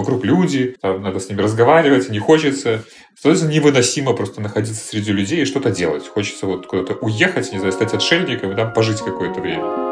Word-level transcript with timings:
вокруг 0.00 0.24
люди, 0.24 0.76
там 0.80 1.02
надо 1.02 1.20
с 1.20 1.28
ними 1.28 1.40
разговаривать, 1.40 2.10
не 2.10 2.18
хочется. 2.18 2.84
Становится 3.16 3.46
невыносимо 3.46 4.14
просто 4.14 4.40
находиться 4.40 4.84
среди 4.84 5.12
людей 5.12 5.42
и 5.42 5.44
что-то 5.44 5.70
делать. 5.70 6.08
Хочется 6.08 6.46
вот 6.46 6.66
куда-то 6.66 6.94
уехать, 6.94 7.52
не 7.52 7.58
знаю, 7.58 7.72
стать 7.72 7.94
отшельником 7.94 8.52
и 8.52 8.56
там 8.56 8.72
пожить 8.72 9.00
какое-то 9.00 9.40
время. 9.40 9.89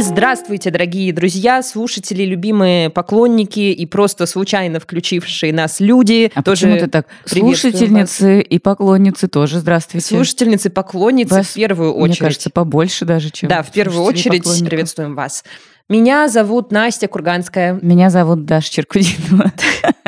И 0.00 0.02
здравствуйте, 0.02 0.70
дорогие 0.70 1.12
друзья, 1.12 1.62
слушатели, 1.62 2.24
любимые 2.24 2.88
поклонники 2.88 3.60
и 3.60 3.84
просто 3.84 4.24
случайно 4.24 4.80
включившие 4.80 5.52
нас 5.52 5.78
люди. 5.78 6.32
А 6.34 6.42
тоже 6.42 6.62
почему 6.62 6.80
ты 6.80 6.86
так? 6.86 7.06
Слушательницы 7.26 8.36
вас. 8.36 8.46
и 8.48 8.58
поклонницы 8.58 9.28
тоже 9.28 9.58
здравствуйте. 9.58 10.06
Слушательницы 10.06 10.68
и 10.68 10.70
поклонницы 10.70 11.34
вас, 11.34 11.48
в 11.48 11.52
первую 11.52 11.92
очередь. 11.92 12.18
Мне 12.18 12.28
кажется, 12.28 12.48
побольше 12.48 13.04
даже, 13.04 13.28
чем 13.28 13.50
Да, 13.50 13.62
в 13.62 13.70
первую 13.72 14.02
очередь 14.04 14.44
приветствуем 14.66 15.14
вас. 15.14 15.44
Меня 15.90 16.28
зовут 16.28 16.72
Настя 16.72 17.06
Курганская. 17.06 17.78
Меня 17.82 18.08
зовут 18.08 18.46
Даша 18.46 18.72
Черкудинова. 18.72 19.52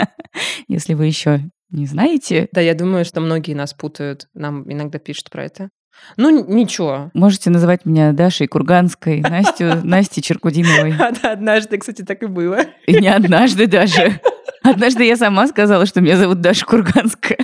Если 0.69 0.95
вы 0.95 1.05
еще 1.05 1.43
не 1.71 1.85
знаете. 1.85 2.49
Да, 2.53 2.63
я 2.63 2.73
думаю, 2.73 3.05
что 3.05 3.21
многие 3.21 3.53
нас 3.53 3.75
путают. 3.75 4.27
Нам 4.33 4.65
иногда 4.73 4.99
пишут 4.99 5.29
про 5.29 5.45
это. 5.45 5.69
Ну, 6.17 6.45
ничего. 6.47 7.11
Можете 7.15 7.51
называть 7.51 7.85
меня 7.85 8.13
Дашей 8.13 8.47
Курганской, 8.47 9.21
Настю, 9.21 9.81
Настей 9.83 10.23
Черкудиновой. 10.23 10.95
Однажды, 11.23 11.79
кстати, 11.79 12.03
так 12.03 12.23
и 12.23 12.27
было. 12.27 12.61
И 12.87 12.95
не 12.95 13.09
однажды 13.09 13.67
даже. 13.67 14.21
Однажды 14.63 15.05
я 15.05 15.17
сама 15.17 15.47
сказала, 15.49 15.87
что 15.87 16.01
меня 16.01 16.17
зовут 16.17 16.41
Даша 16.41 16.65
Курганская. 16.65 17.39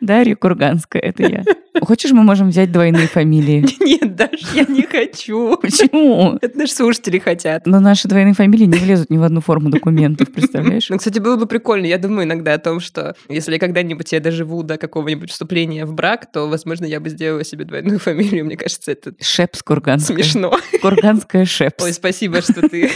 Дарья 0.00 0.36
Курганская, 0.36 1.02
это 1.02 1.22
я. 1.22 1.44
Хочешь, 1.80 2.12
мы 2.12 2.22
можем 2.22 2.50
взять 2.50 2.70
двойные 2.70 3.08
фамилии? 3.08 3.66
Нет, 3.80 4.14
Даша, 4.14 4.46
я 4.54 4.64
не 4.64 4.82
хочу. 4.82 5.56
Почему? 5.56 6.38
Это 6.40 6.56
наши 6.56 6.72
слушатели 6.72 7.18
хотят. 7.18 7.66
Но 7.66 7.80
наши 7.80 8.06
двойные 8.06 8.34
фамилии 8.34 8.66
не 8.66 8.78
влезут 8.78 9.10
ни 9.10 9.18
в 9.18 9.22
одну 9.22 9.40
форму 9.40 9.70
документов, 9.70 10.32
представляешь? 10.32 10.88
Ну, 10.88 10.98
кстати, 10.98 11.18
было 11.18 11.36
бы 11.36 11.46
прикольно. 11.46 11.86
Я 11.86 11.98
думаю 11.98 12.24
иногда 12.24 12.54
о 12.54 12.58
том, 12.58 12.80
что 12.80 13.16
если 13.28 13.58
когда-нибудь 13.58 14.12
я 14.12 14.20
доживу 14.20 14.62
до 14.62 14.78
какого-нибудь 14.78 15.30
вступления 15.30 15.84
в 15.84 15.94
брак, 15.94 16.30
то, 16.30 16.48
возможно, 16.48 16.84
я 16.84 17.00
бы 17.00 17.08
сделала 17.08 17.44
себе 17.44 17.64
двойную 17.64 17.98
фамилию. 17.98 18.44
Мне 18.44 18.56
кажется, 18.56 18.92
это... 18.92 19.12
Шепс 19.20 19.62
Курганская. 19.62 20.16
Смешно. 20.16 20.56
Курганская 20.80 21.44
Шепс. 21.44 21.82
Ой, 21.82 21.92
спасибо, 21.92 22.40
что 22.40 22.68
ты 22.68 22.90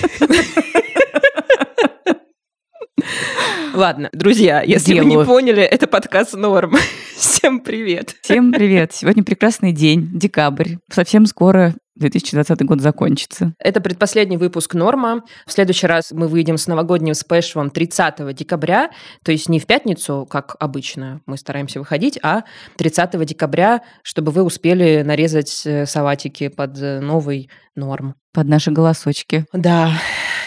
Ладно, 3.75 4.09
друзья, 4.13 4.63
если 4.63 4.95
Делаю. 4.95 5.11
вы 5.11 5.19
не 5.21 5.25
поняли, 5.25 5.63
это 5.63 5.87
подкаст 5.87 6.35
«Норм». 6.35 6.77
Всем 7.17 7.61
привет. 7.61 8.17
Всем 8.23 8.53
привет. 8.53 8.93
Сегодня 8.93 9.23
прекрасный 9.23 9.73
день, 9.73 10.09
декабрь. 10.13 10.77
Совсем 10.91 11.27
скоро 11.27 11.75
2020 11.99 12.65
год 12.65 12.81
закончится. 12.81 13.55
Это 13.59 13.81
предпоследний 13.81 14.37
выпуск 14.37 14.75
«Норма». 14.75 15.23
В 15.47 15.53
следующий 15.53 15.87
раз 15.87 16.13
мы 16.13 16.29
выйдем 16.29 16.57
с 16.57 16.67
новогодним 16.67 17.15
спешалом 17.15 17.71
30 17.71 18.35
декабря, 18.35 18.91
то 19.25 19.33
есть 19.33 19.49
не 19.49 19.59
в 19.59 19.67
пятницу, 19.67 20.27
как 20.31 20.57
обычно 20.61 21.21
мы 21.27 21.37
стараемся 21.37 21.81
выходить, 21.81 22.19
а 22.23 22.45
30 22.77 23.25
декабря, 23.27 23.83
чтобы 24.03 24.33
вы 24.33 24.43
успели 24.43 25.03
нарезать 25.03 25.63
э, 25.67 25.87
салатики 25.87 26.49
под 26.49 26.79
э, 26.81 27.01
новый 27.01 27.51
«Норм». 27.75 28.15
Под 28.33 28.47
наши 28.47 28.71
голосочки. 28.71 29.45
Да, 29.53 29.93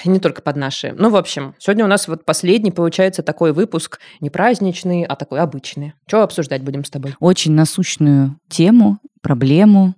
и 0.04 0.10
не 0.10 0.20
только 0.20 0.42
под 0.42 0.56
наши. 0.56 0.94
Ну, 0.98 1.10
в 1.10 1.16
общем, 1.16 1.56
сегодня 1.60 1.86
у 1.86 1.88
нас 1.88 2.08
вот 2.08 2.26
последний, 2.26 2.72
получается, 2.72 3.24
такой 3.24 3.54
выпуск 3.54 4.00
не 4.20 4.30
праздничный, 4.30 5.04
а 5.04 5.16
такой 5.16 5.40
обычный. 5.40 5.94
Что 6.08 6.24
обсуждать 6.24 6.62
будем 6.62 6.84
с 6.86 6.90
тобой? 6.90 7.16
Очень 7.20 7.54
насущную 7.54 8.38
тему, 8.50 9.00
проблему, 9.22 9.96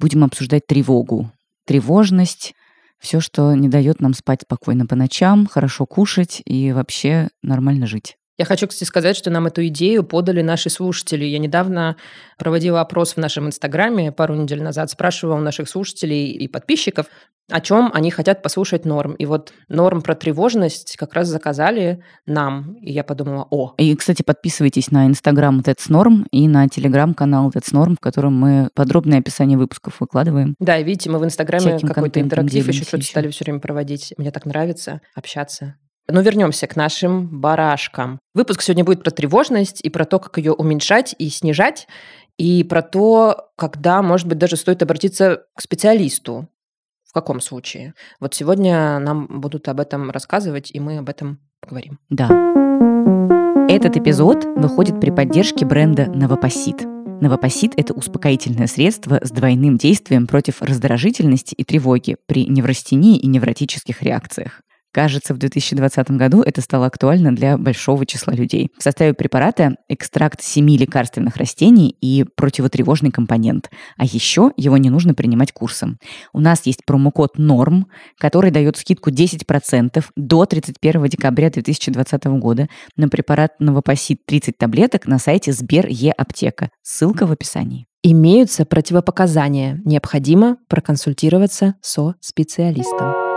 Будем 0.00 0.24
обсуждать 0.24 0.66
тревогу, 0.66 1.30
тревожность, 1.66 2.54
все, 2.98 3.20
что 3.20 3.52
не 3.52 3.68
дает 3.68 4.00
нам 4.00 4.14
спать 4.14 4.40
спокойно 4.42 4.86
по 4.86 4.96
ночам, 4.96 5.46
хорошо 5.46 5.84
кушать 5.84 6.40
и 6.46 6.72
вообще 6.72 7.28
нормально 7.42 7.86
жить. 7.86 8.16
Я 8.40 8.46
хочу, 8.46 8.66
кстати, 8.66 8.88
сказать, 8.88 9.18
что 9.18 9.28
нам 9.28 9.48
эту 9.48 9.66
идею 9.66 10.02
подали 10.02 10.40
наши 10.40 10.70
слушатели. 10.70 11.26
Я 11.26 11.38
недавно 11.38 11.96
проводила 12.38 12.80
опрос 12.80 13.12
в 13.12 13.16
нашем 13.18 13.48
Инстаграме 13.48 14.12
пару 14.12 14.34
недель 14.34 14.62
назад, 14.62 14.88
спрашивала 14.88 15.36
у 15.36 15.40
наших 15.40 15.68
слушателей 15.68 16.30
и 16.30 16.48
подписчиков, 16.48 17.04
о 17.50 17.60
чем 17.60 17.90
они 17.92 18.10
хотят 18.10 18.42
послушать 18.42 18.86
норм. 18.86 19.12
И 19.12 19.26
вот 19.26 19.52
норм 19.68 20.00
про 20.00 20.14
тревожность 20.14 20.96
как 20.96 21.12
раз 21.12 21.28
заказали 21.28 22.02
нам. 22.24 22.76
И 22.80 22.90
я 22.92 23.04
подумала, 23.04 23.46
о. 23.50 23.74
И, 23.76 23.94
кстати, 23.94 24.22
подписывайтесь 24.22 24.90
на 24.90 25.06
Инстаграм 25.06 25.60
That's 25.60 25.90
Norm 25.90 26.24
и 26.30 26.48
на 26.48 26.66
Телеграм-канал 26.66 27.50
That's 27.50 27.74
Norm, 27.74 27.96
в 27.96 28.00
котором 28.00 28.40
мы 28.40 28.70
подробное 28.74 29.18
описание 29.18 29.58
выпусков 29.58 30.00
выкладываем. 30.00 30.54
Да, 30.58 30.80
видите, 30.80 31.10
мы 31.10 31.18
в 31.18 31.26
Инстаграме 31.26 31.78
какой-то 31.78 32.22
интерактив 32.22 32.66
еще 32.66 32.84
что-то 32.84 33.04
стали 33.04 33.28
все 33.28 33.44
время 33.44 33.60
проводить. 33.60 34.14
Мне 34.16 34.30
так 34.30 34.46
нравится 34.46 35.02
общаться. 35.14 35.74
Но 36.10 36.20
вернемся 36.20 36.66
к 36.66 36.76
нашим 36.76 37.40
барашкам. 37.40 38.18
Выпуск 38.34 38.62
сегодня 38.62 38.84
будет 38.84 39.02
про 39.02 39.10
тревожность 39.10 39.80
и 39.82 39.90
про 39.90 40.04
то, 40.04 40.18
как 40.18 40.38
ее 40.38 40.52
уменьшать 40.52 41.14
и 41.18 41.28
снижать, 41.28 41.86
и 42.38 42.64
про 42.64 42.82
то, 42.82 43.50
когда, 43.56 44.02
может 44.02 44.26
быть, 44.26 44.38
даже 44.38 44.56
стоит 44.56 44.82
обратиться 44.82 45.44
к 45.54 45.60
специалисту. 45.60 46.48
В 47.04 47.12
каком 47.12 47.40
случае? 47.40 47.94
Вот 48.20 48.34
сегодня 48.34 48.98
нам 48.98 49.26
будут 49.28 49.68
об 49.68 49.80
этом 49.80 50.10
рассказывать, 50.10 50.70
и 50.72 50.80
мы 50.80 50.98
об 50.98 51.08
этом 51.08 51.40
поговорим. 51.60 51.98
Да. 52.08 52.28
Этот 53.68 53.96
эпизод 53.96 54.44
выходит 54.56 55.00
при 55.00 55.10
поддержке 55.10 55.66
бренда 55.66 56.06
«Новопосит». 56.06 56.84
Новопосит– 57.20 57.72
это 57.76 57.92
успокоительное 57.92 58.66
средство 58.66 59.20
с 59.22 59.30
двойным 59.30 59.76
действием 59.76 60.26
против 60.26 60.62
раздражительности 60.62 61.54
и 61.54 61.64
тревоги 61.64 62.16
при 62.26 62.46
неврастении 62.46 63.18
и 63.18 63.26
невротических 63.26 64.02
реакциях. 64.02 64.62
Кажется, 64.92 65.34
в 65.34 65.38
2020 65.38 66.10
году 66.12 66.42
это 66.42 66.60
стало 66.60 66.86
актуально 66.86 67.34
для 67.34 67.56
большого 67.56 68.04
числа 68.06 68.34
людей. 68.34 68.70
В 68.76 68.82
составе 68.82 69.14
препарата 69.14 69.76
экстракт 69.88 70.42
семи 70.42 70.76
лекарственных 70.76 71.36
растений 71.36 71.96
и 72.00 72.24
противотревожный 72.34 73.12
компонент. 73.12 73.70
А 73.96 74.04
еще 74.04 74.52
его 74.56 74.76
не 74.78 74.90
нужно 74.90 75.14
принимать 75.14 75.52
курсом. 75.52 75.98
У 76.32 76.40
нас 76.40 76.66
есть 76.66 76.84
промокод 76.84 77.38
НОРМ, 77.38 77.86
который 78.18 78.50
дает 78.50 78.76
скидку 78.76 79.10
10% 79.10 80.04
до 80.16 80.44
31 80.44 81.04
декабря 81.04 81.50
2020 81.50 82.24
года 82.24 82.68
на 82.96 83.08
препарат 83.08 83.52
Новопосит 83.60 84.26
30 84.26 84.58
таблеток 84.58 85.06
на 85.06 85.18
сайте 85.18 85.52
Сбер 85.52 85.86
Е-аптека. 85.86 86.70
Ссылка 86.82 87.26
в 87.26 87.32
описании. 87.32 87.86
Имеются 88.02 88.64
противопоказания. 88.64 89.80
Необходимо 89.84 90.56
проконсультироваться 90.68 91.74
со 91.82 92.14
специалистом. 92.20 93.29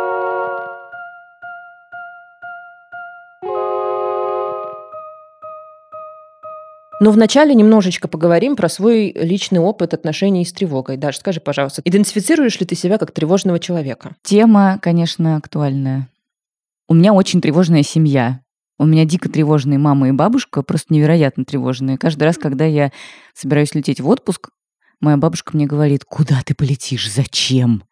Но 7.03 7.12
вначале 7.12 7.53
немножечко 7.53 8.08
поговорим 8.08 8.56
про 8.56 8.69
свой 8.69 9.12
личный 9.12 9.59
опыт 9.59 9.94
отношений 9.94 10.46
с 10.46 10.53
тревогой. 10.53 10.96
Даже 10.96 11.18
скажи, 11.18 11.41
пожалуйста, 11.41 11.81
идентифицируешь 11.84 12.58
ли 12.62 12.66
ты 12.66 12.75
себя 12.75 12.97
как 12.97 13.12
тревожного 13.12 13.59
человека? 13.59 14.16
Тема, 14.24 14.80
конечно, 14.81 15.36
актуальная. 15.36 16.08
У 16.88 16.94
меня 16.94 17.12
очень 17.12 17.42
тревожная 17.42 17.84
семья. 17.84 18.40
У 18.80 18.86
меня 18.86 19.03
дико 19.03 19.28
тревожные 19.28 19.78
мама 19.78 20.08
и 20.08 20.12
бабушка, 20.13 20.63
просто 20.63 20.94
невероятно 20.94 21.44
тревожные. 21.44 21.97
Каждый 21.97 22.24
раз, 22.24 22.38
когда 22.38 22.63
я 22.63 22.94
собираюсь 23.34 23.75
лететь 23.75 24.00
в 24.00 24.08
отпуск, 24.08 24.52
моя 25.01 25.18
бабушка 25.18 25.57
мне 25.57 25.66
говорит, 25.66 26.06
куда 26.06 26.39
ты 26.45 26.56
полетишь, 26.56 27.12
зачем? 27.12 27.83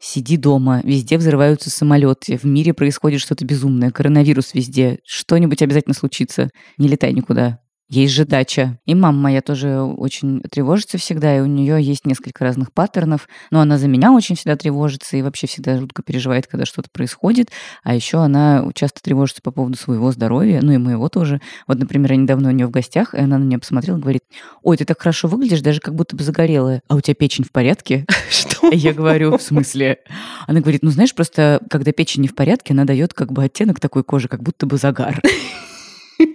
Сиди 0.00 0.38
дома, 0.38 0.80
везде 0.84 1.18
взрываются 1.18 1.68
самолеты, 1.68 2.38
в 2.38 2.44
мире 2.44 2.72
происходит 2.72 3.20
что-то 3.20 3.44
безумное, 3.44 3.90
коронавирус 3.90 4.54
везде, 4.54 5.00
что-нибудь 5.04 5.60
обязательно 5.60 5.94
случится, 5.94 6.48
не 6.78 6.88
летай 6.88 7.12
никуда. 7.12 7.60
Есть 7.88 8.14
же 8.14 8.24
дача. 8.24 8.78
И 8.86 8.94
мама 8.94 9.18
моя 9.18 9.42
тоже 9.42 9.80
очень 9.80 10.40
тревожится 10.50 10.96
всегда, 10.96 11.36
и 11.36 11.40
у 11.40 11.46
нее 11.46 11.82
есть 11.82 12.06
несколько 12.06 12.42
разных 12.42 12.72
паттернов. 12.72 13.28
Но 13.50 13.60
она 13.60 13.76
за 13.76 13.88
меня 13.88 14.12
очень 14.12 14.36
всегда 14.36 14.56
тревожится 14.56 15.16
и 15.16 15.22
вообще 15.22 15.46
всегда 15.46 15.78
жутко 15.78 16.02
переживает, 16.02 16.46
когда 16.46 16.64
что-то 16.64 16.88
происходит. 16.90 17.50
А 17.82 17.94
еще 17.94 18.18
она 18.18 18.66
часто 18.74 19.02
тревожится 19.02 19.42
по 19.42 19.50
поводу 19.50 19.76
своего 19.76 20.10
здоровья, 20.12 20.60
ну 20.62 20.72
и 20.72 20.78
моего 20.78 21.10
тоже. 21.10 21.42
Вот, 21.66 21.78
например, 21.78 22.12
я 22.12 22.16
недавно 22.16 22.48
у 22.48 22.52
нее 22.52 22.66
в 22.66 22.70
гостях, 22.70 23.14
и 23.14 23.18
она 23.18 23.36
на 23.36 23.44
меня 23.44 23.58
посмотрела 23.58 23.98
и 23.98 24.00
говорит, 24.00 24.22
ой, 24.62 24.78
ты 24.78 24.86
так 24.86 24.98
хорошо 24.98 25.28
выглядишь, 25.28 25.60
даже 25.60 25.80
как 25.80 25.94
будто 25.94 26.16
бы 26.16 26.24
загорелая. 26.24 26.82
А 26.88 26.94
у 26.94 27.00
тебя 27.02 27.14
печень 27.14 27.44
в 27.44 27.52
порядке? 27.52 28.06
Что? 28.30 28.70
Я 28.72 28.94
говорю, 28.94 29.36
в 29.36 29.42
смысле? 29.42 29.98
Она 30.46 30.60
говорит, 30.60 30.82
ну 30.82 30.90
знаешь, 30.90 31.14
просто 31.14 31.60
когда 31.68 31.92
печень 31.92 32.22
не 32.22 32.28
в 32.28 32.34
порядке, 32.34 32.72
она 32.72 32.84
дает 32.86 33.12
как 33.12 33.30
бы 33.30 33.44
оттенок 33.44 33.78
такой 33.78 34.04
кожи, 34.04 34.28
как 34.28 34.42
будто 34.42 34.64
бы 34.64 34.78
загар. 34.78 35.20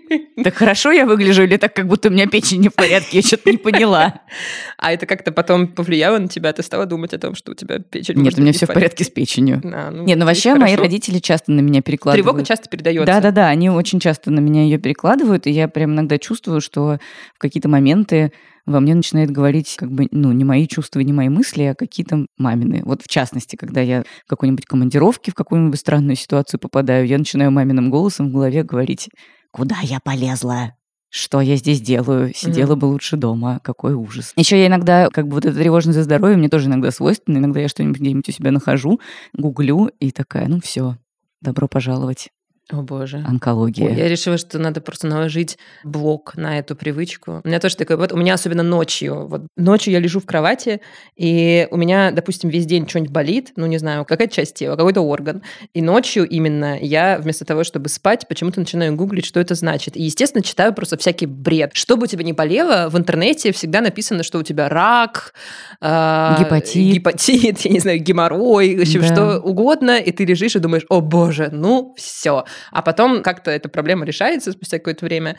Так 0.43 0.55
хорошо 0.55 0.91
я 0.91 1.05
выгляжу 1.05 1.43
или 1.43 1.57
так, 1.57 1.73
как 1.73 1.87
будто 1.87 2.09
у 2.09 2.11
меня 2.11 2.27
печень 2.27 2.61
не 2.61 2.69
в 2.69 2.75
порядке? 2.75 3.17
Я 3.17 3.21
что-то 3.21 3.51
не 3.51 3.57
поняла. 3.57 4.21
А 4.77 4.93
это 4.93 5.05
как-то 5.05 5.33
потом 5.33 5.67
повлияло 5.67 6.17
на 6.17 6.29
тебя? 6.29 6.53
Ты 6.53 6.63
стала 6.63 6.85
думать 6.85 7.13
о 7.13 7.17
том, 7.17 7.35
что 7.35 7.51
у 7.51 7.55
тебя 7.55 7.79
печень 7.79 8.15
Нет, 8.15 8.37
у 8.37 8.41
меня 8.41 8.53
все 8.53 8.65
в 8.65 8.73
порядке 8.73 9.03
с 9.03 9.09
печенью. 9.09 9.61
А, 9.65 9.91
ну, 9.91 10.03
Нет, 10.03 10.17
ну 10.17 10.25
вообще 10.25 10.55
мои 10.55 10.75
родители 10.75 11.19
часто 11.19 11.51
на 11.51 11.59
меня 11.59 11.81
перекладывают. 11.81 12.25
Тревога 12.25 12.45
часто 12.45 12.69
передается. 12.69 13.05
Да-да-да, 13.05 13.47
они 13.49 13.69
очень 13.69 13.99
часто 13.99 14.31
на 14.31 14.39
меня 14.39 14.63
ее 14.63 14.77
перекладывают, 14.77 15.47
и 15.47 15.51
я 15.51 15.67
прям 15.67 15.93
иногда 15.93 16.17
чувствую, 16.17 16.61
что 16.61 16.99
в 17.35 17.39
какие-то 17.39 17.67
моменты 17.67 18.31
во 18.69 18.79
мне 18.79 18.93
начинает 18.93 19.31
говорить 19.31 19.75
как 19.77 19.91
бы, 19.91 20.07
ну, 20.11 20.31
не 20.31 20.43
мои 20.43 20.67
чувства, 20.67 20.99
не 20.99 21.11
мои 21.11 21.27
мысли, 21.27 21.63
а 21.63 21.75
какие-то 21.75 22.27
мамины. 22.37 22.81
Вот 22.85 23.01
в 23.01 23.07
частности, 23.07 23.55
когда 23.55 23.81
я 23.81 24.03
в 24.25 24.29
какой-нибудь 24.29 24.65
командировке 24.65 25.31
в 25.31 25.35
какую-нибудь 25.35 25.79
странную 25.79 26.15
ситуацию 26.15 26.59
попадаю, 26.59 27.07
я 27.07 27.17
начинаю 27.17 27.51
маминым 27.51 27.89
голосом 27.89 28.29
в 28.29 28.33
голове 28.33 28.63
говорить 28.63 29.09
Куда 29.51 29.77
я 29.81 29.99
полезла? 29.99 30.75
Что 31.09 31.41
я 31.41 31.55
здесь 31.55 31.81
делаю? 31.81 32.33
Сидела 32.35 32.73
mm-hmm. 32.73 32.79
бы 32.79 32.85
лучше 32.85 33.17
дома. 33.17 33.59
Какой 33.63 33.93
ужас. 33.93 34.33
Еще 34.35 34.59
я 34.59 34.67
иногда, 34.67 35.09
как 35.09 35.27
бы 35.27 35.35
вот 35.35 35.45
эта 35.45 35.57
тревожность 35.57 35.97
за 35.97 36.03
здоровье 36.03 36.37
мне 36.37 36.49
тоже 36.49 36.67
иногда 36.67 36.91
свойственна. 36.91 37.39
Иногда 37.39 37.59
я 37.59 37.67
что-нибудь 37.67 37.99
где-нибудь 37.99 38.29
у 38.29 38.31
себя 38.31 38.51
нахожу, 38.51 38.99
гуглю 39.33 39.89
и 39.99 40.11
такая, 40.11 40.47
ну 40.47 40.61
все, 40.61 40.97
добро 41.41 41.67
пожаловать. 41.67 42.29
О 42.71 42.83
боже. 42.83 43.23
Онкология. 43.27 43.87
Ой, 43.87 43.95
я 43.95 44.07
решила, 44.07 44.37
что 44.37 44.59
надо 44.59 44.79
просто 44.79 45.07
наложить 45.07 45.57
блок 45.83 46.37
на 46.37 46.59
эту 46.59 46.75
привычку. 46.75 47.41
У 47.43 47.47
меня 47.47 47.59
тоже 47.59 47.75
такое, 47.75 47.97
вот 47.97 48.11
у 48.11 48.17
меня 48.17 48.35
особенно 48.35 48.61
ночью. 48.61 49.25
Вот 49.27 49.47
ночью 49.57 49.91
я 49.91 49.99
лежу 49.99 50.19
в 50.19 50.27
кровати, 50.27 50.79
и 51.15 51.67
у 51.71 51.77
меня, 51.77 52.11
допустим, 52.11 52.49
весь 52.49 52.67
день 52.67 52.87
что-нибудь 52.87 53.11
болит, 53.11 53.53
ну, 53.55 53.65
не 53.65 53.79
знаю, 53.79 54.05
какая-то 54.05 54.35
часть 54.35 54.53
тела, 54.53 54.75
какой-то 54.75 55.01
орган. 55.01 55.41
И 55.73 55.81
ночью 55.81 56.27
именно 56.27 56.77
я 56.79 57.17
вместо 57.17 57.43
того, 57.43 57.63
чтобы 57.63 57.89
спать, 57.89 58.27
почему-то 58.27 58.59
начинаю 58.59 58.95
гуглить, 58.95 59.25
что 59.25 59.39
это 59.39 59.55
значит. 59.55 59.97
И, 59.97 60.03
естественно, 60.03 60.43
читаю 60.43 60.71
просто 60.71 60.95
всякий 60.95 61.25
бред. 61.25 61.71
Что 61.73 61.97
бы 61.97 62.03
у 62.03 62.07
тебя 62.07 62.23
ни 62.23 62.33
болело, 62.33 62.89
в 62.89 62.97
интернете 62.99 63.51
всегда 63.51 63.81
написано, 63.81 64.21
что 64.21 64.37
у 64.37 64.43
тебя 64.43 64.69
рак, 64.69 65.33
э, 65.81 66.35
гепатит. 66.37 66.75
гепатит, 66.75 67.59
я 67.65 67.71
не 67.71 67.79
знаю, 67.79 67.99
геморрой, 67.99 68.77
в 68.77 68.81
общем, 68.81 69.01
да. 69.01 69.07
что 69.07 69.39
угодно, 69.39 69.97
и 69.97 70.11
ты 70.11 70.23
лежишь 70.25 70.55
и 70.55 70.59
думаешь, 70.59 70.85
о 70.89 71.01
боже, 71.01 71.49
ну 71.51 71.95
все. 71.97 72.45
А 72.71 72.81
потом 72.81 73.23
как-то 73.23 73.51
эта 73.51 73.69
проблема 73.69 74.05
решается 74.05 74.51
спустя 74.51 74.77
какое-то 74.77 75.05
время, 75.05 75.37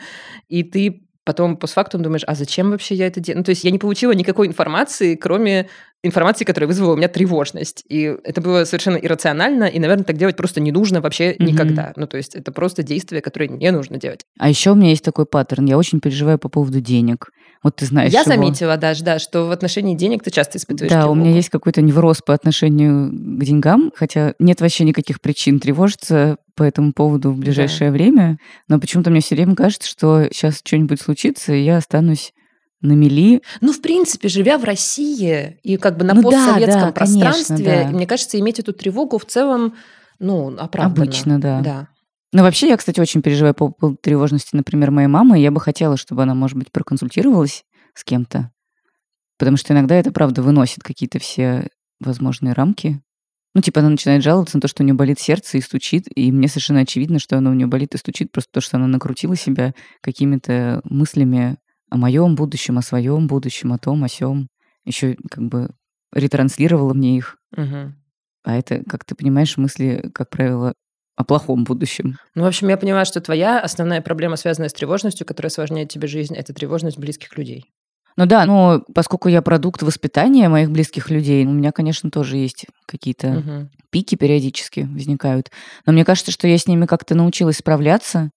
и 0.49 0.63
ты 0.63 1.03
потом 1.23 1.55
постфактум 1.55 2.01
думаешь, 2.01 2.23
а 2.25 2.35
зачем 2.35 2.71
вообще 2.71 2.95
я 2.95 3.07
это 3.07 3.19
делаю? 3.19 3.39
Ну, 3.39 3.43
то 3.43 3.51
есть 3.51 3.63
я 3.63 3.71
не 3.71 3.79
получила 3.79 4.11
никакой 4.11 4.47
информации, 4.47 5.15
кроме 5.15 5.69
информации, 6.03 6.45
которая 6.45 6.67
вызвала 6.67 6.93
у 6.93 6.95
меня 6.97 7.07
тревожность. 7.07 7.83
И 7.87 8.15
это 8.23 8.41
было 8.41 8.65
совершенно 8.65 8.97
иррационально, 8.97 9.65
и, 9.65 9.79
наверное, 9.79 10.03
так 10.03 10.17
делать 10.17 10.35
просто 10.35 10.59
не 10.59 10.71
нужно 10.71 10.99
вообще 10.99 11.31
mm-hmm. 11.31 11.43
никогда. 11.43 11.93
Ну, 11.95 12.07
то 12.07 12.17
есть 12.17 12.35
это 12.35 12.51
просто 12.51 12.81
действие, 12.81 13.21
которое 13.21 13.49
не 13.49 13.71
нужно 13.71 13.97
делать. 13.97 14.21
А 14.39 14.49
еще 14.49 14.71
у 14.71 14.75
меня 14.75 14.89
есть 14.89 15.05
такой 15.05 15.25
паттерн. 15.25 15.65
Я 15.65 15.77
очень 15.77 15.99
переживаю 15.99 16.39
по 16.39 16.49
поводу 16.49 16.81
денег. 16.81 17.29
Вот 17.63 17.75
ты 17.75 17.85
знаешь 17.85 18.11
Я 18.11 18.21
его. 18.21 18.29
заметила 18.29 18.75
даже, 18.77 19.03
да, 19.03 19.19
что 19.19 19.45
в 19.45 19.51
отношении 19.51 19.95
денег 19.95 20.23
ты 20.23 20.31
часто 20.31 20.57
испытываешь 20.57 20.91
Да, 20.91 21.01
тревогу. 21.01 21.19
у 21.19 21.23
меня 21.23 21.35
есть 21.35 21.49
какой-то 21.49 21.81
невроз 21.81 22.21
по 22.25 22.33
отношению 22.33 23.11
к 23.11 23.43
деньгам, 23.43 23.91
хотя 23.95 24.33
нет 24.39 24.61
вообще 24.61 24.83
никаких 24.83 25.21
причин 25.21 25.59
тревожиться 25.59 26.37
по 26.55 26.63
этому 26.63 26.91
поводу 26.91 27.31
в 27.31 27.37
ближайшее 27.37 27.91
да. 27.91 27.93
время, 27.93 28.37
но 28.67 28.79
почему-то 28.79 29.11
мне 29.11 29.21
все 29.21 29.35
время 29.35 29.55
кажется, 29.55 29.87
что 29.87 30.27
сейчас 30.31 30.61
что-нибудь 30.63 31.01
случится, 31.01 31.53
и 31.53 31.63
я 31.63 31.77
останусь 31.77 32.33
на 32.81 32.93
мели. 32.93 33.41
Ну, 33.61 33.73
в 33.73 33.81
принципе, 33.81 34.27
живя 34.27 34.57
в 34.57 34.63
России 34.63 35.59
и 35.61 35.77
как 35.77 35.97
бы 35.97 36.03
на 36.03 36.15
ну, 36.15 36.23
постсоветском 36.23 36.81
да, 36.81 36.85
да, 36.87 36.91
пространстве, 36.91 37.55
конечно, 37.57 37.83
да. 37.91 37.95
мне 37.95 38.07
кажется, 38.07 38.39
иметь 38.39 38.59
эту 38.59 38.73
тревогу 38.73 39.19
в 39.19 39.25
целом, 39.25 39.75
ну, 40.17 40.55
оправданно. 40.57 41.03
Обычно, 41.03 41.39
да. 41.39 41.61
да. 41.61 41.87
Ну, 42.33 42.43
вообще, 42.43 42.69
я, 42.69 42.77
кстати, 42.77 42.99
очень 42.99 43.21
переживаю 43.21 43.53
по 43.53 43.69
поводу 43.69 43.97
тревожности, 43.97 44.55
например, 44.55 44.91
моей 44.91 45.07
мамы. 45.07 45.39
Я 45.39 45.51
бы 45.51 45.59
хотела, 45.59 45.97
чтобы 45.97 46.23
она, 46.23 46.33
может 46.33 46.57
быть, 46.57 46.71
проконсультировалась 46.71 47.65
с 47.93 48.03
кем-то. 48.03 48.51
Потому 49.37 49.57
что 49.57 49.73
иногда 49.73 49.95
это, 49.95 50.11
правда, 50.11 50.41
выносит 50.41 50.83
какие-то 50.83 51.19
все 51.19 51.67
возможные 51.99 52.53
рамки. 52.53 53.01
Ну, 53.53 53.61
типа, 53.61 53.81
она 53.81 53.89
начинает 53.89 54.23
жаловаться 54.23 54.57
на 54.57 54.61
то, 54.61 54.69
что 54.69 54.81
у 54.81 54.85
нее 54.85 54.93
болит 54.93 55.19
сердце 55.19 55.57
и 55.57 55.61
стучит, 55.61 56.07
и 56.15 56.31
мне 56.31 56.47
совершенно 56.47 56.81
очевидно, 56.81 57.19
что 57.19 57.37
оно 57.37 57.49
у 57.49 57.53
нее 57.53 57.67
болит 57.67 57.93
и 57.95 57.97
стучит 57.97 58.31
просто 58.31 58.49
то, 58.53 58.61
что 58.61 58.77
она 58.77 58.87
накрутила 58.87 59.35
себя 59.35 59.73
какими-то 59.99 60.81
мыслями 60.85 61.57
о 61.89 61.97
моем 61.97 62.35
будущем, 62.35 62.77
о 62.77 62.81
своем 62.81 63.27
будущем, 63.27 63.73
о 63.73 63.77
том, 63.77 64.03
о 64.05 64.07
сем. 64.07 64.47
Еще 64.85 65.17
как 65.29 65.43
бы 65.43 65.71
ретранслировала 66.13 66.93
мне 66.93 67.17
их. 67.17 67.37
Угу. 67.57 67.93
А 68.43 68.57
это, 68.57 68.83
как 68.87 69.03
ты 69.03 69.15
понимаешь, 69.15 69.57
мысли, 69.57 70.09
как 70.13 70.29
правило, 70.29 70.73
о 71.15 71.23
плохом 71.23 71.63
будущем. 71.63 72.17
Ну, 72.35 72.43
в 72.43 72.47
общем, 72.47 72.69
я 72.69 72.77
понимаю, 72.77 73.05
что 73.05 73.21
твоя 73.21 73.59
основная 73.59 74.01
проблема, 74.01 74.35
связанная 74.35 74.69
с 74.69 74.73
тревожностью, 74.73 75.25
которая 75.25 75.49
осложняет 75.49 75.89
тебе 75.89 76.07
жизнь, 76.07 76.35
это 76.35 76.53
тревожность 76.53 76.97
близких 76.97 77.37
людей. 77.37 77.65
Ну 78.17 78.25
да, 78.25 78.45
но 78.45 78.83
поскольку 78.93 79.29
я 79.29 79.41
продукт 79.41 79.83
воспитания 79.83 80.49
моих 80.49 80.69
близких 80.69 81.09
людей, 81.09 81.45
у 81.45 81.51
меня, 81.51 81.71
конечно, 81.71 82.11
тоже 82.11 82.37
есть 82.37 82.65
какие-то 82.85 83.29
угу. 83.29 83.69
пики 83.89 84.15
периодически 84.15 84.81
возникают. 84.81 85.49
Но 85.85 85.93
мне 85.93 86.03
кажется, 86.03 86.31
что 86.31 86.47
я 86.47 86.57
с 86.57 86.67
ними 86.67 86.85
как-то 86.85 87.15
научилась 87.15 87.57
справляться. 87.57 88.31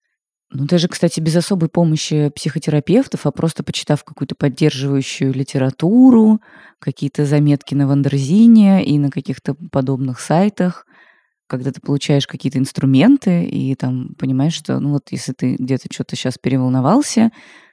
Ну, 0.53 0.67
даже, 0.67 0.87
кстати, 0.87 1.19
без 1.19 1.35
особой 1.35 1.69
помощи 1.69 2.31
психотерапевтов, 2.35 3.27
а 3.27 3.33
просто 3.33 3.65
почитав 3.65 4.05
какую-то 4.05 4.37
поддерживающую 4.37 5.33
литературу, 5.33 6.41
какие-то 6.79 7.25
заметки 7.27 7.75
на 7.75 7.89
Wonderzine 7.89 8.85
и 8.85 8.97
на 8.99 9.11
каких-то 9.11 9.57
подобных 9.73 10.21
сайтах, 10.21 10.87
когда 11.47 11.73
ты 11.73 11.81
получаешь 11.81 12.27
какие-то 12.27 12.59
инструменты 12.59 13.45
и 13.45 13.75
там 13.75 14.15
понимаешь, 14.19 14.55
что, 14.55 14.81
ну 14.81 14.91
вот, 14.91 15.03
если 15.11 15.33
ты 15.33 15.57
где-то 15.57 15.89
что-то 15.93 16.17
сейчас 16.17 16.39
переволновался, 16.39 17.31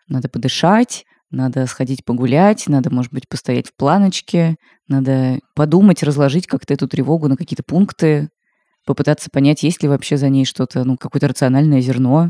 надо 0.07 0.29
подышать, 0.29 1.05
надо 1.29 1.65
сходить 1.65 2.03
погулять, 2.03 2.67
надо, 2.67 2.93
может 2.93 3.13
быть, 3.13 3.27
постоять 3.29 3.67
в 3.67 3.75
планочке, 3.75 4.55
надо 4.87 5.39
подумать, 5.55 6.03
разложить 6.03 6.47
как-то 6.47 6.73
эту 6.73 6.87
тревогу 6.87 7.29
на 7.29 7.37
какие-то 7.37 7.63
пункты, 7.63 8.29
попытаться 8.85 9.29
понять, 9.31 9.63
есть 9.63 9.81
ли 9.83 9.89
вообще 9.89 10.17
за 10.17 10.27
ней 10.29 10.45
что-то, 10.45 10.83
ну, 10.83 10.97
какое-то 10.97 11.29
рациональное 11.29 11.81
зерно. 11.81 12.29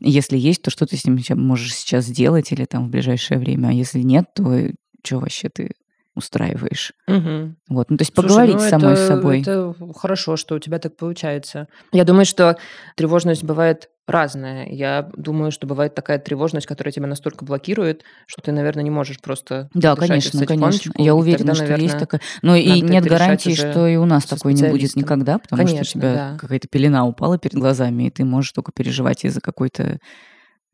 Если 0.00 0.38
есть, 0.38 0.62
то 0.62 0.70
что 0.70 0.86
ты 0.86 0.96
с 0.96 1.04
ним 1.04 1.18
можешь 1.34 1.74
сейчас 1.74 2.06
сделать 2.06 2.52
или 2.52 2.64
там 2.64 2.86
в 2.86 2.90
ближайшее 2.90 3.38
время, 3.38 3.68
а 3.68 3.72
если 3.72 4.00
нет, 4.00 4.26
то 4.34 4.70
что 5.04 5.18
вообще 5.18 5.48
ты 5.48 5.72
устраиваешь. 6.18 6.92
Угу. 7.06 7.54
Вот, 7.68 7.90
ну 7.90 7.96
то 7.96 8.02
есть 8.02 8.14
Слушай, 8.14 8.28
поговорить 8.28 8.54
ну, 8.54 8.60
с 8.60 8.68
самой 8.68 8.92
это, 8.92 9.06
собой. 9.06 9.40
Это 9.40 9.74
хорошо, 9.96 10.36
что 10.36 10.56
у 10.56 10.58
тебя 10.58 10.78
так 10.78 10.96
получается. 10.96 11.68
Я 11.92 12.04
думаю, 12.04 12.24
что 12.24 12.56
тревожность 12.96 13.44
бывает 13.44 13.88
разная. 14.08 14.66
Я 14.68 15.08
думаю, 15.16 15.50
что 15.52 15.66
бывает 15.66 15.94
такая 15.94 16.18
тревожность, 16.18 16.66
которая 16.66 16.92
тебя 16.92 17.06
настолько 17.06 17.44
блокирует, 17.44 18.04
что 18.26 18.42
ты, 18.42 18.52
наверное, 18.52 18.82
не 18.82 18.90
можешь 18.90 19.20
просто 19.20 19.68
Да, 19.74 19.94
конечно, 19.96 20.44
конечно. 20.46 20.92
Я 20.96 21.14
уверена, 21.14 21.38
тогда, 21.38 21.54
что 21.54 21.62
наверное, 21.64 21.84
есть 21.84 21.98
такая. 21.98 22.20
Но 22.42 22.56
и 22.56 22.80
нет 22.80 23.04
гарантии, 23.04 23.54
что 23.54 23.86
и 23.86 23.96
у 23.96 24.06
нас 24.06 24.24
такой 24.24 24.54
не 24.54 24.64
будет 24.64 24.96
никогда, 24.96 25.38
потому 25.38 25.62
конечно, 25.62 25.84
что 25.84 25.98
у 25.98 26.00
тебя 26.00 26.14
да. 26.14 26.38
какая-то 26.38 26.68
пелена 26.68 27.06
упала 27.06 27.38
перед 27.38 27.54
глазами, 27.54 28.04
и 28.04 28.10
ты 28.10 28.24
можешь 28.24 28.52
только 28.52 28.72
переживать 28.72 29.24
из-за 29.24 29.40
какой-то 29.40 29.98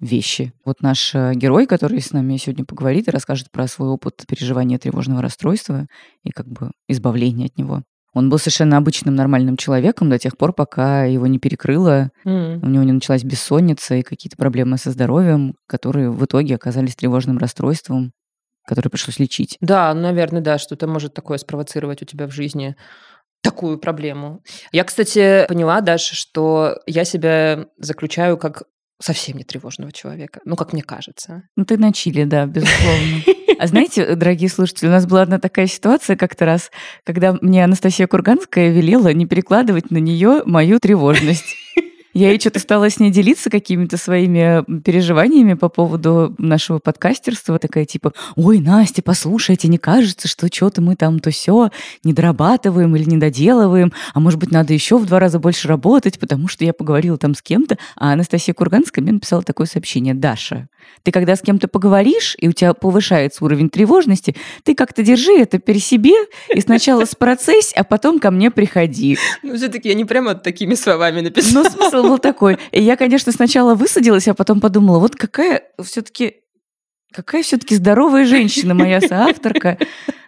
вещи. 0.00 0.52
Вот 0.64 0.80
наш 0.80 1.14
э, 1.14 1.32
герой, 1.34 1.66
который 1.66 2.00
с 2.00 2.12
нами 2.12 2.36
сегодня 2.36 2.64
поговорит 2.64 3.08
и 3.08 3.10
расскажет 3.10 3.50
про 3.50 3.66
свой 3.66 3.88
опыт 3.88 4.24
переживания 4.28 4.78
тревожного 4.78 5.22
расстройства 5.22 5.86
и 6.22 6.30
как 6.30 6.46
бы 6.46 6.70
избавления 6.88 7.46
от 7.46 7.56
него. 7.56 7.82
Он 8.14 8.30
был 8.30 8.38
совершенно 8.38 8.76
обычным 8.76 9.16
нормальным 9.16 9.56
человеком 9.56 10.08
до 10.08 10.18
тех 10.18 10.36
пор, 10.36 10.52
пока 10.52 11.04
его 11.04 11.26
не 11.26 11.40
перекрыло, 11.40 12.10
mm. 12.24 12.60
у 12.62 12.66
него 12.68 12.84
не 12.84 12.92
началась 12.92 13.24
бессонница 13.24 13.96
и 13.96 14.02
какие-то 14.02 14.36
проблемы 14.36 14.78
со 14.78 14.92
здоровьем, 14.92 15.54
которые 15.66 16.10
в 16.10 16.24
итоге 16.24 16.54
оказались 16.54 16.94
тревожным 16.94 17.38
расстройством, 17.38 18.12
которое 18.66 18.90
пришлось 18.90 19.18
лечить. 19.18 19.56
Да, 19.60 19.92
наверное, 19.94 20.40
да, 20.40 20.58
что-то 20.58 20.86
может 20.86 21.12
такое 21.12 21.38
спровоцировать 21.38 22.02
у 22.02 22.04
тебя 22.04 22.28
в 22.28 22.30
жизни 22.30 22.76
такую 23.42 23.78
проблему. 23.78 24.42
Я, 24.72 24.84
кстати, 24.84 25.44
поняла, 25.48 25.80
Даша, 25.80 26.14
что 26.14 26.78
я 26.86 27.04
себя 27.04 27.66
заключаю 27.78 28.38
как 28.38 28.62
совсем 29.04 29.37
не 29.37 29.44
тревожного 29.44 29.92
человека. 29.92 30.40
Ну, 30.46 30.56
как 30.56 30.73
мне 30.73 30.82
кажется. 30.82 31.42
Ну, 31.56 31.66
ты 31.66 31.76
на 31.76 31.92
Чили, 31.92 32.25
да, 32.25 32.46
безусловно. 32.46 33.23
А 33.58 33.66
знаете, 33.66 34.14
дорогие 34.16 34.49
слушатели, 34.49 34.88
у 34.88 34.90
нас 34.90 35.06
была 35.06 35.23
одна 35.23 35.38
такая 35.38 35.66
ситуация 35.66 36.16
как-то 36.16 36.46
раз, 36.46 36.70
когда 37.04 37.37
мне 37.40 37.62
Анастасия 37.62 38.06
Курганская 38.06 38.73
велела 38.73 39.12
не 39.12 39.26
перекладывать 39.26 39.90
на 39.90 39.99
нее 39.99 40.42
мою 40.46 40.78
тревожность. 40.80 41.54
Я 42.14 42.30
ей 42.30 42.38
что-то 42.38 42.61
стала 42.61 42.88
с 42.88 43.00
ней 43.00 43.11
делиться 43.11 43.50
какими-то 43.50 43.97
своими 43.97 44.64
переживаниями 44.83 45.54
по 45.54 45.68
поводу 45.68 46.33
нашего 46.38 46.78
подкастерства. 46.78 47.59
Такая 47.59 47.87
типа, 47.87 48.12
ой, 48.37 48.61
Настя, 48.61 49.02
послушайте, 49.02 49.66
не 49.66 49.78
кажется, 49.78 50.28
что 50.28 50.47
что-то 50.47 50.80
мы 50.80 50.94
там 50.94 51.18
то 51.18 51.33
все 51.33 51.71
не 52.04 52.12
дорабатываем 52.12 52.94
или 52.94 53.04
не 53.04 53.16
доделываем, 53.16 53.92
а 54.12 54.21
может 54.21 54.38
быть, 54.38 54.52
надо 54.52 54.73
еще 54.73 54.97
в 54.97 55.06
два 55.06 55.18
раза 55.18 55.40
больше 55.40 55.66
работать, 55.66 56.21
потому 56.21 56.47
что 56.47 56.64
я 56.64 56.73
поговорила 56.73 57.18
там 57.18 57.35
с 57.35 57.42
кем-то. 57.42 57.78
А 57.97 58.12
Анастасия 58.12 58.54
Курганская 58.54 59.02
мне 59.02 59.12
написала 59.12 59.42
такое 59.42 59.66
сообщение. 59.66 60.14
Даша, 60.14 60.68
Ты 61.02 61.11
когда 61.11 61.35
с 61.35 61.40
кем-то 61.40 61.66
поговоришь, 61.66 62.37
и 62.38 62.47
у 62.47 62.52
тебя 62.52 62.75
повышается 62.75 63.44
уровень 63.44 63.71
тревожности, 63.71 64.37
ты 64.62 64.76
как-то 64.76 65.02
держи 65.02 65.37
это 65.37 65.59
при 65.59 65.80
себе, 65.80 66.14
и 66.54 66.61
сначала 66.61 67.06
спроцесс, 67.06 67.73
а 67.75 67.83
потом 67.83 68.21
ко 68.21 68.30
мне 68.30 68.52
приходи. 68.52 69.18
Ну, 69.42 69.56
все-таки 69.56 69.88
я 69.88 69.94
не 69.94 70.04
прямо 70.04 70.35
такими 70.37 70.75
словами 70.75 71.21
написала. 71.21 71.64
Но 71.64 71.71
смысл 71.71 72.03
был 72.08 72.18
такой. 72.18 72.58
И 72.73 72.82
я, 72.82 72.96
конечно, 72.96 73.32
сначала 73.32 73.75
высадилась, 73.75 74.28
а 74.28 74.34
потом 74.34 74.61
подумала, 74.61 74.99
вот 74.99 75.16
какая 75.16 75.62
все-таки 75.82 76.40
какая 77.12 77.42
все-таки 77.42 77.76
здоровая 77.76 78.25
женщина, 78.25 78.75
моя 78.75 79.00
соавторка, 79.00 79.78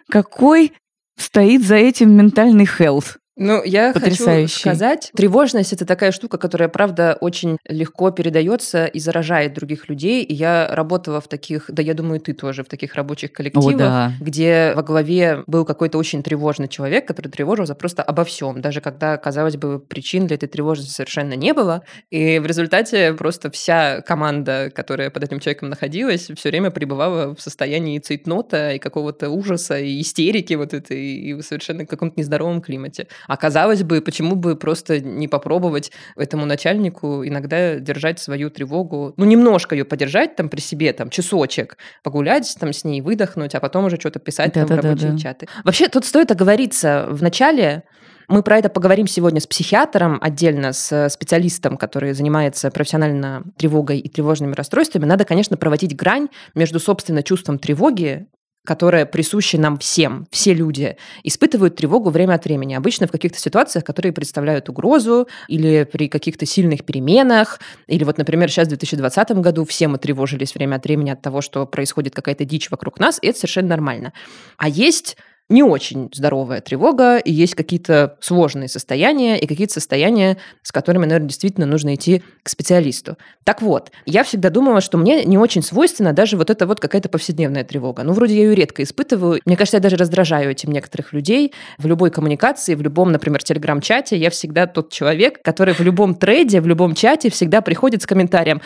какой 0.09 0.73
стоит 1.17 1.63
за 1.63 1.75
этим 1.75 2.15
ментальный 2.15 2.65
health. 2.65 3.17
Ну, 3.37 3.63
я 3.63 3.93
хочу 3.93 4.47
сказать, 4.47 5.11
тревожность 5.15 5.71
это 5.71 5.85
такая 5.85 6.11
штука, 6.11 6.37
которая, 6.37 6.69
правда, 6.69 7.17
очень 7.21 7.57
легко 7.67 8.09
передается 8.09 8.85
и 8.85 8.99
заражает 8.99 9.53
других 9.53 9.89
людей. 9.89 10.23
И 10.23 10.33
я 10.33 10.67
работала 10.71 11.21
в 11.21 11.27
таких, 11.27 11.65
да, 11.67 11.83
я 11.83 11.93
думаю, 11.93 12.19
ты 12.19 12.33
тоже 12.33 12.63
в 12.63 12.67
таких 12.67 12.95
рабочих 12.95 13.31
коллективах, 13.33 13.75
О, 13.75 13.77
да. 13.77 14.11
где 14.19 14.73
во 14.75 14.81
главе 14.81 15.43
был 15.45 15.65
какой-то 15.65 15.99
очень 15.99 16.23
тревожный 16.23 16.67
человек, 16.67 17.07
который 17.07 17.29
тревожился 17.29 17.75
просто 17.75 18.01
обо 18.01 18.23
всем, 18.25 18.59
даже 18.59 18.81
когда, 18.81 19.17
казалось 19.17 19.55
бы, 19.55 19.79
причин 19.79 20.25
для 20.25 20.35
этой 20.35 20.49
тревожности 20.49 20.91
совершенно 20.91 21.33
не 21.33 21.53
было. 21.53 21.83
И 22.09 22.39
в 22.39 22.45
результате 22.47 23.13
просто 23.13 23.51
вся 23.51 24.01
команда, 24.01 24.71
которая 24.73 25.11
под 25.11 25.23
этим 25.23 25.39
человеком 25.39 25.69
находилась, 25.69 26.31
все 26.35 26.49
время 26.49 26.71
пребывала 26.71 27.35
в 27.35 27.41
состоянии 27.41 27.99
цейтнота 27.99 28.73
и 28.73 28.79
какого-то 28.79 29.29
ужаса 29.29 29.77
и 29.77 30.01
истерики 30.01 30.55
вот 30.55 30.73
этой, 30.73 30.99
и 30.99 31.41
совершенно 31.43 31.83
в 31.83 31.87
каком-то 31.87 32.19
нездоровом 32.19 32.61
климате. 32.61 33.07
А 33.27 33.37
казалось 33.37 33.83
бы, 33.83 34.01
почему 34.01 34.35
бы 34.35 34.55
просто 34.55 34.99
не 34.99 35.27
попробовать 35.27 35.91
этому 36.15 36.45
начальнику 36.45 37.25
иногда 37.25 37.75
держать 37.75 38.19
свою 38.19 38.49
тревогу, 38.49 39.13
ну, 39.17 39.25
немножко 39.25 39.75
ее 39.75 39.85
подержать 39.85 40.35
там 40.35 40.49
при 40.49 40.59
себе, 40.59 40.93
там, 40.93 41.09
часочек, 41.09 41.77
погулять 42.03 42.55
там 42.59 42.73
с 42.73 42.83
ней, 42.83 43.01
выдохнуть, 43.01 43.55
а 43.55 43.59
потом 43.59 43.85
уже 43.85 43.97
что-то 43.99 44.19
писать 44.19 44.53
да, 44.53 44.65
там 44.65 44.67
да, 44.67 44.75
в 44.75 44.85
рабочие 44.85 45.09
да, 45.09 45.15
да. 45.15 45.19
чаты. 45.21 45.47
Вообще, 45.63 45.87
тут 45.87 46.05
стоит 46.05 46.31
оговориться 46.31 47.07
в 47.09 47.21
начале, 47.21 47.83
мы 48.27 48.43
про 48.43 48.57
это 48.57 48.67
поговорим 48.67 49.07
сегодня 49.07 49.39
с 49.39 49.47
психиатром, 49.47 50.17
отдельно 50.21 50.73
с 50.73 51.07
специалистом, 51.09 51.77
который 51.77 52.13
занимается 52.13 52.69
профессионально 52.71 53.43
тревогой 53.57 53.99
и 53.99 54.09
тревожными 54.09 54.53
расстройствами. 54.53 55.05
Надо, 55.05 55.23
конечно, 55.23 55.55
проводить 55.55 55.95
грань 55.95 56.27
между, 56.53 56.81
собственно, 56.81 57.23
чувством 57.23 57.57
тревоги 57.57 58.27
которая 58.67 59.05
присуща 59.05 59.57
нам 59.57 59.77
всем. 59.77 60.27
Все 60.29 60.53
люди 60.53 60.97
испытывают 61.23 61.77
тревогу 61.77 62.09
время 62.09 62.33
от 62.33 62.43
времени. 62.43 62.73
Обычно 62.73 63.07
в 63.07 63.11
каких-то 63.11 63.39
ситуациях, 63.39 63.85
которые 63.85 64.11
представляют 64.11 64.67
угрозу, 64.67 65.29
или 65.47 65.85
при 65.85 66.09
каких-то 66.09 66.45
сильных 66.45 66.83
переменах, 66.83 67.61
или 67.87 68.03
вот, 68.03 68.17
например, 68.17 68.51
сейчас 68.51 68.67
в 68.67 68.71
2020 68.71 69.31
году 69.37 69.63
все 69.63 69.87
мы 69.87 69.97
тревожились 69.97 70.53
время 70.53 70.75
от 70.75 70.83
времени 70.83 71.11
от 71.11 71.21
того, 71.21 71.39
что 71.39 71.65
происходит 71.65 72.13
какая-то 72.13 72.43
дичь 72.43 72.69
вокруг 72.69 72.99
нас, 72.99 73.19
и 73.21 73.27
это 73.27 73.39
совершенно 73.39 73.69
нормально. 73.69 74.11
А 74.57 74.67
есть 74.67 75.15
не 75.49 75.63
очень 75.63 76.09
здоровая 76.13 76.61
тревога, 76.61 77.17
и 77.17 77.31
есть 77.31 77.55
какие-то 77.55 78.17
сложные 78.19 78.67
состояния, 78.67 79.39
и 79.39 79.47
какие-то 79.47 79.73
состояния, 79.73 80.37
с 80.61 80.71
которыми, 80.71 81.05
наверное, 81.05 81.29
действительно 81.29 81.65
нужно 81.65 81.95
идти 81.95 82.21
к 82.43 82.49
специалисту. 82.49 83.17
Так 83.45 83.61
вот, 83.61 83.91
я 84.05 84.23
всегда 84.23 84.49
думала, 84.49 84.81
что 84.81 84.97
мне 84.97 85.23
не 85.23 85.37
очень 85.37 85.63
свойственно 85.63 86.11
даже 86.11 86.35
вот 86.35 86.49
эта 86.49 86.67
вот 86.67 86.79
какая-то 86.79 87.07
повседневная 87.07 87.63
тревога. 87.63 88.03
Ну, 88.03 88.11
вроде 88.11 88.35
я 88.35 88.43
ее 88.43 88.55
редко 88.55 88.83
испытываю. 88.83 89.39
Мне 89.45 89.55
кажется, 89.55 89.77
я 89.77 89.81
даже 89.81 89.95
раздражаю 89.95 90.51
этим 90.51 90.71
некоторых 90.71 91.13
людей. 91.13 91.53
В 91.77 91.87
любой 91.87 92.11
коммуникации, 92.11 92.75
в 92.75 92.81
любом, 92.81 93.11
например, 93.11 93.41
телеграм-чате 93.41 94.17
я 94.17 94.29
всегда 94.29 94.67
тот 94.67 94.91
человек, 94.91 95.41
который 95.41 95.73
в 95.73 95.79
любом 95.79 96.15
трейде, 96.15 96.59
в 96.59 96.67
любом 96.67 96.93
чате 96.93 97.29
всегда 97.29 97.61
приходит 97.61 98.01
с 98.01 98.05
комментарием 98.05 98.61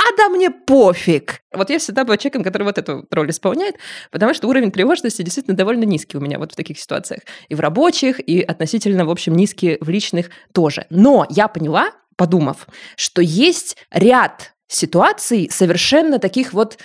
а 0.00 0.16
да 0.16 0.28
мне 0.28 0.50
пофиг. 0.50 1.42
Вот 1.52 1.68
я 1.70 1.78
всегда 1.78 2.04
была 2.04 2.16
человеком, 2.16 2.42
который 2.42 2.62
вот 2.62 2.78
эту 2.78 3.06
роль 3.10 3.30
исполняет, 3.30 3.76
потому 4.10 4.32
что 4.34 4.48
уровень 4.48 4.70
тревожности 4.70 5.22
действительно 5.22 5.56
довольно 5.56 5.84
низкий 5.84 6.16
у 6.16 6.20
меня 6.20 6.38
вот 6.38 6.52
в 6.52 6.56
таких 6.56 6.78
ситуациях. 6.78 7.22
И 7.48 7.54
в 7.54 7.60
рабочих, 7.60 8.20
и 8.20 8.40
относительно, 8.40 9.04
в 9.04 9.10
общем, 9.10 9.36
низкий 9.36 9.78
в 9.80 9.88
личных 9.90 10.30
тоже. 10.52 10.86
Но 10.90 11.26
я 11.28 11.48
поняла, 11.48 11.92
подумав, 12.16 12.66
что 12.96 13.20
есть 13.20 13.76
ряд 13.90 14.54
ситуаций 14.68 15.50
совершенно 15.50 16.18
таких 16.18 16.52
вот 16.52 16.78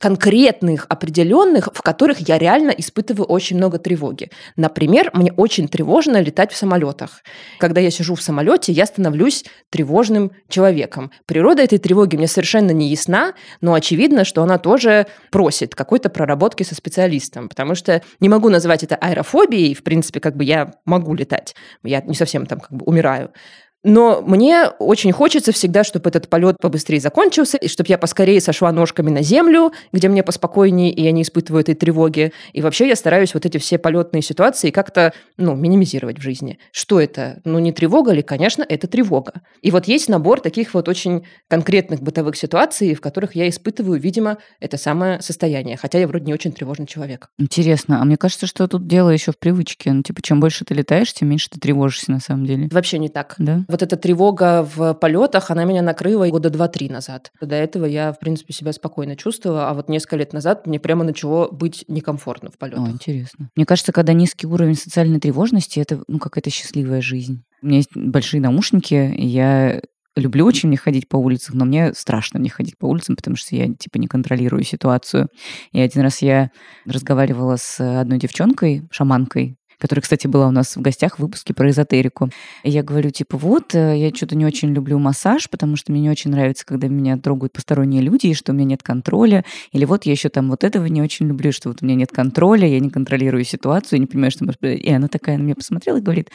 конкретных, 0.00 0.86
определенных, 0.88 1.68
в 1.74 1.82
которых 1.82 2.26
я 2.28 2.38
реально 2.38 2.70
испытываю 2.70 3.26
очень 3.26 3.58
много 3.58 3.78
тревоги. 3.78 4.30
Например, 4.56 5.10
мне 5.12 5.30
очень 5.32 5.68
тревожно 5.68 6.20
летать 6.20 6.52
в 6.52 6.56
самолетах. 6.56 7.22
Когда 7.58 7.80
я 7.82 7.90
сижу 7.90 8.14
в 8.14 8.22
самолете, 8.22 8.72
я 8.72 8.86
становлюсь 8.86 9.44
тревожным 9.68 10.32
человеком. 10.48 11.12
Природа 11.26 11.62
этой 11.62 11.78
тревоги 11.78 12.16
мне 12.16 12.28
совершенно 12.28 12.70
не 12.70 12.88
ясна, 12.88 13.34
но 13.60 13.74
очевидно, 13.74 14.24
что 14.24 14.42
она 14.42 14.56
тоже 14.56 15.06
просит 15.30 15.74
какой-то 15.74 16.08
проработки 16.08 16.62
со 16.62 16.74
специалистом, 16.74 17.50
потому 17.50 17.74
что 17.74 18.02
не 18.20 18.30
могу 18.30 18.48
назвать 18.48 18.82
это 18.82 18.96
аэрофобией, 18.96 19.74
в 19.74 19.82
принципе, 19.82 20.18
как 20.18 20.34
бы 20.34 20.44
я 20.44 20.72
могу 20.86 21.14
летать, 21.14 21.54
я 21.84 22.00
не 22.00 22.14
совсем 22.14 22.46
там 22.46 22.60
как 22.60 22.72
бы 22.72 22.86
умираю, 22.86 23.32
но 23.82 24.20
мне 24.20 24.66
очень 24.78 25.12
хочется 25.12 25.52
всегда, 25.52 25.84
чтобы 25.84 26.10
этот 26.10 26.28
полет 26.28 26.56
побыстрее 26.60 27.00
закончился, 27.00 27.56
и 27.56 27.68
чтобы 27.68 27.88
я 27.88 27.98
поскорее 27.98 28.40
сошла 28.40 28.70
ножками 28.72 29.10
на 29.10 29.22
землю, 29.22 29.72
где 29.92 30.08
мне 30.08 30.22
поспокойнее, 30.22 30.92
и 30.92 31.02
я 31.02 31.12
не 31.12 31.22
испытываю 31.22 31.62
этой 31.62 31.74
тревоги. 31.74 32.32
И 32.52 32.60
вообще 32.60 32.88
я 32.88 32.96
стараюсь 32.96 33.32
вот 33.32 33.46
эти 33.46 33.58
все 33.58 33.78
полетные 33.78 34.22
ситуации 34.22 34.70
как-то, 34.70 35.14
ну, 35.38 35.54
минимизировать 35.54 36.18
в 36.18 36.22
жизни. 36.22 36.58
Что 36.72 37.00
это? 37.00 37.40
Ну, 37.44 37.58
не 37.58 37.72
тревога 37.72 38.12
ли? 38.12 38.22
Конечно, 38.22 38.64
это 38.68 38.86
тревога. 38.86 39.42
И 39.62 39.70
вот 39.70 39.88
есть 39.88 40.08
набор 40.08 40.40
таких 40.40 40.74
вот 40.74 40.88
очень 40.88 41.26
конкретных 41.48 42.02
бытовых 42.02 42.36
ситуаций, 42.36 42.94
в 42.94 43.00
которых 43.00 43.34
я 43.34 43.48
испытываю, 43.48 43.98
видимо, 43.98 44.38
это 44.60 44.76
самое 44.76 45.22
состояние. 45.22 45.78
Хотя 45.78 45.98
я 45.98 46.06
вроде 46.06 46.26
не 46.26 46.34
очень 46.34 46.52
тревожный 46.52 46.86
человек. 46.86 47.28
Интересно. 47.38 48.02
А 48.02 48.04
мне 48.04 48.18
кажется, 48.18 48.46
что 48.46 48.68
тут 48.68 48.86
дело 48.86 49.08
еще 49.08 49.32
в 49.32 49.38
привычке. 49.38 49.92
Ну, 49.92 50.02
типа, 50.02 50.20
чем 50.20 50.40
больше 50.40 50.64
ты 50.66 50.74
летаешь, 50.74 51.12
тем 51.14 51.28
меньше 51.28 51.48
ты 51.50 51.58
тревожишься 51.58 52.10
на 52.10 52.20
самом 52.20 52.44
деле. 52.44 52.68
Вообще 52.70 52.98
не 52.98 53.08
так. 53.08 53.34
Да? 53.38 53.64
Вот 53.70 53.82
эта 53.82 53.96
тревога 53.96 54.62
в 54.74 54.94
полетах, 54.94 55.50
она 55.50 55.64
меня 55.64 55.82
накрыла 55.82 56.26
года 56.28 56.50
два-три 56.50 56.88
назад. 56.88 57.30
До 57.40 57.54
этого 57.54 57.84
я, 57.84 58.12
в 58.12 58.18
принципе, 58.18 58.52
себя 58.52 58.72
спокойно 58.72 59.16
чувствовала, 59.16 59.68
а 59.68 59.74
вот 59.74 59.88
несколько 59.88 60.16
лет 60.16 60.32
назад 60.32 60.66
мне 60.66 60.80
прямо 60.80 61.04
начало 61.04 61.48
быть 61.50 61.84
некомфортно 61.88 62.50
в 62.50 62.58
полетах. 62.58 62.84
О, 62.84 62.90
интересно. 62.90 63.48
Мне 63.54 63.64
кажется, 63.64 63.92
когда 63.92 64.12
низкий 64.12 64.46
уровень 64.46 64.74
социальной 64.74 65.20
тревожности, 65.20 65.78
это 65.78 66.02
ну, 66.08 66.18
какая-то 66.18 66.50
счастливая 66.50 67.00
жизнь. 67.00 67.44
У 67.62 67.66
меня 67.66 67.76
есть 67.76 67.94
большие 67.94 68.40
наушники, 68.40 69.14
и 69.16 69.26
я 69.26 69.80
люблю 70.16 70.44
очень 70.44 70.70
не 70.70 70.76
ходить 70.76 71.08
по 71.08 71.16
улицам, 71.16 71.58
но 71.58 71.64
мне 71.64 71.92
страшно 71.94 72.38
не 72.38 72.48
ходить 72.48 72.76
по 72.78 72.86
улицам, 72.86 73.16
потому 73.16 73.36
что 73.36 73.54
я, 73.54 73.72
типа, 73.72 73.98
не 73.98 74.06
контролирую 74.06 74.64
ситуацию. 74.64 75.28
И 75.72 75.80
один 75.80 76.02
раз 76.02 76.22
я 76.22 76.50
разговаривала 76.86 77.56
с 77.56 77.80
одной 77.80 78.18
девчонкой, 78.18 78.88
шаманкой, 78.90 79.56
которая, 79.80 80.02
кстати, 80.02 80.26
была 80.26 80.46
у 80.46 80.50
нас 80.50 80.76
в 80.76 80.80
гостях 80.80 81.16
в 81.16 81.22
выпуске 81.22 81.54
про 81.54 81.70
эзотерику. 81.70 82.30
И 82.62 82.70
я 82.70 82.82
говорю, 82.82 83.10
типа, 83.10 83.36
вот, 83.36 83.74
э, 83.74 83.98
я 83.98 84.14
что-то 84.14 84.36
не 84.36 84.44
очень 84.44 84.72
люблю 84.72 84.98
массаж, 84.98 85.48
потому 85.48 85.76
что 85.76 85.90
мне 85.90 86.02
не 86.02 86.10
очень 86.10 86.30
нравится, 86.30 86.64
когда 86.66 86.88
меня 86.88 87.16
трогают 87.16 87.52
посторонние 87.52 88.02
люди, 88.02 88.28
и 88.28 88.34
что 88.34 88.52
у 88.52 88.54
меня 88.54 88.66
нет 88.66 88.82
контроля. 88.82 89.44
Или 89.72 89.84
вот 89.84 90.06
я 90.06 90.12
еще 90.12 90.28
там 90.28 90.50
вот 90.50 90.62
этого 90.62 90.86
не 90.86 91.02
очень 91.02 91.26
люблю, 91.26 91.50
что 91.52 91.70
вот 91.70 91.78
у 91.82 91.84
меня 91.84 91.96
нет 91.96 92.12
контроля, 92.12 92.68
я 92.68 92.78
не 92.78 92.90
контролирую 92.90 93.44
ситуацию, 93.44 94.00
не 94.00 94.06
понимаю, 94.06 94.30
что... 94.30 94.44
И 94.66 94.90
она 94.90 95.08
такая 95.08 95.38
на 95.38 95.42
меня 95.42 95.54
посмотрела 95.54 95.96
и 95.98 96.02
говорит, 96.02 96.30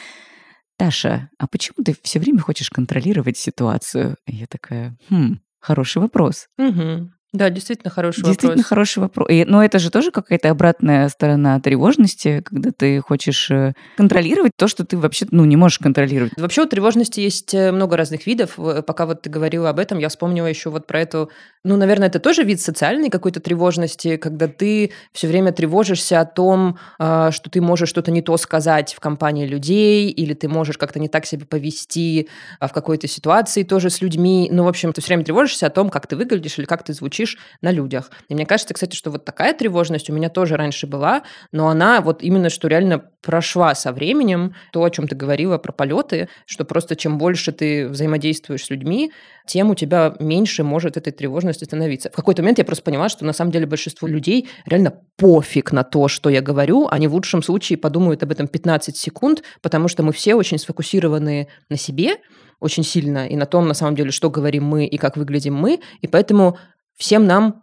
Таша, 0.76 1.30
а 1.38 1.46
почему 1.46 1.84
ты 1.84 1.96
все 2.02 2.18
время 2.18 2.40
хочешь 2.40 2.70
контролировать 2.70 3.38
ситуацию? 3.38 4.16
И 4.26 4.36
я 4.36 4.46
такая, 4.46 4.96
хм, 5.08 5.38
хороший 5.58 6.02
вопрос. 6.02 6.48
Угу. 6.58 7.10
Да, 7.32 7.50
действительно 7.50 7.90
хороший 7.90 8.22
действительно 8.22 8.52
вопрос. 8.52 8.66
хороший 8.66 8.98
вопрос. 9.00 9.28
И, 9.30 9.44
но 9.44 9.62
это 9.62 9.78
же 9.78 9.90
тоже 9.90 10.10
какая-то 10.10 10.48
обратная 10.48 11.08
сторона 11.08 11.60
тревожности, 11.60 12.42
когда 12.44 12.70
ты 12.70 13.00
хочешь 13.00 13.50
э, 13.50 13.74
контролировать 13.96 14.52
то, 14.56 14.68
что 14.68 14.86
ты 14.86 14.96
вообще 14.96 15.26
ну, 15.30 15.44
не 15.44 15.56
можешь 15.56 15.78
контролировать. 15.78 16.32
Вообще 16.36 16.62
у 16.62 16.66
тревожности 16.66 17.20
есть 17.20 17.52
э, 17.52 17.72
много 17.72 17.96
разных 17.96 18.26
видов. 18.26 18.58
Пока 18.86 19.06
вот 19.06 19.22
ты 19.22 19.28
говорила 19.30 19.68
об 19.68 19.78
этом, 19.78 19.98
я 19.98 20.08
вспомнила 20.08 20.46
еще 20.46 20.70
вот 20.70 20.86
про 20.86 21.00
эту... 21.00 21.30
Ну, 21.62 21.76
наверное, 21.76 22.08
это 22.08 22.20
тоже 22.20 22.42
вид 22.42 22.60
социальной 22.60 23.10
какой-то 23.10 23.40
тревожности, 23.40 24.16
когда 24.16 24.48
ты 24.48 24.92
все 25.12 25.26
время 25.26 25.52
тревожишься 25.52 26.20
о 26.20 26.24
том, 26.24 26.78
а, 26.98 27.32
что 27.32 27.50
ты 27.50 27.60
можешь 27.60 27.88
что-то 27.88 28.10
не 28.10 28.22
то 28.22 28.36
сказать 28.36 28.94
в 28.94 29.00
компании 29.00 29.46
людей, 29.46 30.08
или 30.10 30.32
ты 30.32 30.48
можешь 30.48 30.78
как-то 30.78 31.00
не 31.00 31.08
так 31.08 31.26
себя 31.26 31.44
повести 31.44 32.28
а, 32.60 32.68
в 32.68 32.72
какой-то 32.72 33.08
ситуации 33.08 33.62
тоже 33.62 33.90
с 33.90 34.00
людьми. 34.00 34.48
Ну, 34.50 34.64
в 34.64 34.68
общем, 34.68 34.92
ты 34.92 35.00
все 35.00 35.08
время 35.08 35.24
тревожишься 35.24 35.66
о 35.66 35.70
том, 35.70 35.90
как 35.90 36.06
ты 36.06 36.16
выглядишь 36.16 36.58
или 36.58 36.66
как 36.66 36.84
ты 36.84 36.92
звучишь 36.92 37.25
звучишь 37.26 37.38
на 37.60 37.70
людях. 37.70 38.10
И 38.28 38.34
мне 38.34 38.46
кажется, 38.46 38.74
кстати, 38.74 38.96
что 38.96 39.10
вот 39.10 39.24
такая 39.24 39.54
тревожность 39.54 40.10
у 40.10 40.12
меня 40.12 40.28
тоже 40.28 40.56
раньше 40.56 40.86
была, 40.86 41.22
но 41.52 41.68
она 41.68 42.00
вот 42.00 42.22
именно 42.22 42.50
что 42.50 42.68
реально 42.68 42.98
прошла 43.22 43.74
со 43.74 43.92
временем, 43.92 44.54
то, 44.72 44.84
о 44.84 44.90
чем 44.90 45.08
ты 45.08 45.16
говорила 45.16 45.58
про 45.58 45.72
полеты, 45.72 46.28
что 46.46 46.64
просто 46.64 46.94
чем 46.96 47.18
больше 47.18 47.52
ты 47.52 47.88
взаимодействуешь 47.88 48.64
с 48.64 48.70
людьми, 48.70 49.12
тем 49.46 49.70
у 49.70 49.74
тебя 49.74 50.14
меньше 50.20 50.62
может 50.62 50.96
этой 50.96 51.12
тревожности 51.12 51.64
становиться. 51.64 52.10
В 52.10 52.16
какой-то 52.16 52.42
момент 52.42 52.58
я 52.58 52.64
просто 52.64 52.84
поняла, 52.84 53.08
что 53.08 53.24
на 53.24 53.32
самом 53.32 53.50
деле 53.50 53.66
большинству 53.66 54.08
людей 54.08 54.48
реально 54.66 54.92
пофиг 55.16 55.72
на 55.72 55.82
то, 55.82 56.08
что 56.08 56.30
я 56.30 56.40
говорю. 56.40 56.88
Они 56.90 57.08
в 57.08 57.14
лучшем 57.14 57.42
случае 57.42 57.78
подумают 57.78 58.22
об 58.22 58.30
этом 58.30 58.46
15 58.46 58.96
секунд, 58.96 59.42
потому 59.62 59.88
что 59.88 60.02
мы 60.02 60.12
все 60.12 60.34
очень 60.34 60.58
сфокусированы 60.58 61.48
на 61.68 61.76
себе, 61.76 62.16
очень 62.60 62.84
сильно 62.84 63.26
и 63.26 63.36
на 63.36 63.46
том, 63.46 63.68
на 63.68 63.74
самом 63.74 63.96
деле, 63.96 64.10
что 64.10 64.30
говорим 64.30 64.64
мы 64.64 64.86
и 64.86 64.96
как 64.96 65.16
выглядим 65.16 65.54
мы, 65.54 65.80
и 66.00 66.06
поэтому 66.06 66.58
всем 66.96 67.26
нам 67.26 67.62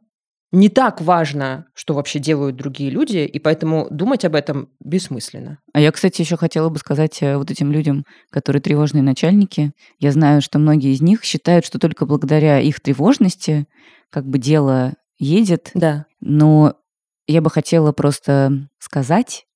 не 0.53 0.69
так 0.69 1.01
важно, 1.01 1.65
что 1.73 1.95
вообще 1.95 2.19
делают 2.19 2.55
другие 2.55 2.91
люди, 2.91 3.17
и 3.17 3.39
поэтому 3.39 3.87
думать 3.89 4.23
об 4.23 4.35
этом 4.35 4.69
бессмысленно. 4.79 5.57
А 5.73 5.79
я, 5.79 5.91
кстати, 5.91 6.21
еще 6.21 6.37
хотела 6.37 6.69
бы 6.69 6.77
сказать 6.77 7.23
э, 7.23 7.37
вот 7.37 7.49
этим 7.49 7.71
людям, 7.71 8.05
которые 8.29 8.61
тревожные 8.61 9.01
начальники. 9.01 9.71
Я 9.97 10.11
знаю, 10.11 10.43
что 10.43 10.59
многие 10.59 10.93
из 10.93 11.01
них 11.01 11.23
считают, 11.23 11.65
что 11.65 11.79
только 11.79 12.05
благодаря 12.05 12.59
их 12.59 12.79
тревожности 12.81 13.65
как 14.11 14.27
бы 14.27 14.37
дело 14.37 14.93
едет. 15.17 15.71
Да. 15.73 16.05
Но 16.21 16.75
я 17.25 17.41
бы 17.41 17.49
хотела 17.49 17.91
просто 17.91 18.69
сказать, 18.77 19.47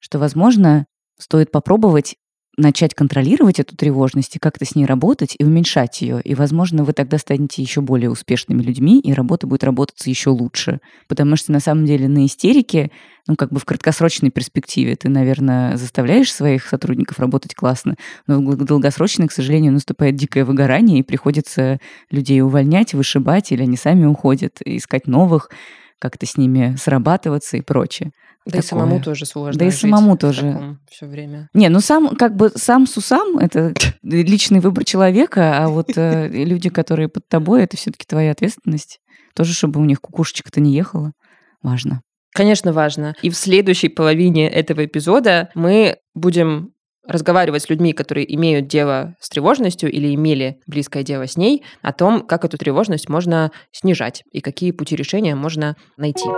что, 0.00 0.18
возможно, 0.18 0.86
стоит 1.18 1.52
попробовать 1.52 2.16
начать 2.56 2.94
контролировать 2.94 3.60
эту 3.60 3.76
тревожность 3.76 4.36
и 4.36 4.38
как-то 4.38 4.64
с 4.64 4.74
ней 4.74 4.86
работать 4.86 5.36
и 5.38 5.44
уменьшать 5.44 6.00
ее. 6.00 6.20
И, 6.22 6.34
возможно, 6.34 6.84
вы 6.84 6.92
тогда 6.92 7.18
станете 7.18 7.62
еще 7.62 7.80
более 7.80 8.10
успешными 8.10 8.62
людьми, 8.62 8.98
и 9.00 9.12
работа 9.12 9.46
будет 9.46 9.64
работаться 9.64 10.08
еще 10.08 10.30
лучше. 10.30 10.80
Потому 11.06 11.36
что, 11.36 11.52
на 11.52 11.60
самом 11.60 11.84
деле, 11.84 12.08
на 12.08 12.24
истерике, 12.24 12.90
ну, 13.26 13.36
как 13.36 13.52
бы 13.52 13.60
в 13.60 13.64
краткосрочной 13.64 14.30
перспективе 14.30 14.96
ты, 14.96 15.08
наверное, 15.08 15.76
заставляешь 15.76 16.32
своих 16.32 16.66
сотрудников 16.66 17.18
работать 17.18 17.54
классно, 17.54 17.96
но 18.26 18.40
в 18.40 18.64
долгосрочной, 18.64 19.28
к 19.28 19.32
сожалению, 19.32 19.72
наступает 19.72 20.16
дикое 20.16 20.44
выгорание, 20.44 21.00
и 21.00 21.02
приходится 21.02 21.78
людей 22.10 22.40
увольнять, 22.40 22.94
вышибать, 22.94 23.52
или 23.52 23.62
они 23.62 23.76
сами 23.76 24.06
уходят, 24.06 24.58
искать 24.64 25.06
новых, 25.06 25.50
как-то 25.98 26.26
с 26.26 26.36
ними 26.36 26.76
срабатываться 26.78 27.56
и 27.56 27.62
прочее. 27.62 28.12
Да 28.46 28.52
такое. 28.52 28.60
и 28.60 28.64
самому 28.64 29.00
тоже 29.00 29.26
сложно. 29.26 29.58
Да 29.58 29.66
и 29.66 29.70
самому 29.70 30.16
тоже. 30.16 30.78
Все 30.88 31.06
время. 31.06 31.48
Не, 31.52 31.68
ну 31.68 31.80
сам, 31.80 32.14
как 32.14 32.36
бы 32.36 32.52
сам 32.54 32.86
сусам 32.86 33.38
это 33.38 33.74
личный 34.02 34.60
выбор 34.60 34.84
человека, 34.84 35.64
а 35.64 35.68
вот 35.68 35.90
э, 35.96 36.28
люди, 36.28 36.70
которые 36.70 37.08
под 37.08 37.28
тобой, 37.28 37.64
это 37.64 37.76
все-таки 37.76 38.06
твоя 38.06 38.30
ответственность. 38.30 39.00
Тоже, 39.34 39.52
чтобы 39.52 39.80
у 39.80 39.84
них 39.84 40.00
кукушечка-то 40.00 40.60
не 40.60 40.72
ехала. 40.72 41.12
Важно. 41.60 42.02
Конечно, 42.32 42.72
важно. 42.72 43.14
И 43.20 43.30
в 43.30 43.36
следующей 43.36 43.88
половине 43.88 44.48
этого 44.48 44.84
эпизода 44.84 45.50
мы 45.54 45.96
будем 46.14 46.70
разговаривать 47.06 47.62
с 47.62 47.68
людьми, 47.68 47.92
которые 47.92 48.32
имеют 48.34 48.68
дело 48.68 49.16
с 49.20 49.28
тревожностью 49.28 49.90
или 49.90 50.14
имели 50.14 50.60
близкое 50.66 51.02
дело 51.02 51.26
с 51.26 51.36
ней, 51.36 51.64
о 51.82 51.92
том, 51.92 52.26
как 52.26 52.44
эту 52.44 52.58
тревожность 52.58 53.08
можно 53.08 53.50
снижать 53.72 54.22
и 54.32 54.40
какие 54.40 54.70
пути 54.70 54.96
решения 54.96 55.34
можно 55.34 55.76
найти. 55.96 56.28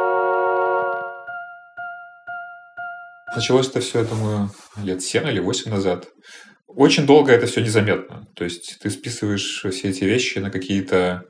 Началось 3.34 3.68
это 3.68 3.80
все, 3.80 4.00
я 4.00 4.04
думаю, 4.04 4.50
лет 4.82 5.02
7 5.02 5.28
или 5.28 5.40
8 5.40 5.70
назад. 5.70 6.08
Очень 6.66 7.06
долго 7.06 7.32
это 7.32 7.46
все 7.46 7.60
незаметно. 7.60 8.26
То 8.34 8.44
есть 8.44 8.78
ты 8.80 8.90
списываешь 8.90 9.64
все 9.70 9.88
эти 9.88 10.04
вещи 10.04 10.38
на 10.38 10.50
какие-то 10.50 11.24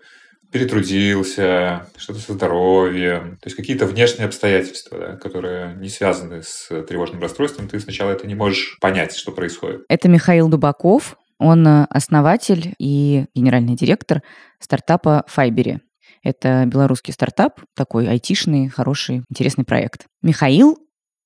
перетрудился, 0.51 1.87
что-то 1.97 2.21
со 2.21 2.33
здоровьем, 2.33 3.37
то 3.37 3.47
есть 3.47 3.57
какие-то 3.57 3.87
внешние 3.87 4.27
обстоятельства, 4.27 4.99
да, 4.99 5.17
которые 5.17 5.75
не 5.77 5.89
связаны 5.89 6.43
с 6.43 6.69
тревожным 6.85 7.21
расстройством, 7.21 7.69
ты 7.69 7.79
сначала 7.81 8.13
это 8.13 8.27
не 8.27 8.35
можешь 8.35 8.79
понять, 8.81 9.15
что 9.15 9.33
происходит. 9.33 9.83
Это 9.89 10.09
Михаил 10.09 10.49
Дубаков, 10.49 11.19
он 11.39 11.67
э, 11.67 11.87
основатель 11.91 12.75
и 12.79 13.27
генеральный 13.35 13.77
директор 13.77 14.23
стартапа 14.59 15.25
Файбери. 15.29 15.81
Это 16.23 16.65
белорусский 16.67 17.13
стартап, 17.13 17.61
такой 17.77 18.09
айтишный, 18.09 18.69
хороший, 18.69 19.23
интересный 19.29 19.65
проект. 19.65 20.07
Михаил 20.23 20.79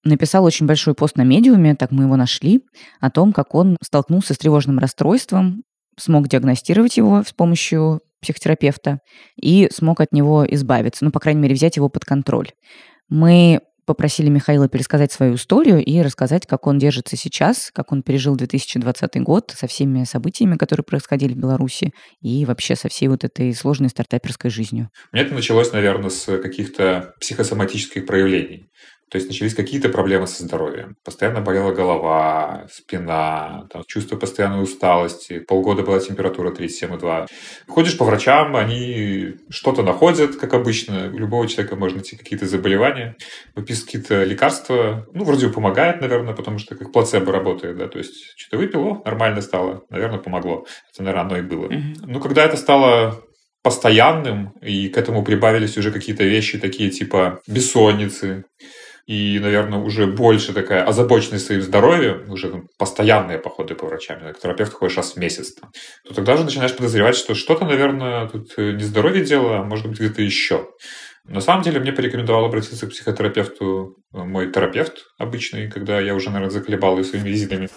написал 0.04 0.44
очень 0.44 0.66
большой 0.66 0.94
пост 0.94 1.16
на 1.16 1.22
медиуме, 1.22 1.74
так 1.74 1.90
мы 1.90 2.04
его 2.04 2.16
нашли, 2.16 2.62
о 3.00 3.10
том, 3.10 3.32
как 3.32 3.54
он 3.54 3.76
столкнулся 3.82 4.34
с 4.34 4.38
тревожным 4.38 4.78
расстройством, 4.78 5.62
смог 5.98 6.28
диагностировать 6.28 6.96
его 6.96 7.22
с 7.22 7.32
помощью 7.32 8.00
психотерапевта 8.20 9.00
и 9.36 9.68
смог 9.72 10.00
от 10.00 10.12
него 10.12 10.46
избавиться, 10.48 11.04
ну, 11.04 11.10
по 11.10 11.20
крайней 11.20 11.40
мере, 11.40 11.54
взять 11.54 11.76
его 11.76 11.88
под 11.88 12.04
контроль. 12.04 12.50
Мы 13.08 13.60
попросили 13.84 14.28
Михаила 14.28 14.68
пересказать 14.68 15.12
свою 15.12 15.34
историю 15.34 15.84
и 15.84 16.00
рассказать, 16.00 16.46
как 16.46 16.66
он 16.66 16.78
держится 16.78 17.16
сейчас, 17.16 17.70
как 17.74 17.92
он 17.92 18.02
пережил 18.02 18.36
2020 18.36 19.22
год 19.22 19.52
со 19.56 19.66
всеми 19.66 20.04
событиями, 20.04 20.56
которые 20.56 20.84
происходили 20.84 21.34
в 21.34 21.36
Беларуси, 21.36 21.92
и 22.20 22.44
вообще 22.44 22.76
со 22.76 22.88
всей 22.88 23.08
вот 23.08 23.24
этой 23.24 23.52
сложной 23.54 23.90
стартаперской 23.90 24.50
жизнью. 24.50 24.90
У 25.12 25.16
меня 25.16 25.26
это 25.26 25.34
началось, 25.34 25.72
наверное, 25.72 26.10
с 26.10 26.24
каких-то 26.38 27.14
психосоматических 27.20 28.06
проявлений. 28.06 28.68
То 29.12 29.18
есть 29.18 29.28
начались 29.28 29.52
какие-то 29.52 29.90
проблемы 29.90 30.26
со 30.26 30.42
здоровьем. 30.42 30.96
Постоянно 31.04 31.42
болела 31.42 31.70
голова, 31.70 32.66
спина, 32.72 33.66
там, 33.70 33.82
чувство 33.86 34.16
постоянной 34.16 34.62
усталости. 34.62 35.38
Полгода 35.38 35.82
была 35.82 36.00
температура 36.00 36.50
37,2. 36.50 37.26
Ходишь 37.68 37.98
по 37.98 38.06
врачам, 38.06 38.56
они 38.56 39.34
что-то 39.50 39.82
находят, 39.82 40.36
как 40.36 40.54
обычно. 40.54 41.10
У 41.12 41.18
любого 41.18 41.46
человека 41.46 41.76
можно 41.76 41.98
найти 41.98 42.16
какие-то 42.16 42.46
заболевания, 42.46 43.16
выписывают 43.54 43.84
какие-то 43.84 44.24
лекарства. 44.24 45.06
Ну, 45.12 45.24
вроде 45.24 45.50
помогает, 45.50 46.00
наверное, 46.00 46.32
потому 46.32 46.56
что 46.56 46.74
как 46.74 46.90
плацебо 46.90 47.32
работает, 47.32 47.76
да. 47.76 47.88
То 47.88 47.98
есть 47.98 48.14
что-то 48.38 48.56
выпил, 48.56 49.02
нормально 49.04 49.42
стало, 49.42 49.84
наверное, 49.90 50.20
помогло. 50.20 50.64
Это, 50.90 51.02
наверное, 51.02 51.26
оно 51.26 51.36
и 51.36 51.42
было. 51.42 51.66
Mm-hmm. 51.66 51.96
Ну, 52.06 52.18
когда 52.18 52.44
это 52.46 52.56
стало 52.56 53.22
постоянным, 53.62 54.54
и 54.62 54.88
к 54.88 54.96
этому 54.96 55.22
прибавились 55.22 55.76
уже 55.76 55.92
какие-то 55.92 56.24
вещи 56.24 56.58
такие 56.58 56.88
типа 56.88 57.42
бессонницы, 57.46 58.46
и, 59.06 59.38
наверное, 59.40 59.78
уже 59.78 60.06
больше 60.06 60.52
такая 60.52 60.84
озабоченность 60.84 61.46
своим 61.46 61.62
здоровьем, 61.62 62.30
уже 62.30 62.50
там, 62.50 62.68
постоянные 62.78 63.38
походы 63.38 63.74
по 63.74 63.86
врачам, 63.86 64.18
к 64.32 64.38
терапевту 64.38 64.76
ходишь 64.76 64.96
раз 64.96 65.12
в 65.12 65.16
месяц, 65.16 65.54
там, 65.54 65.70
то 66.06 66.14
тогда 66.14 66.36
же 66.36 66.44
начинаешь 66.44 66.76
подозревать, 66.76 67.16
что 67.16 67.34
что-то, 67.34 67.64
наверное, 67.64 68.28
тут 68.28 68.52
э, 68.56 68.72
не 68.72 68.84
здоровье 68.84 69.24
дело, 69.24 69.58
а 69.58 69.64
может 69.64 69.88
быть 69.88 69.98
где-то 69.98 70.22
еще. 70.22 70.68
На 71.24 71.40
самом 71.40 71.62
деле 71.62 71.78
мне 71.78 71.92
порекомендовал 71.92 72.44
обратиться 72.44 72.86
к 72.86 72.90
психотерапевту 72.90 73.96
э, 74.12 74.18
мой 74.18 74.50
терапевт 74.50 75.06
обычный, 75.18 75.70
когда 75.70 76.00
я 76.00 76.14
уже, 76.14 76.30
наверное, 76.30 76.50
заколебал 76.50 76.98
ее 76.98 77.04
своими 77.04 77.28
визитами. 77.28 77.68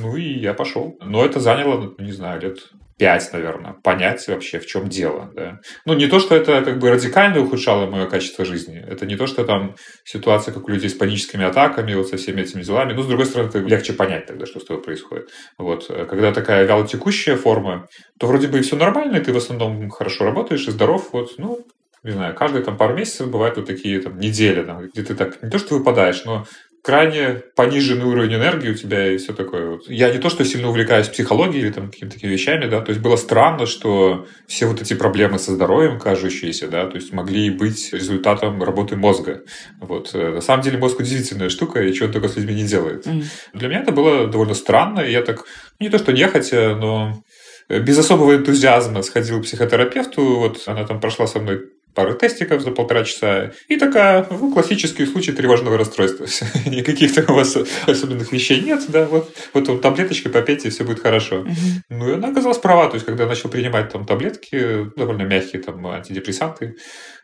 Ну 0.00 0.16
и 0.16 0.38
я 0.38 0.52
пошел. 0.52 0.96
Но 1.00 1.24
это 1.24 1.38
заняло, 1.38 1.80
ну, 1.80 2.04
не 2.04 2.12
знаю, 2.12 2.40
лет 2.40 2.58
пять, 3.02 3.32
наверное, 3.32 3.72
понять 3.82 4.28
вообще, 4.28 4.60
в 4.60 4.66
чем 4.66 4.88
дело. 4.88 5.28
Да. 5.34 5.58
Ну, 5.86 5.94
не 5.94 6.06
то, 6.06 6.20
что 6.20 6.36
это 6.36 6.62
как 6.62 6.78
бы 6.78 6.88
радикально 6.88 7.40
ухудшало 7.40 7.90
мое 7.90 8.06
качество 8.06 8.44
жизни. 8.44 8.80
Это 8.88 9.06
не 9.06 9.16
то, 9.16 9.26
что 9.26 9.44
там 9.44 9.74
ситуация, 10.04 10.54
как 10.54 10.68
у 10.68 10.70
людей 10.70 10.88
с 10.88 10.94
паническими 10.94 11.44
атаками, 11.44 11.94
вот 11.94 12.06
со 12.06 12.16
всеми 12.16 12.42
этими 12.42 12.62
делами. 12.62 12.92
Ну, 12.92 13.02
с 13.02 13.08
другой 13.08 13.26
стороны, 13.26 13.48
это 13.48 13.58
легче 13.58 13.92
понять 13.92 14.26
тогда, 14.26 14.46
что 14.46 14.60
с 14.60 14.64
тобой 14.64 14.84
происходит. 14.84 15.30
Вот. 15.58 15.88
Когда 15.88 16.32
такая 16.32 16.64
вялотекущая 16.64 17.34
форма, 17.34 17.88
то 18.20 18.28
вроде 18.28 18.46
бы 18.46 18.60
и 18.60 18.62
все 18.62 18.76
нормально, 18.76 19.16
и 19.16 19.20
ты 19.20 19.32
в 19.32 19.36
основном 19.36 19.90
хорошо 19.90 20.24
работаешь 20.24 20.68
и 20.68 20.70
здоров. 20.70 21.08
Вот, 21.12 21.30
ну, 21.38 21.58
не 22.04 22.12
знаю, 22.12 22.36
каждые 22.36 22.62
там 22.62 22.76
пару 22.76 22.94
месяцев 22.94 23.28
бывают 23.32 23.56
вот 23.56 23.66
такие 23.66 24.00
там 24.00 24.16
недели, 24.20 24.62
там, 24.62 24.86
где 24.86 25.02
ты 25.02 25.16
так 25.16 25.42
не 25.42 25.50
то, 25.50 25.58
что 25.58 25.76
выпадаешь, 25.76 26.24
но 26.24 26.46
крайне 26.82 27.42
пониженный 27.54 28.04
уровень 28.04 28.34
энергии 28.34 28.70
у 28.70 28.74
тебя 28.74 29.12
и 29.12 29.16
все 29.16 29.32
такое. 29.32 29.70
Вот. 29.70 29.88
Я 29.88 30.12
не 30.12 30.18
то, 30.18 30.28
что 30.28 30.44
сильно 30.44 30.68
увлекаюсь 30.68 31.08
психологией 31.08 31.64
или 31.64 31.72
там 31.72 31.90
какими-то 31.90 32.16
такими 32.16 32.32
вещами, 32.32 32.66
да, 32.66 32.80
то 32.80 32.90
есть 32.90 33.00
было 33.00 33.14
странно, 33.14 33.66
что 33.66 34.26
все 34.48 34.66
вот 34.66 34.82
эти 34.82 34.94
проблемы 34.94 35.38
со 35.38 35.52
здоровьем, 35.52 36.00
кажущиеся, 36.00 36.66
да, 36.66 36.86
то 36.86 36.96
есть 36.96 37.12
могли 37.12 37.50
быть 37.50 37.92
результатом 37.92 38.62
работы 38.62 38.96
мозга. 38.96 39.42
Вот. 39.80 40.10
Э, 40.14 40.34
на 40.34 40.40
самом 40.40 40.64
деле 40.64 40.78
мозг 40.78 40.98
удивительная 40.98 41.50
штука, 41.50 41.80
и 41.82 41.92
чего 41.92 42.06
он 42.06 42.12
только 42.12 42.28
с 42.28 42.36
людьми 42.36 42.54
не 42.54 42.64
делает. 42.64 43.06
Mm. 43.06 43.24
Для 43.54 43.68
меня 43.68 43.80
это 43.80 43.92
было 43.92 44.26
довольно 44.26 44.54
странно, 44.54 45.00
и 45.00 45.12
я 45.12 45.22
так, 45.22 45.44
не 45.78 45.88
то, 45.88 45.98
что 45.98 46.12
нехотя, 46.12 46.74
но 46.74 47.22
без 47.68 47.96
особого 47.96 48.34
энтузиазма 48.34 49.02
сходил 49.02 49.40
к 49.40 49.44
психотерапевту, 49.44 50.38
вот 50.38 50.62
она 50.66 50.84
там 50.84 51.00
прошла 51.00 51.28
со 51.28 51.38
мной 51.38 51.62
пары 51.94 52.14
тестиков 52.14 52.62
за 52.62 52.70
полтора 52.70 53.04
часа. 53.04 53.52
И 53.68 53.76
такая, 53.76 54.26
ну, 54.30 54.52
классический 54.52 55.06
случай 55.06 55.32
тревожного 55.32 55.78
расстройства. 55.78 56.26
Никаких 56.66 57.12
у 57.28 57.34
вас 57.34 57.56
особенных 57.86 58.32
вещей 58.32 58.60
нет, 58.60 58.82
да, 58.88 59.06
вот, 59.06 59.34
вот 59.54 59.66
там 59.66 59.80
таблеточки 59.80 60.28
попейте, 60.28 60.68
и 60.68 60.70
все 60.70 60.84
будет 60.84 61.00
хорошо. 61.00 61.46
Ну, 61.88 62.10
и 62.10 62.14
она 62.14 62.28
оказалась 62.28 62.58
права, 62.58 62.88
то 62.88 62.94
есть, 62.94 63.06
когда 63.06 63.24
я 63.24 63.28
начал 63.28 63.48
принимать 63.48 63.90
там 63.90 64.06
таблетки, 64.06 64.90
довольно 64.96 65.22
мягкие 65.22 65.62
там 65.62 65.86
антидепрессанты, 65.86 66.76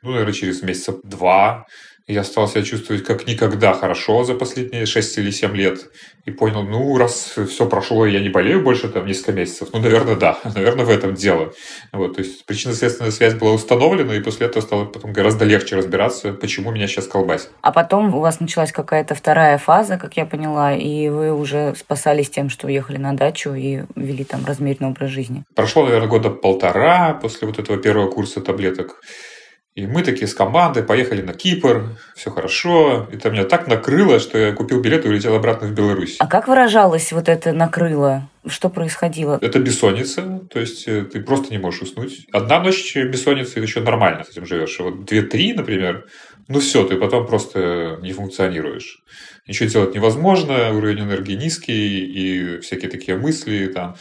ну, 0.03 0.11
наверное, 0.11 0.35
через 0.35 0.63
месяца 0.63 0.95
два 1.03 1.67
я 2.09 2.25
стал 2.25 2.49
себя 2.49 2.63
чувствовать 2.63 3.05
как 3.05 3.27
никогда 3.27 3.75
хорошо 3.75 4.25
за 4.25 4.35
последние 4.35 4.87
6 4.87 5.19
или 5.19 5.31
7 5.31 5.55
лет. 5.55 5.91
И 6.25 6.31
понял, 6.31 6.63
ну, 6.63 6.97
раз 6.99 7.35
все 7.49 7.67
прошло, 7.67 8.07
и 8.07 8.13
я 8.13 8.21
не 8.21 8.29
болею 8.29 8.63
больше 8.63 8.89
там 8.89 9.07
несколько 9.07 9.33
месяцев, 9.33 9.69
ну, 9.73 9.81
наверное, 9.81 10.15
да, 10.15 10.39
наверное, 10.55 10.85
в 10.85 10.91
этом 10.91 11.15
дело. 11.15 11.53
Вот, 11.93 12.17
то 12.17 12.23
есть 12.23 12.45
причинно-следственная 12.47 13.11
связь 13.11 13.35
была 13.35 13.53
установлена, 13.53 14.15
и 14.15 14.21
после 14.21 14.47
этого 14.47 14.63
стало 14.63 14.85
потом 14.87 15.13
гораздо 15.13 15.45
легче 15.45 15.77
разбираться, 15.77 16.33
почему 16.33 16.71
меня 16.71 16.87
сейчас 16.87 17.07
колбасит. 17.07 17.51
А 17.63 17.73
потом 17.73 18.15
у 18.15 18.21
вас 18.21 18.41
началась 18.41 18.73
какая-то 18.73 19.15
вторая 19.15 19.59
фаза, 19.59 19.99
как 19.99 20.17
я 20.17 20.27
поняла, 20.27 20.75
и 20.75 21.09
вы 21.09 21.33
уже 21.33 21.75
спасались 21.77 22.31
тем, 22.31 22.51
что 22.51 22.67
уехали 22.67 22.97
на 22.97 23.15
дачу 23.15 23.55
и 23.55 23.83
вели 23.97 24.25
там 24.25 24.45
размеренный 24.47 24.91
образ 24.91 25.11
жизни. 25.11 25.45
Прошло, 25.55 25.85
наверное, 25.85 26.09
года 26.09 26.31
полтора 26.31 27.15
после 27.15 27.49
вот 27.49 27.59
этого 27.59 27.79
первого 27.79 28.11
курса 28.11 28.41
таблеток. 28.41 29.01
И 29.79 29.87
мы 29.87 30.03
такие 30.03 30.27
с 30.27 30.35
командой 30.35 30.83
поехали 30.83 31.23
на 31.23 31.35
Кипр, 31.35 31.97
все 32.17 32.33
хорошо. 32.33 33.09
И 33.13 33.17
там 33.17 33.33
меня 33.33 33.45
так 33.45 33.69
накрыло, 33.69 34.19
что 34.19 34.37
я 34.37 34.53
купил 34.53 34.81
билет 34.81 35.07
и 35.07 35.09
улетел 35.09 35.37
обратно 35.37 35.69
в 35.69 35.73
Беларусь. 35.73 36.17
А 36.19 36.27
как 36.27 36.49
выражалось 36.49 37.13
вот 37.13 37.29
это 37.29 37.53
накрыло? 37.53 38.29
Что 38.45 38.71
происходило? 38.71 39.39
Это 39.41 39.61
бессонница, 39.61 40.41
то 40.53 40.59
есть 40.59 40.89
э, 40.89 41.05
ты 41.05 41.21
просто 41.21 41.53
не 41.53 41.59
можешь 41.59 41.83
уснуть. 41.83 42.27
Одна 42.33 42.59
ночь 42.61 42.97
бессонницы, 42.97 43.61
еще 43.61 43.81
нормально 43.81 44.25
с 44.25 44.31
этим 44.31 44.47
живешь. 44.47 44.81
А 44.81 44.83
вот 44.83 45.05
две-три, 45.05 45.53
например, 45.53 46.07
ну 46.49 46.59
все, 46.59 46.85
ты 46.85 46.97
потом 46.97 47.29
просто 47.29 48.01
не 48.03 48.13
функционируешь. 48.13 49.05
Ничего 49.47 49.69
делать 49.69 49.95
невозможно, 49.95 50.73
уровень 50.73 51.05
энергии 51.05 51.35
низкий, 51.35 52.05
и 52.05 52.59
всякие 52.63 52.91
такие 52.91 53.17
мысли, 53.17 53.69
там, 53.69 53.95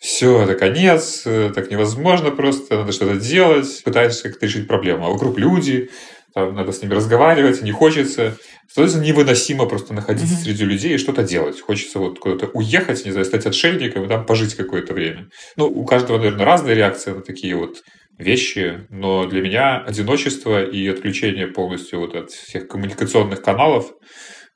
все, 0.00 0.42
это 0.42 0.54
конец, 0.54 1.22
так 1.24 1.70
невозможно 1.70 2.30
просто, 2.30 2.78
надо 2.78 2.92
что-то 2.92 3.20
делать, 3.20 3.82
пытаешься 3.84 4.30
как-то 4.30 4.46
решить 4.46 4.66
проблему. 4.66 5.06
А 5.06 5.10
вокруг 5.10 5.38
люди, 5.38 5.90
там, 6.34 6.54
надо 6.54 6.72
с 6.72 6.80
ними 6.80 6.94
разговаривать, 6.94 7.60
не 7.60 7.70
хочется. 7.70 8.36
Становится 8.70 9.00
невыносимо 9.00 9.66
просто 9.66 9.92
находиться 9.92 10.36
mm-hmm. 10.36 10.44
среди 10.44 10.64
людей 10.64 10.94
и 10.94 10.98
что-то 10.98 11.22
делать. 11.22 11.60
Хочется 11.60 11.98
вот 11.98 12.18
куда-то 12.18 12.46
уехать, 12.54 13.04
не 13.04 13.10
знаю, 13.10 13.26
стать 13.26 13.44
отшельником 13.44 14.04
и 14.04 14.08
там 14.08 14.24
пожить 14.24 14.54
какое-то 14.54 14.94
время. 14.94 15.28
Ну, 15.56 15.66
у 15.66 15.84
каждого, 15.84 16.18
наверное, 16.18 16.46
разная 16.46 16.74
реакция 16.74 17.14
на 17.14 17.20
такие 17.20 17.54
вот 17.56 17.82
вещи, 18.16 18.86
но 18.88 19.26
для 19.26 19.42
меня 19.42 19.82
одиночество 19.84 20.64
и 20.64 20.86
отключение 20.88 21.48
полностью 21.48 21.98
вот 21.98 22.14
от 22.14 22.30
всех 22.30 22.68
коммуникационных 22.68 23.42
каналов 23.42 23.92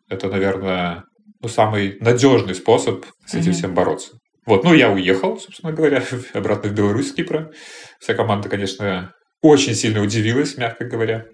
это, 0.08 0.28
наверное, 0.28 1.02
ну, 1.42 1.48
самый 1.48 1.98
надежный 2.00 2.54
способ 2.54 3.04
с 3.26 3.34
этим 3.34 3.50
mm-hmm. 3.50 3.54
всем 3.54 3.74
бороться. 3.74 4.12
Вот, 4.46 4.64
ну, 4.64 4.74
я 4.74 4.90
уехал, 4.90 5.38
собственно 5.38 5.72
говоря, 5.72 6.02
обратно 6.34 6.70
в 6.70 6.74
Беларусь 6.74 7.10
с 7.10 7.14
Кипра. 7.14 7.50
Вся 7.98 8.14
команда, 8.14 8.48
конечно, 8.48 9.12
очень 9.42 9.74
сильно 9.74 10.02
удивилась, 10.02 10.56
мягко 10.56 10.84
говоря. 10.84 11.26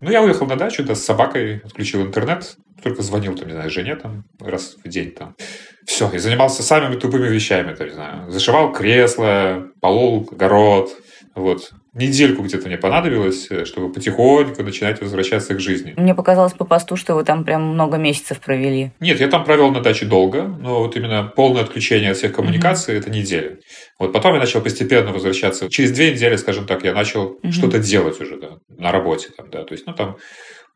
Ну, 0.00 0.10
я 0.10 0.22
уехал 0.22 0.46
на 0.46 0.56
дачу, 0.56 0.82
да, 0.82 0.94
с 0.94 1.04
собакой, 1.04 1.58
отключил 1.58 2.02
интернет, 2.02 2.56
только 2.82 3.02
звонил, 3.02 3.36
там, 3.36 3.48
не 3.48 3.54
знаю, 3.54 3.70
жене 3.70 3.96
там 3.96 4.24
раз 4.40 4.76
в 4.82 4.88
день 4.88 5.12
там. 5.12 5.34
Все, 5.86 6.10
и 6.12 6.18
занимался 6.18 6.62
самыми 6.62 6.96
тупыми 6.96 7.28
вещами, 7.28 7.74
там, 7.74 7.86
не 7.86 7.92
знаю, 7.92 8.30
зашивал 8.30 8.72
кресло, 8.72 9.68
полол 9.80 10.28
огород, 10.30 10.90
вот. 11.34 11.72
Недельку 11.92 12.42
где-то 12.42 12.68
мне 12.68 12.76
понадобилось, 12.76 13.48
э, 13.50 13.64
чтобы 13.64 13.92
потихоньку 13.92 14.62
начинать 14.62 15.00
возвращаться 15.00 15.54
к 15.54 15.60
жизни. 15.60 15.94
Мне 15.96 16.14
показалось 16.14 16.52
по 16.52 16.64
посту, 16.64 16.96
что 16.96 17.14
вы 17.14 17.24
там 17.24 17.44
прям 17.44 17.62
много 17.62 17.96
месяцев 17.96 18.38
провели. 18.40 18.92
Нет, 19.00 19.18
я 19.20 19.28
там 19.28 19.44
провел 19.44 19.72
на 19.72 19.80
даче 19.80 20.06
долго, 20.06 20.42
но 20.42 20.80
вот 20.80 20.96
именно 20.96 21.24
полное 21.24 21.62
отключение 21.62 22.12
от 22.12 22.16
всех 22.16 22.32
коммуникаций 22.32 22.94
mm-hmm. 22.94 22.98
это 22.98 23.10
неделя. 23.10 23.58
Вот 23.98 24.12
потом 24.12 24.34
я 24.34 24.40
начал 24.40 24.60
постепенно 24.60 25.12
возвращаться. 25.12 25.68
Через 25.68 25.90
две 25.90 26.12
недели, 26.12 26.36
скажем 26.36 26.66
так, 26.66 26.84
я 26.84 26.94
начал 26.94 27.38
mm-hmm. 27.42 27.50
что-то 27.50 27.78
делать 27.80 28.20
уже, 28.20 28.38
да, 28.38 28.58
на 28.68 28.92
работе 28.92 29.30
там, 29.36 29.50
да. 29.50 29.64
То 29.64 29.74
есть, 29.74 29.86
ну 29.86 29.92
там 29.92 30.16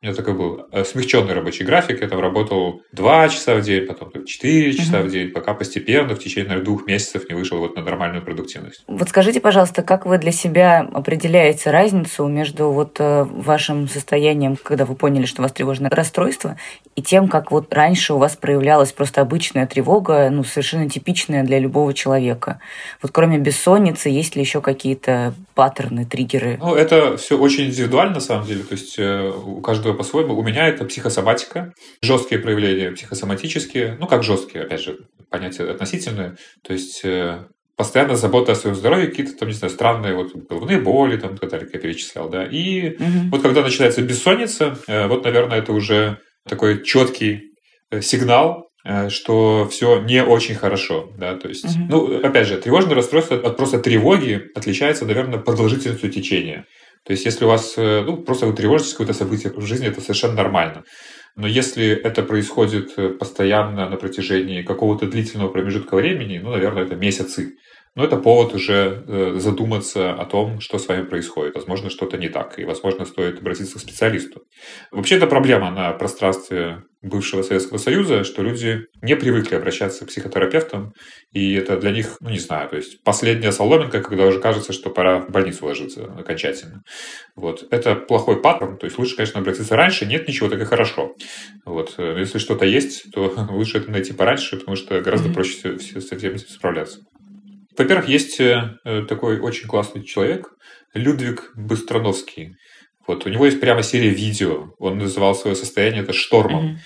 у 0.03 0.07
меня 0.07 0.15
такой 0.15 0.35
был 0.35 0.67
э, 0.71 0.85
смягченный 0.85 1.33
рабочий 1.33 1.65
график. 1.65 2.03
Я 2.03 2.09
там 2.09 2.21
работал 2.21 2.83
2 2.93 3.29
часа 3.31 3.55
в 3.55 3.63
день, 3.63 3.87
потом 3.87 4.25
4 4.25 4.73
часа 4.75 5.01
uh-huh. 5.01 5.05
в 5.05 5.11
день, 5.11 5.31
пока 5.31 5.55
постепенно 5.55 6.15
в 6.15 6.19
течение 6.19 6.49
наверное, 6.49 6.65
двух 6.65 6.87
месяцев 6.87 7.29
не 7.29 7.35
вышел 7.35 7.59
вот 7.59 7.77
на 7.77 7.83
нормальную 7.83 8.25
продуктивность. 8.25 8.85
Вот 8.87 9.09
скажите, 9.09 9.41
пожалуйста, 9.41 9.83
как 9.83 10.07
вы 10.07 10.19
для 10.19 10.33
себя 10.33 10.89
определяете 10.93 11.71
разницу 11.71 12.27
между 12.27 12.71
вот 12.71 12.97
э, 12.99 13.25
вашим 13.25 13.89
состоянием, 13.89 14.57
когда 14.57 14.85
вы 14.85 14.95
поняли, 14.95 15.27
что 15.27 15.43
у 15.43 15.45
вас 15.45 15.53
тревожное 15.53 15.91
расстройство, 15.91 16.57
и 16.97 17.03
тем, 17.03 17.29
как 17.29 17.51
вот 17.51 17.73
раньше 17.73 18.15
у 18.15 18.19
вас 18.19 18.37
проявлялась 18.37 18.93
просто 18.93 19.21
обычная 19.21 19.67
тревога, 19.67 20.29
ну, 20.31 20.45
совершенно 20.45 20.89
типичная 20.89 21.43
для 21.43 21.59
любого 21.59 21.93
человека? 21.93 22.61
Вот 23.03 23.11
кроме 23.13 23.39
бессонницы, 23.39 24.09
есть 24.09 24.37
ли 24.37 24.43
еще 24.43 24.61
какие-то 24.61 25.35
паттерны, 25.55 26.05
триггеры? 26.05 26.59
Ну, 26.61 26.75
это 26.75 27.17
все 27.17 27.39
очень 27.39 27.67
индивидуально, 27.67 28.15
на 28.15 28.21
самом 28.21 28.47
деле. 28.47 28.63
То 28.63 28.75
есть 28.75 28.99
э, 28.99 29.31
у 29.31 29.61
каждого 29.61 29.84
по-своему. 29.93 30.35
У 30.35 30.43
меня 30.43 30.69
это 30.69 30.87
психосоматика, 30.87 31.73
жесткие 32.03 32.41
проявления 32.41 32.93
психосоматические, 32.93 33.97
ну 34.01 34.07
как 34.07 34.23
жесткие, 34.23 34.65
опять 34.65 34.81
же, 34.81 34.99
понятие 35.31 35.71
относительное, 35.71 36.37
то 36.63 36.73
есть 36.73 37.05
э, 37.05 37.45
постоянно 37.77 38.17
забота 38.17 38.53
о 38.53 38.55
своем 38.55 38.77
здоровье, 38.77 39.09
какие-то 39.09 39.37
там, 39.37 39.49
не 39.49 39.55
знаю, 39.55 39.73
странные 39.73 40.15
вот 40.15 40.35
головные 40.35 40.81
боли, 40.81 41.17
там, 41.17 41.37
так 41.37 41.51
далее, 41.51 41.67
как 41.67 41.75
я 41.75 41.81
перечислял, 41.81 42.29
да. 42.31 42.45
И 42.45 42.95
угу. 42.95 43.31
вот 43.33 43.43
когда 43.43 43.63
начинается 43.63 44.01
бессонница, 44.01 44.79
э, 44.87 45.07
вот, 45.07 45.25
наверное, 45.25 45.59
это 45.59 45.73
уже 45.73 46.19
такой 46.49 46.83
четкий 46.85 47.53
э, 47.91 48.01
сигнал, 48.01 48.71
что 49.09 49.67
все 49.71 50.03
не 50.03 50.23
очень 50.23 50.57
хорошо, 50.57 51.11
да, 51.17 51.37
то 51.37 51.49
есть, 51.49 51.65
угу. 51.65 51.85
ну, 51.89 52.19
опять 52.23 52.47
же, 52.47 52.59
тревожное 52.59 52.95
расстройство 52.95 53.35
от 53.35 53.57
просто 53.57 53.79
тревоги 53.79 54.43
отличается, 54.55 55.07
наверное, 55.07 55.39
продолжительностью 55.39 56.11
течения. 56.11 56.67
То 57.05 57.13
есть, 57.13 57.27
если 57.27 57.45
у 57.45 57.49
вас, 57.49 57.75
э, 57.77 58.03
ну, 58.03 58.17
просто 58.17 58.47
вы 58.47 58.55
тревожитесь 58.55 58.93
какое-то 58.93 59.13
событие 59.13 59.53
в 59.53 59.67
жизни, 59.67 59.87
это 59.87 60.01
совершенно 60.01 60.35
нормально. 60.35 60.85
Но 61.37 61.47
если 61.47 61.87
это 61.87 62.23
происходит 62.23 62.93
э, 62.97 63.11
постоянно 63.11 63.89
на 63.89 63.97
протяжении 63.97 64.63
какого-то 64.63 65.07
длительного 65.07 65.49
промежутка 65.49 65.97
времени, 65.97 66.39
ну, 66.39 66.51
наверное, 66.51 66.85
это 66.85 66.97
месяцы, 66.97 67.57
но 67.95 68.05
это 68.05 68.17
повод 68.17 68.55
уже 68.55 69.05
э, 69.07 69.35
задуматься 69.39 70.13
о 70.13 70.25
том, 70.25 70.61
что 70.61 70.79
с 70.79 70.89
вами 70.89 71.05
происходит. 71.05 71.55
Возможно, 71.55 71.91
что-то 71.91 72.17
не 72.17 72.29
так, 72.29 72.59
и, 72.59 72.65
возможно, 72.65 73.05
стоит 73.05 73.39
обратиться 73.39 73.79
к 73.79 73.81
специалисту. 73.81 74.43
Вообще, 74.91 75.17
это 75.17 75.29
проблема 75.29 75.71
на 75.71 75.93
пространстве 75.93 76.83
бывшего 77.03 77.43
Советского 77.43 77.79
Союза, 77.79 78.25
что 78.25 78.43
люди 78.43 78.87
не 79.03 79.15
привыкли 79.15 79.55
обращаться 79.55 80.05
к 80.05 80.09
психотерапевтам, 80.09 80.93
и 81.33 81.55
это 81.55 81.77
для 81.77 81.91
них, 81.91 82.17
ну 82.21 82.31
не 82.31 82.39
знаю, 82.39 82.69
то 82.69 82.77
есть 82.77 83.03
последняя 83.05 83.53
соломинка, 83.53 84.03
когда 84.03 84.25
уже 84.25 84.41
кажется, 84.41 84.73
что 84.73 84.91
пора 84.91 85.21
в 85.21 85.31
больницу 85.31 85.67
ложиться 85.67 86.05
окончательно. 86.19 86.83
Вот. 87.37 87.67
Это 87.71 87.95
плохой 87.95 88.41
паттерн, 88.41 88.79
то 88.79 88.87
есть 88.87 88.99
лучше, 88.99 89.17
конечно, 89.17 89.41
обратиться 89.41 89.77
раньше, 89.77 90.07
нет 90.07 90.27
ничего, 90.27 90.49
так 90.49 90.61
и 90.61 90.65
хорошо. 90.65 91.15
Вот. 91.67 91.95
Если 91.99 92.39
что-то 92.39 92.65
есть, 92.65 93.13
то 93.13 93.33
лучше 93.51 93.79
это 93.79 93.91
найти 93.91 94.13
пораньше, 94.15 94.57
потому 94.57 94.77
что 94.77 95.01
гораздо 95.01 95.29
mm-hmm. 95.29 95.35
проще 95.35 95.79
с 95.79 96.11
этим 96.11 96.39
справляться. 96.39 97.01
Во-первых, 97.77 98.09
есть 98.09 98.41
э, 98.41 98.79
такой 99.09 99.41
очень 99.41 99.67
классный 99.67 100.05
человек, 100.05 100.53
Людвиг 100.95 101.53
Быстрановский. 101.57 102.57
Вот, 103.07 103.27
у 103.27 103.29
него 103.29 103.45
есть 103.45 103.61
прямо 103.61 103.83
серия 103.83 104.11
видео. 104.11 104.75
Он 104.79 104.99
называл 104.99 105.35
свое 105.35 105.57
состояние 105.57 106.03
это 106.03 106.13
штормом. 106.13 106.67
Mm-hmm. 106.67 106.77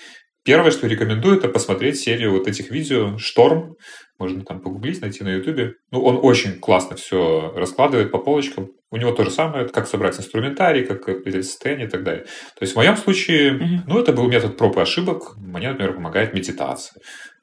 Первое, 0.43 0.71
что 0.71 0.87
рекомендую, 0.87 1.37
это 1.37 1.47
посмотреть 1.47 1.99
серию 1.99 2.31
вот 2.31 2.47
этих 2.47 2.71
видео 2.71 3.17
«Шторм». 3.17 3.75
Можно 4.17 4.43
там 4.43 4.61
погуглить, 4.61 5.01
найти 5.01 5.23
на 5.23 5.35
Ютубе. 5.35 5.75
Ну, 5.91 6.01
он 6.01 6.19
очень 6.21 6.59
классно 6.59 6.97
все 6.97 7.53
раскладывает 7.55 8.11
по 8.11 8.17
полочкам. 8.17 8.71
У 8.91 8.97
него 8.97 9.11
то 9.11 9.23
же 9.23 9.31
самое, 9.31 9.67
как 9.67 9.87
собрать 9.87 10.17
инструментарий, 10.17 10.85
как 10.85 11.07
определить 11.07 11.45
состояние 11.45 11.87
и 11.87 11.89
так 11.89 12.03
далее. 12.03 12.23
То 12.23 12.61
есть 12.61 12.73
в 12.73 12.77
моем 12.77 12.97
случае, 12.97 13.53
mm-hmm. 13.53 13.79
ну, 13.87 13.99
это 13.99 14.11
был 14.11 14.27
метод 14.27 14.57
проб 14.57 14.77
и 14.77 14.81
ошибок. 14.81 15.35
Мне, 15.37 15.69
например, 15.69 15.93
помогает 15.93 16.33
медитация. 16.33 16.99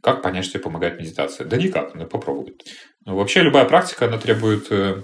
Как 0.06 0.22
понять, 0.22 0.44
что 0.44 0.52
тебе 0.52 0.62
помогает 0.62 1.00
медитация? 1.00 1.44
Да 1.48 1.56
никак, 1.56 1.92
надо 1.94 2.06
попробовать. 2.06 2.62
Ну, 3.04 3.16
вообще 3.16 3.42
любая 3.42 3.64
практика, 3.64 4.06
она 4.06 4.18
требует 4.18 4.68
э, 4.70 5.02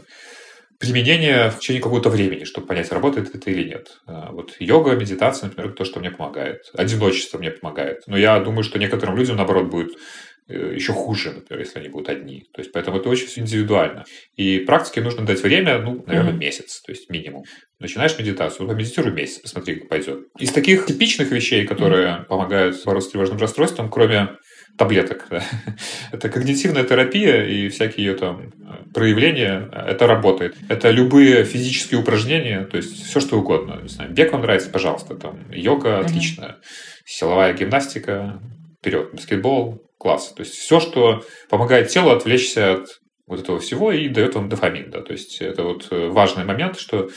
применения 0.78 1.50
в 1.50 1.58
течение 1.58 1.82
какого-то 1.82 2.08
времени, 2.08 2.44
чтобы 2.44 2.68
понять, 2.68 2.92
работает 2.92 3.34
это 3.34 3.50
или 3.50 3.68
нет. 3.68 3.98
А, 4.06 4.30
вот 4.30 4.54
йога, 4.60 4.92
медитация, 4.92 5.48
например, 5.48 5.72
то, 5.72 5.84
что 5.84 5.98
мне 5.98 6.12
помогает. 6.12 6.70
Одиночество 6.74 7.38
мне 7.38 7.50
помогает. 7.50 8.04
Но 8.06 8.16
я 8.16 8.38
думаю, 8.38 8.62
что 8.62 8.78
некоторым 8.78 9.16
людям, 9.16 9.38
наоборот, 9.38 9.70
будет 9.70 9.90
э, 10.46 10.72
еще 10.72 10.92
хуже, 10.92 11.32
например, 11.32 11.64
если 11.64 11.80
они 11.80 11.88
будут 11.88 12.08
одни. 12.08 12.46
То 12.52 12.60
есть, 12.60 12.70
поэтому 12.70 12.98
это 12.98 13.08
очень 13.08 13.26
индивидуально. 13.34 14.04
И 14.36 14.60
практике 14.60 15.00
нужно 15.00 15.26
дать 15.26 15.42
время, 15.42 15.80
ну, 15.80 16.04
наверное, 16.06 16.32
mm-hmm. 16.32 16.38
месяц, 16.38 16.80
то 16.80 16.92
есть 16.92 17.10
минимум. 17.10 17.42
Начинаешь 17.80 18.16
медитацию, 18.16 18.68
помедитируй 18.68 19.12
месяц, 19.12 19.40
посмотри, 19.40 19.80
как 19.80 19.88
пойдет. 19.88 20.28
Из 20.38 20.52
таких 20.52 20.86
типичных 20.86 21.32
вещей, 21.32 21.66
которые 21.66 22.06
mm-hmm. 22.06 22.24
помогают 22.26 22.76
бороться 22.84 23.08
с 23.08 23.10
тревожным 23.10 23.38
расстройством, 23.38 23.90
кроме 23.90 24.36
таблеток. 24.76 25.26
Это 26.12 26.28
когнитивная 26.28 26.84
терапия 26.84 27.44
и 27.44 27.68
всякие 27.68 28.06
ее 28.06 28.14
там 28.14 28.52
проявления, 28.92 29.70
это 29.72 30.06
работает. 30.06 30.54
Это 30.68 30.90
любые 30.90 31.44
физические 31.44 32.00
упражнения, 32.00 32.64
то 32.64 32.76
есть 32.76 33.06
все 33.06 33.20
что 33.20 33.38
угодно. 33.38 33.78
Не 33.82 33.88
знаю, 33.88 34.10
бег 34.10 34.32
вам 34.32 34.42
нравится, 34.42 34.70
пожалуйста, 34.70 35.14
там 35.14 35.50
йога 35.50 36.00
отлично, 36.00 36.42
mm-hmm. 36.42 37.02
силовая 37.06 37.54
гимнастика, 37.54 38.40
вперед, 38.78 39.12
баскетбол, 39.12 39.82
класс. 39.98 40.32
То 40.34 40.42
есть 40.42 40.54
все, 40.54 40.80
что 40.80 41.24
помогает 41.48 41.88
телу 41.88 42.10
отвлечься 42.10 42.74
от 42.74 43.00
вот 43.26 43.40
этого 43.40 43.60
всего 43.60 43.92
и 43.92 44.08
дает 44.08 44.34
вам 44.34 44.48
дофамин. 44.48 44.90
Да. 44.90 45.00
То 45.00 45.12
есть 45.12 45.40
это 45.40 45.62
вот 45.62 45.88
важный 45.90 46.44
момент, 46.44 46.78
что 46.78 47.08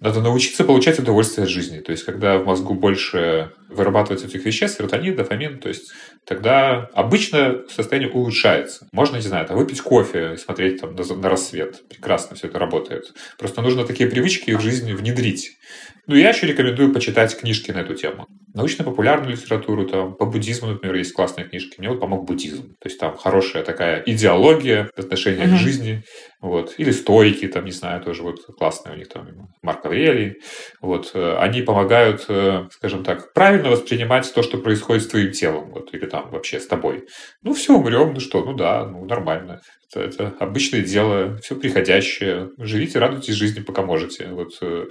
надо 0.00 0.22
научиться 0.22 0.64
получать 0.64 0.98
удовольствие 0.98 1.44
от 1.44 1.50
жизни. 1.50 1.80
То 1.80 1.92
есть, 1.92 2.04
когда 2.04 2.38
в 2.38 2.46
мозгу 2.46 2.74
больше 2.74 3.52
вырабатывается 3.68 4.26
этих 4.26 4.44
веществ, 4.46 4.78
серотонин, 4.78 5.14
дофамин, 5.14 5.58
то 5.60 5.68
есть 5.68 5.92
тогда 6.24 6.88
обычно 6.94 7.64
состояние 7.68 8.10
улучшается. 8.10 8.86
Можно, 8.92 9.16
не 9.16 9.22
знаю, 9.22 9.46
там, 9.46 9.56
выпить 9.56 9.80
кофе 9.80 10.34
и 10.34 10.36
смотреть 10.36 10.80
там, 10.80 10.94
на, 10.94 11.04
на 11.04 11.28
рассвет. 11.28 11.86
Прекрасно 11.88 12.36
все 12.36 12.48
это 12.48 12.58
работает. 12.58 13.12
Просто 13.38 13.62
нужно 13.62 13.84
такие 13.84 14.08
привычки 14.08 14.52
в 14.52 14.60
жизни 14.60 14.92
внедрить. 14.92 15.58
Ну, 16.06 16.16
я 16.16 16.30
еще 16.30 16.48
рекомендую 16.48 16.92
почитать 16.92 17.38
книжки 17.38 17.70
на 17.70 17.78
эту 17.78 17.94
тему. 17.94 18.26
Научно-популярную 18.52 19.32
литературу, 19.32 19.86
там, 19.86 20.14
по 20.16 20.26
буддизму, 20.26 20.70
например, 20.70 20.96
есть 20.96 21.12
классные 21.12 21.46
книжки. 21.46 21.76
Мне 21.78 21.88
вот 21.88 22.00
помог 22.00 22.24
буддизм. 22.24 22.74
То 22.80 22.88
есть 22.88 22.98
там 22.98 23.16
хорошая 23.16 23.62
такая 23.62 24.02
идеология, 24.04 24.90
отношение 24.96 25.46
mm-hmm. 25.46 25.54
к 25.54 25.58
жизни. 25.58 26.02
Вот. 26.40 26.74
Или 26.78 26.90
стойки, 26.90 27.46
там, 27.46 27.64
не 27.64 27.70
знаю, 27.70 28.02
тоже 28.02 28.24
вот 28.24 28.44
классные 28.58 28.94
у 28.96 28.98
них 28.98 29.08
там 29.08 29.28
Марк 29.62 29.86
Аврелий. 29.86 30.38
Вот. 30.80 31.12
Э, 31.14 31.36
они 31.38 31.62
помогают, 31.62 32.24
э, 32.28 32.66
скажем 32.72 33.04
так, 33.04 33.32
правильно 33.32 33.70
воспринимать 33.70 34.32
то, 34.34 34.42
что 34.42 34.58
происходит 34.58 35.04
с 35.04 35.08
твоим 35.08 35.30
телом. 35.30 35.70
Вот. 35.70 35.94
Или 35.94 36.06
там 36.06 36.30
вообще 36.30 36.58
с 36.58 36.66
тобой. 36.66 37.04
Ну, 37.42 37.54
все, 37.54 37.76
умрем, 37.76 38.14
ну 38.14 38.20
что, 38.20 38.44
ну 38.44 38.54
да, 38.54 38.84
ну 38.84 39.04
нормально. 39.04 39.60
Это, 39.92 40.00
это 40.00 40.34
обычное 40.40 40.82
дело, 40.82 41.36
все 41.38 41.54
приходящее. 41.54 42.50
Живите, 42.58 42.98
радуйтесь 42.98 43.34
жизни, 43.34 43.60
пока 43.60 43.82
можете. 43.82 44.26
Вот 44.28 44.58
э, 44.60 44.88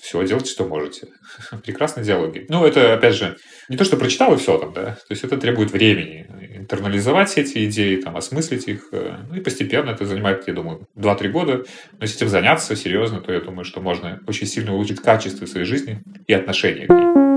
все, 0.00 0.24
делайте, 0.24 0.50
что 0.50 0.66
можете. 0.66 1.08
Прекрасные 1.64 2.04
диалоги. 2.04 2.46
Ну, 2.48 2.64
это, 2.64 2.94
опять 2.94 3.14
же, 3.14 3.36
не 3.68 3.76
то, 3.76 3.84
что 3.84 3.96
прочитал 3.96 4.34
и 4.34 4.38
все 4.38 4.58
там, 4.58 4.72
да. 4.72 4.92
То 4.92 5.10
есть 5.10 5.24
это 5.24 5.36
требует 5.36 5.70
времени. 5.70 6.26
Интернализовать 6.56 7.36
эти 7.36 7.66
идеи, 7.68 7.96
там, 7.96 8.16
осмыслить 8.16 8.66
их. 8.68 8.88
Э, 8.92 9.18
ну, 9.28 9.36
и 9.36 9.40
постепенно 9.40 9.90
это 9.90 10.06
занимает, 10.06 10.46
я 10.48 10.54
думаю, 10.54 10.88
2-3 10.96 11.28
года. 11.28 11.64
Но 11.92 11.98
если 12.02 12.16
этим 12.16 12.28
заняться 12.28 12.74
серьезно, 12.76 13.20
то 13.20 13.32
я 13.32 13.40
думаю, 13.40 13.64
что 13.64 13.80
можно 13.80 14.20
очень 14.26 14.46
сильно 14.46 14.74
улучшить 14.74 15.00
качество 15.00 15.46
своей 15.46 15.66
жизни 15.66 16.02
и 16.26 16.32
отношения 16.32 16.86
к 16.86 16.90
ней. 16.90 17.29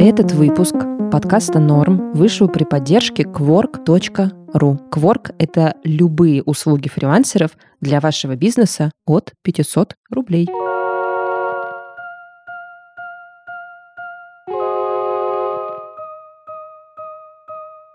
Этот 0.00 0.30
выпуск 0.30 0.76
подкаста 1.10 1.58
«Норм» 1.58 2.12
вышел 2.12 2.48
при 2.48 2.62
поддержке 2.62 3.24
Quark.ru. 3.24 4.78
Quark— 4.92 5.34
это 5.40 5.74
любые 5.82 6.44
услуги 6.44 6.88
фрилансеров 6.88 7.58
для 7.80 7.98
вашего 7.98 8.36
бизнеса 8.36 8.92
от 9.06 9.32
500 9.42 9.96
рублей. 10.12 10.46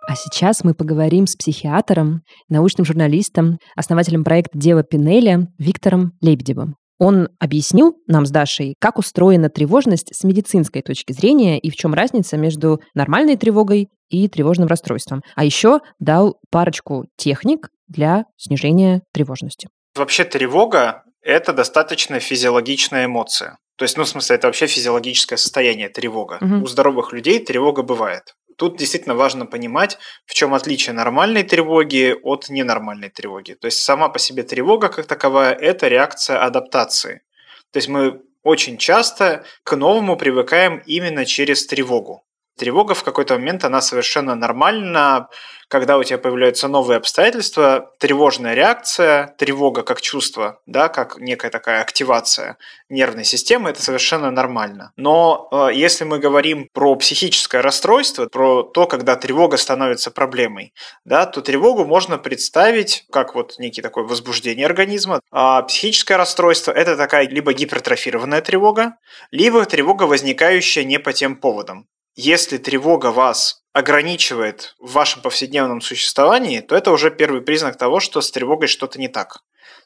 А 0.05 0.15
сейчас 0.17 0.65
мы 0.65 0.73
поговорим 0.73 1.25
с 1.25 1.37
психиатром, 1.37 2.23
научным 2.49 2.83
журналистом, 2.83 3.59
основателем 3.77 4.25
проекта 4.25 4.57
«Дело 4.57 4.83
Пинеля» 4.83 5.47
Виктором 5.57 6.11
Лебедевым. 6.19 6.75
Он 7.03 7.27
объяснил 7.37 7.97
нам 8.07 8.25
с 8.25 8.31
Дашей, 8.31 8.77
как 8.79 8.97
устроена 8.97 9.49
тревожность 9.49 10.15
с 10.15 10.23
медицинской 10.23 10.81
точки 10.81 11.11
зрения 11.11 11.59
и 11.59 11.69
в 11.69 11.75
чем 11.75 11.93
разница 11.93 12.37
между 12.37 12.79
нормальной 12.93 13.35
тревогой 13.35 13.89
и 14.07 14.29
тревожным 14.29 14.69
расстройством. 14.69 15.21
А 15.35 15.43
еще 15.43 15.81
дал 15.99 16.39
парочку 16.49 17.07
техник 17.17 17.67
для 17.89 18.23
снижения 18.37 19.01
тревожности. 19.11 19.67
Вообще 19.95 20.23
тревога– 20.23 21.03
это 21.21 21.51
достаточно 21.51 22.21
физиологичная 22.21 23.07
эмоция. 23.07 23.57
То 23.75 23.83
есть, 23.83 23.97
ну, 23.97 24.05
в 24.05 24.07
смысле, 24.07 24.37
это 24.37 24.47
вообще 24.47 24.67
физиологическое 24.67 25.35
состояние 25.35 25.89
тревога. 25.89 26.37
Угу. 26.39 26.63
У 26.63 26.67
здоровых 26.67 27.11
людей 27.11 27.39
тревога 27.39 27.83
бывает. 27.83 28.33
Тут 28.57 28.77
действительно 28.77 29.15
важно 29.15 29.45
понимать, 29.45 29.97
в 30.25 30.33
чем 30.33 30.53
отличие 30.53 30.93
нормальной 30.93 31.43
тревоги 31.43 32.15
от 32.23 32.49
ненормальной 32.49 33.09
тревоги. 33.09 33.53
То 33.53 33.67
есть 33.67 33.79
сама 33.79 34.09
по 34.09 34.19
себе 34.19 34.43
тревога 34.43 34.89
как 34.89 35.05
таковая– 35.05 35.53
это 35.61 35.87
реакция 35.87 36.43
адаптации. 36.43 37.21
То 37.71 37.77
есть 37.77 37.89
мы 37.89 38.21
очень 38.43 38.77
часто 38.77 39.45
к 39.63 39.75
новому 39.75 40.17
привыкаем 40.17 40.81
именно 40.85 41.25
через 41.25 41.65
тревогу. 41.65 42.23
Тревога 42.57 42.93
в 42.93 43.03
какой-то 43.03 43.33
момент, 43.33 43.63
она 43.63 43.81
совершенно 43.81 44.35
нормальна, 44.35 45.29
когда 45.73 45.97
у 45.97 46.03
тебя 46.03 46.19
появляются 46.19 46.67
новые 46.67 46.97
обстоятельства, 46.97 47.91
тревожная 47.97 48.53
реакция, 48.53 49.33
тревога 49.39 49.81
как 49.81 50.01
чувство, 50.01 50.59
да, 50.67 50.87
как 50.87 51.17
некая 51.17 51.49
такая 51.49 51.81
активация 51.81 52.57
нервной 52.89 53.23
системы, 53.23 53.71
это 53.71 53.81
совершенно 53.81 54.29
нормально. 54.29 54.91
Но 54.97 55.47
э, 55.51 55.69
если 55.73 56.03
мы 56.03 56.19
говорим 56.19 56.69
про 56.73 56.95
психическое 56.95 57.61
расстройство, 57.61 58.27
про 58.27 58.61
то, 58.61 58.85
когда 58.85 59.15
тревога 59.15 59.57
становится 59.57 60.11
проблемой, 60.11 60.75
да, 61.05 61.25
то 61.25 61.41
тревогу 61.41 61.85
можно 61.85 62.19
представить 62.19 63.05
как 63.11 63.33
вот 63.33 63.55
некий 63.57 63.81
такой 63.81 64.03
возбуждение 64.03 64.67
организма, 64.67 65.21
а 65.31 65.63
психическое 65.63 66.17
расстройство– 66.17 66.71
это 66.73 66.95
такая 66.95 67.27
либо 67.27 67.51
гипертрофированная 67.51 68.41
тревога, 68.41 68.97
либо 69.31 69.65
тревога, 69.65 70.03
возникающая 70.03 70.83
не 70.83 70.99
по 70.99 71.13
тем 71.13 71.35
поводам. 71.35 71.87
Если 72.15 72.57
тревога 72.57 73.07
вас 73.07 73.63
ограничивает 73.73 74.75
в 74.79 74.91
вашем 74.93 75.21
повседневном 75.21 75.81
существовании, 75.81 76.61
то 76.61 76.75
это 76.75 76.91
уже 76.91 77.09
первый 77.09 77.41
признак 77.41 77.77
того, 77.77 77.99
что 77.99 78.21
с 78.21 78.31
тревогой 78.31 78.67
что-то 78.67 78.99
не 78.99 79.07
так. 79.07 79.39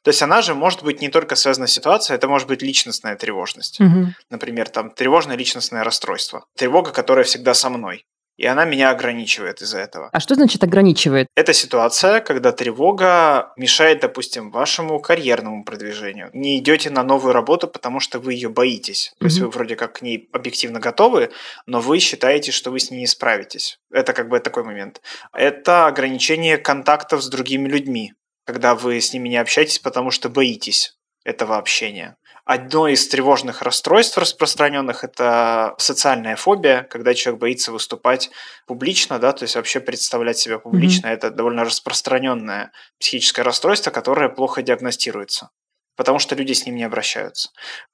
То 0.04 0.10
есть 0.10 0.22
она 0.22 0.42
же 0.42 0.54
может 0.54 0.84
быть 0.84 1.02
не 1.02 1.10
только 1.10 1.36
связана 1.36 1.68
с 1.68 1.72
ситуацией, 1.72 2.16
это 2.16 2.28
может 2.28 2.48
быть 2.48 2.62
личностная 2.62 3.16
тревожность. 3.16 3.80
Угу. 3.80 4.14
Например, 4.30 4.70
там 4.70 4.92
тревожное 4.92 5.38
личностное 5.38 5.84
расстройство. 5.84 6.46
Тревога, 6.56 6.92
которая 6.92 7.24
всегда 7.24 7.54
со 7.54 7.70
мной 7.70 8.06
и 8.38 8.46
она 8.46 8.66
меня 8.66 8.92
ограничивает 8.92 9.62
из-за 9.62 9.80
этого. 9.80 10.10
А 10.14 10.20
что 10.20 10.36
значит 10.36 10.64
ограничивает? 10.64 11.28
Это 11.36 11.54
ситуация, 11.54 12.22
когда 12.22 12.52
тревога 12.52 13.52
мешает, 13.58 14.00
допустим, 14.00 14.52
вашему 14.52 15.00
карьерному 15.00 15.64
продвижению. 15.64 16.30
Не 16.34 16.60
идете 16.60 16.90
на 16.90 17.04
новую 17.04 17.34
работу, 17.34 17.68
потому 17.68 18.00
что 18.00 18.20
вы 18.20 18.34
ее 18.34 18.50
боитесь. 18.50 19.14
То 19.18 19.26
mm-hmm. 19.26 19.28
есть 19.28 19.40
вы 19.40 19.50
вроде 19.50 19.76
как 19.76 19.94
к 19.94 20.02
ней 20.02 20.30
объективно 20.32 20.80
готовы, 20.80 21.32
но 21.66 21.82
вы 21.82 22.00
считаете, 22.00 22.52
что 22.52 22.72
вы 22.72 22.80
с 22.80 22.92
ней 22.92 23.00
не 23.00 23.08
справитесь. 23.08 23.80
Это 23.92 24.14
как 24.14 24.30
бы 24.30 24.40
такой 24.40 24.64
момент. 24.64 25.02
Это 25.34 25.88
ограничение 25.88 26.58
контактов 26.58 27.24
с 27.24 27.30
другими 27.30 27.68
людьми, 27.68 28.14
когда 28.46 28.76
вы 28.76 29.02
с 29.02 29.14
ними 29.14 29.30
не 29.30 29.38
общаетесь, 29.38 29.80
потому 29.80 30.12
что 30.12 30.30
боитесь 30.30 30.96
этого 31.26 31.58
общения. 31.58 32.16
Одно 32.48 32.88
из 32.88 33.06
тревожных 33.10 33.62
расстройств 33.62 34.18
распространенных– 34.18 35.04
это 35.04 35.76
социальная 35.80 36.38
фобия, 36.38 36.84
когда 36.84 37.14
человек 37.14 37.42
боится 37.42 37.74
выступать 37.74 38.30
публично, 38.66 39.20
да, 39.20 39.34
то 39.34 39.44
есть 39.44 39.58
вообще 39.58 39.82
представлять 39.82 40.38
себя 40.38 40.58
публично. 40.58 41.08
Mm-hmm. 41.08 41.14
Это 41.14 41.30
довольно 41.30 41.66
распространенное 41.66 42.72
психическое 43.02 43.42
расстройство, 43.42 43.92
которое 43.92 44.30
плохо 44.30 44.62
диагностируется 44.62 45.50
потому 45.98 46.20
что 46.20 46.36
люди 46.36 46.54
с 46.54 46.64
ним 46.66 46.76
не 46.76 46.84
обращаются. 46.84 47.50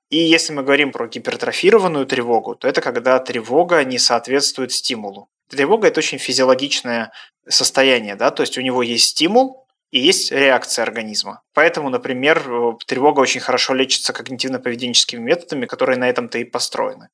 И 0.10 0.18
если 0.18 0.52
мы 0.54 0.62
говорим 0.62 0.92
про 0.92 1.08
гипертрофированную 1.08 2.06
тревогу, 2.06 2.54
то 2.54 2.68
это 2.68 2.82
когда 2.82 3.18
тревога 3.20 3.84
не 3.86 3.98
соответствует 3.98 4.74
стимулу. 4.74 5.30
Тревога– 5.50 5.88
это 5.90 6.02
очень 6.02 6.18
физиологичное 6.18 7.14
состояние, 7.48 8.16
да, 8.16 8.30
то 8.30 8.44
есть 8.44 8.58
у 8.58 8.62
него 8.62 8.84
есть 8.84 9.08
стимул, 9.12 9.63
и 9.94 10.00
есть 10.00 10.32
реакция 10.32 10.82
организма. 10.82 11.44
Поэтому, 11.54 11.90
например, 11.90 12.42
э, 12.48 12.72
тревога 12.88 13.20
очень 13.20 13.42
хорошо 13.42 13.76
лечится 13.76 14.12
когнитивно-поведенческими 14.12 15.20
методами, 15.20 15.68
которые 15.68 16.00
на 16.00 16.10
этом-то 16.10 16.40
и 16.40 16.46
построены. 16.46 17.10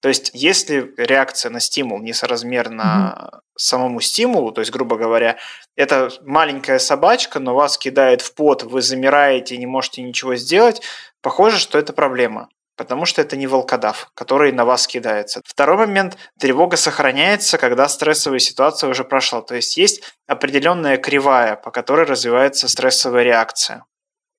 То 0.00 0.08
есть, 0.08 0.32
если 0.34 0.92
реакция 0.96 1.50
на 1.50 1.60
стимул 1.60 2.00
несоразмерна 2.00 2.82
mm-hmm. 2.82 3.40
самому 3.56 4.00
стимулу, 4.00 4.50
то 4.50 4.62
есть, 4.62 4.72
грубо 4.72 4.96
говоря, 4.96 5.36
это 5.76 6.10
маленькая 6.22 6.80
собачка, 6.80 7.38
но 7.38 7.54
вас 7.54 7.78
кидает 7.78 8.20
в 8.20 8.34
пот, 8.34 8.64
вы 8.64 8.82
замираете, 8.82 9.56
не 9.56 9.66
можете 9.66 10.02
ничего 10.02 10.34
сделать, 10.34 10.82
похоже, 11.22 11.60
что 11.60 11.78
это 11.78 11.92
проблема 11.92 12.48
потому 12.76 13.06
что 13.06 13.22
это 13.22 13.36
не 13.36 13.46
волкодав, 13.46 14.10
который 14.14 14.52
на 14.52 14.64
вас 14.64 14.86
кидается. 14.86 15.40
Второй 15.44 15.76
момент– 15.76 16.16
тревога 16.38 16.76
сохраняется, 16.76 17.58
когда 17.58 17.88
стрессовая 17.88 18.38
ситуация 18.38 18.90
уже 18.90 19.04
прошла. 19.04 19.42
То 19.42 19.54
есть 19.54 19.76
есть 19.76 20.02
определенная 20.26 20.96
кривая, 20.96 21.56
по 21.56 21.70
которой 21.70 22.06
развивается 22.06 22.68
стрессовая 22.68 23.22
реакция. 23.22 23.84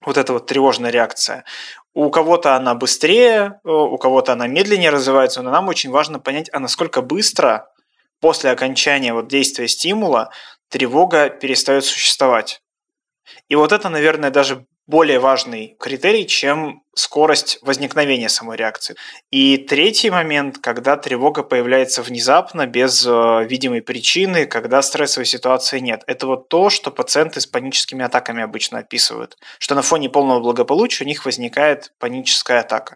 Вот 0.06 0.18
эта 0.18 0.34
вот 0.34 0.46
тревожная 0.46 0.92
реакция. 0.92 1.46
У 1.94 2.10
кого-то 2.10 2.56
она 2.56 2.76
быстрее, 2.76 3.60
у 3.64 3.98
кого-то 3.98 4.34
она 4.34 4.48
медленнее 4.48 4.90
развивается, 4.90 5.42
но 5.42 5.50
нам 5.50 5.68
очень 5.70 5.90
важно 5.90 6.20
понять, 6.20 6.50
а 6.52 6.60
насколько 6.60 7.02
быстро 7.02 7.70
после 8.20 8.52
окончания 8.52 9.14
вот 9.14 9.28
действия 9.28 9.68
стимула 9.68 10.32
тревога 10.70 11.30
перестает 11.30 11.86
существовать. 11.86 12.62
И 13.48 13.56
вот 13.56 13.72
это, 13.72 13.90
наверное, 13.90 14.30
даже 14.30 14.66
более 14.88 15.20
важный 15.20 15.76
критерий, 15.80 16.28
чем 16.28 16.84
скорость 16.96 17.60
возникновения 17.62 18.30
самой 18.30 18.58
реакции. 18.58 18.96
И 19.32 19.58
третий 19.58 20.10
момент, 20.10 20.60
когда 20.60 20.96
тревога 20.96 21.44
появляется 21.44 22.02
внезапно, 22.02 22.68
без 22.68 23.06
э, 23.06 23.46
видимой 23.46 23.82
причины, 23.82 24.46
когда 24.46 24.82
стрессовой 24.82 25.26
ситуации 25.26 25.80
нет. 25.80 26.04
Это 26.08 26.28
вот 26.28 26.50
то, 26.50 26.70
что 26.70 26.92
пациенты 26.92 27.42
с 27.42 27.48
паническими 27.48 28.06
атаками 28.06 28.44
обычно 28.44 28.80
описывают, 28.80 29.38
что 29.60 29.76
на 29.76 29.82
фоне 29.82 30.10
полного 30.10 30.40
благополучия 30.40 31.04
у 31.04 31.08
них 31.08 31.26
возникает 31.26 31.92
паническая 32.00 32.62
атака. 32.62 32.96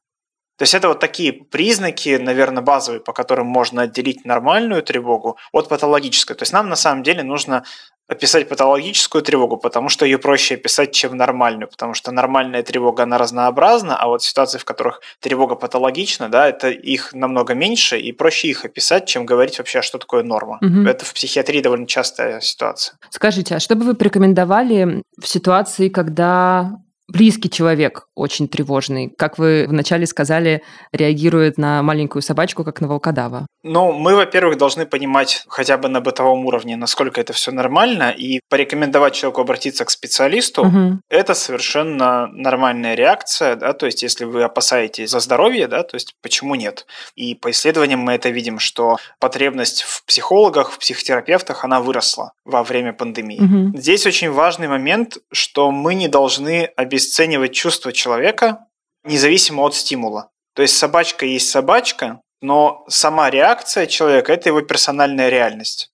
То 0.59 0.63
есть 0.63 0.73
это 0.73 0.89
вот 0.89 0.99
такие 0.99 1.31
признаки, 1.31 2.17
наверное, 2.17 2.61
базовые, 2.61 2.99
по 2.99 3.13
которым 3.13 3.47
можно 3.47 3.83
отделить 3.83 4.25
нормальную 4.25 4.83
тревогу 4.83 5.37
от 5.53 5.69
патологической. 5.69 6.35
То 6.35 6.43
есть 6.43 6.51
нам 6.51 6.67
на 6.67 6.75
самом 6.75 7.01
деле 7.01 7.23
нужно 7.23 7.63
описать 8.09 8.49
патологическую 8.49 9.21
тревогу, 9.21 9.57
потому 9.57 9.87
что 9.87 10.05
ее 10.05 10.17
проще 10.17 10.55
описать, 10.55 10.91
чем 10.91 11.15
нормальную, 11.15 11.67
потому 11.67 11.93
что 11.93 12.11
нормальная 12.11 12.63
тревога, 12.63 13.03
она 13.03 13.17
разнообразна, 13.17 13.95
а 13.95 14.07
вот 14.07 14.23
ситуации, 14.23 14.57
в 14.57 14.65
которых 14.65 15.01
тревога 15.19 15.55
патологична, 15.55 16.27
да, 16.29 16.49
это 16.49 16.69
их 16.69 17.13
намного 17.13 17.53
меньше, 17.53 17.99
и 17.99 18.11
проще 18.11 18.47
их 18.47 18.65
описать, 18.65 19.05
чем 19.05 19.25
говорить 19.25 19.59
вообще, 19.59 19.79
а 19.79 19.81
что 19.83 19.99
такое 19.99 20.23
норма. 20.23 20.57
Угу. 20.61 20.89
Это 20.89 21.05
в 21.05 21.13
психиатрии 21.13 21.61
довольно 21.61 21.85
частая 21.85 22.41
ситуация. 22.41 22.97
Скажите, 23.11 23.55
а 23.55 23.59
что 23.59 23.75
бы 23.75 23.85
вы 23.85 23.93
порекомендовали 23.93 25.03
в 25.21 25.27
ситуации, 25.27 25.89
когда 25.89 26.79
близкий 27.09 27.49
человек 27.49 28.07
очень 28.15 28.47
тревожный. 28.47 29.09
Как 29.17 29.37
вы 29.37 29.65
вначале 29.67 30.05
сказали, 30.05 30.63
реагирует 30.91 31.57
на 31.57 31.81
маленькую 31.83 32.21
собачку, 32.21 32.63
как 32.63 32.81
на 32.81 32.87
волкодава. 32.87 33.47
Ну, 33.63 33.91
мы, 33.91 34.15
во-первых, 34.15 34.57
должны 34.57 34.85
понимать 34.85 35.43
хотя 35.47 35.77
бы 35.77 35.89
на 35.89 35.99
бытовом 35.99 36.45
уровне, 36.45 36.77
насколько 36.77 37.19
это 37.19 37.33
все 37.33 37.51
нормально, 37.51 38.11
и 38.11 38.39
порекомендовать 38.49 39.15
человеку 39.15 39.41
обратиться 39.41 39.83
к 39.83 39.89
специалисту. 39.89 40.65
Угу. 40.65 40.99
Это 41.09 41.33
совершенно 41.33 42.27
нормальная 42.27 42.95
реакция, 42.95 43.55
да, 43.55 43.73
то 43.73 43.85
есть 43.85 44.03
если 44.03 44.25
вы 44.25 44.43
опасаетесь 44.43 45.09
за 45.09 45.19
здоровье, 45.19 45.67
да, 45.67 45.83
то 45.83 45.95
есть 45.95 46.15
почему 46.21 46.55
нет? 46.55 46.85
И 47.15 47.35
по 47.35 47.51
исследованиям 47.51 47.99
мы 47.99 48.13
это 48.13 48.29
видим, 48.29 48.59
что 48.59 48.97
потребность 49.19 49.81
в 49.81 50.05
психологах, 50.05 50.71
в 50.71 50.79
психотерапевтах, 50.79 51.65
она 51.65 51.81
выросла 51.81 52.31
во 52.45 52.63
время 52.63 52.93
пандемии. 52.93 53.41
Угу. 53.41 53.77
Здесь 53.77 54.05
очень 54.05 54.31
важный 54.31 54.67
момент, 54.67 55.17
что 55.31 55.71
мы 55.71 55.95
не 55.95 56.07
должны 56.07 56.71
обесценивать 56.99 57.53
чувства 57.53 57.93
человека 57.93 58.65
независимо 59.05 59.61
от 59.61 59.73
стимула. 59.73 60.29
То 60.53 60.61
есть 60.63 60.77
собачка 60.77 61.25
есть 61.25 61.49
собачка, 61.49 62.21
но 62.41 62.83
сама 62.89 63.29
реакция 63.29 63.87
человека– 63.87 64.33
это 64.33 64.49
его 64.49 64.61
персональная 64.61 65.29
реальность. 65.29 65.91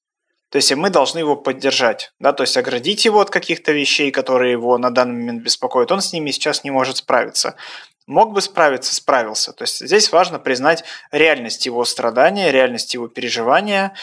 То 0.49 0.57
есть 0.57 0.73
мы 0.73 0.89
должны 0.89 1.19
его 1.19 1.35
поддержать, 1.35 2.11
да, 2.19 2.33
то 2.33 2.41
есть 2.41 2.57
оградить 2.57 3.05
его 3.05 3.19
от 3.19 3.29
каких-то 3.29 3.71
вещей, 3.71 4.09
которые 4.09 4.53
его 4.53 4.77
на 4.77 4.89
данный 4.89 5.13
момент 5.13 5.43
беспокоят. 5.43 5.91
Он 5.91 6.01
с 6.01 6.13
ними 6.13 6.31
сейчас 6.31 6.63
не 6.63 6.71
может 6.71 6.97
справиться. 6.97 7.55
Мог 8.07 8.33
бы 8.33 8.41
справиться, 8.41 8.95
справился. 8.95 9.53
То 9.53 9.63
есть 9.63 9.85
здесь 9.85 10.11
важно 10.11 10.39
признать 10.39 10.83
реальность 11.11 11.65
его 11.65 11.85
страдания, 11.85 12.51
реальность 12.51 12.93
его 12.93 13.07
переживания, 13.07 13.93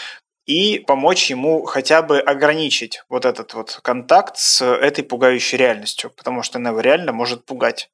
и 0.47 0.81
помочь 0.81 1.31
ему 1.31 1.65
хотя 1.65 2.03
бы 2.03 2.19
ограничить 2.19 3.03
вот 3.09 3.25
этот 3.25 3.55
вот 3.55 3.81
контакт 3.83 4.37
с 4.37 4.65
этой 4.65 5.05
пугающей 5.05 5.57
реальностью, 5.57 6.11
потому 6.17 6.43
что 6.43 6.59
она 6.59 6.71
его 6.71 6.81
реально 6.81 7.13
может 7.13 7.45
пугать 7.45 7.91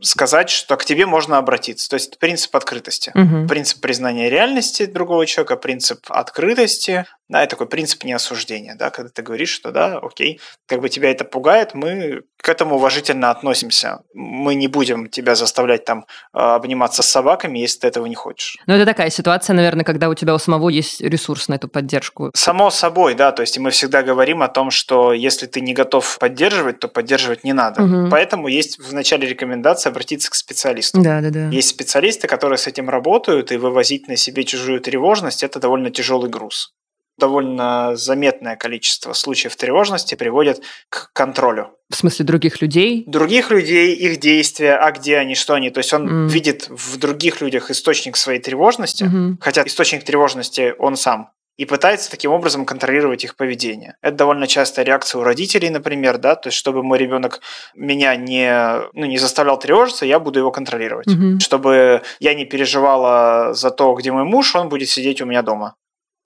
сказать, 0.00 0.50
что 0.50 0.76
к 0.76 0.84
тебе 0.84 1.06
можно 1.06 1.38
обратиться. 1.38 1.88
То 1.88 1.94
есть 1.94 2.18
принцип 2.18 2.54
открытости. 2.56 3.12
Угу. 3.14 3.46
Принцип 3.46 3.80
признания 3.80 4.28
реальности 4.28 4.86
другого 4.86 5.26
человека, 5.26 5.56
принцип 5.56 6.00
открытости, 6.08 7.06
да, 7.32 7.42
это 7.42 7.52
такой 7.52 7.66
принцип 7.66 8.04
неосуждения, 8.04 8.76
да, 8.78 8.90
когда 8.90 9.10
ты 9.10 9.22
говоришь, 9.22 9.48
что 9.48 9.72
да, 9.72 9.98
окей, 9.98 10.38
как 10.66 10.80
бы 10.80 10.88
тебя 10.88 11.10
это 11.10 11.24
пугает, 11.24 11.74
мы 11.74 12.22
к 12.42 12.48
этому 12.48 12.74
уважительно 12.74 13.30
относимся. 13.30 14.00
Мы 14.12 14.54
не 14.54 14.68
будем 14.68 15.08
тебя 15.08 15.34
заставлять 15.34 15.84
там 15.84 16.04
а, 16.32 16.56
обниматься 16.56 17.02
с 17.02 17.06
собаками, 17.06 17.58
если 17.58 17.80
ты 17.80 17.86
этого 17.86 18.06
не 18.06 18.16
хочешь. 18.16 18.58
Ну, 18.66 18.74
это 18.74 18.84
такая 18.84 19.10
ситуация, 19.10 19.54
наверное, 19.54 19.84
когда 19.84 20.08
у 20.08 20.14
тебя 20.14 20.34
у 20.34 20.38
самого 20.38 20.68
есть 20.68 21.00
ресурс 21.00 21.48
на 21.48 21.54
эту 21.54 21.68
поддержку. 21.68 22.30
Само 22.34 22.70
собой, 22.70 23.14
да, 23.14 23.32
то 23.32 23.42
есть 23.42 23.58
мы 23.58 23.70
всегда 23.70 24.02
говорим 24.02 24.42
о 24.42 24.48
том, 24.48 24.70
что 24.70 25.12
если 25.12 25.46
ты 25.46 25.60
не 25.60 25.72
готов 25.72 26.18
поддерживать, 26.18 26.80
то 26.80 26.88
поддерживать 26.88 27.44
не 27.44 27.52
надо. 27.52 27.82
Угу. 27.82 28.10
Поэтому 28.10 28.48
есть 28.48 28.78
в 28.78 28.92
начале 28.92 29.28
рекомендация 29.28 29.90
обратиться 29.90 30.30
к 30.30 30.34
специалисту. 30.34 31.00
Да, 31.00 31.20
да, 31.20 31.30
да. 31.30 31.48
Есть 31.48 31.68
специалисты, 31.68 32.26
которые 32.26 32.58
с 32.58 32.66
этим 32.66 32.90
работают, 32.90 33.52
и 33.52 33.56
вывозить 33.56 34.08
на 34.08 34.16
себе 34.16 34.44
чужую 34.44 34.80
тревожность– 34.80 35.42
это 35.44 35.60
довольно 35.60 35.90
тяжелый 35.90 36.28
груз 36.28 36.72
довольно 37.18 37.96
заметное 37.96 38.56
количество 38.56 39.12
случаев 39.12 39.56
тревожности 39.56 40.14
приводит 40.14 40.62
к 40.88 41.12
контролю. 41.12 41.70
В 41.90 41.96
смысле 41.96 42.24
других 42.24 42.60
людей? 42.62 43.04
Других 43.06 43.50
людей, 43.50 43.94
их 43.94 44.18
действия, 44.18 44.76
а 44.76 44.90
где 44.92 45.18
они, 45.18 45.34
что 45.34 45.54
они. 45.54 45.70
То 45.70 45.78
есть 45.78 45.92
он 45.92 46.26
mm. 46.26 46.30
видит 46.30 46.68
в 46.68 46.98
других 46.98 47.40
людях 47.40 47.70
источник 47.70 48.16
своей 48.16 48.40
тревожности, 48.40 49.04
mm-hmm. 49.04 49.36
хотя 49.40 49.62
источник 49.64 50.04
тревожности 50.04 50.74
он 50.78 50.96
сам 50.96 51.30
и 51.58 51.66
пытается 51.66 52.10
таким 52.10 52.32
образом 52.32 52.64
контролировать 52.64 53.24
их 53.24 53.36
поведение. 53.36 53.96
Это 54.00 54.16
довольно 54.16 54.46
частая 54.46 54.84
реакция 54.84 55.20
у 55.20 55.22
родителей, 55.22 55.70
например, 55.70 56.18
да, 56.18 56.34
то 56.34 56.48
есть 56.48 56.58
чтобы 56.58 56.82
мой 56.82 56.98
ребенок 56.98 57.40
меня 57.74 58.16
не, 58.16 58.80
ну, 58.94 59.04
не 59.04 59.18
заставлял 59.18 59.58
тревожиться, 59.58 60.06
я 60.06 60.18
буду 60.18 60.38
его 60.38 60.50
контролировать. 60.50 61.06
Mm-hmm. 61.06 61.40
Чтобы 61.40 62.02
я 62.20 62.34
не 62.34 62.46
переживала 62.46 63.52
за 63.54 63.70
то, 63.70 63.94
где 63.94 64.12
мой 64.12 64.24
муж, 64.24 64.54
он 64.56 64.68
будет 64.68 64.88
сидеть 64.88 65.20
у 65.20 65.26
меня 65.26 65.42
дома. 65.42 65.74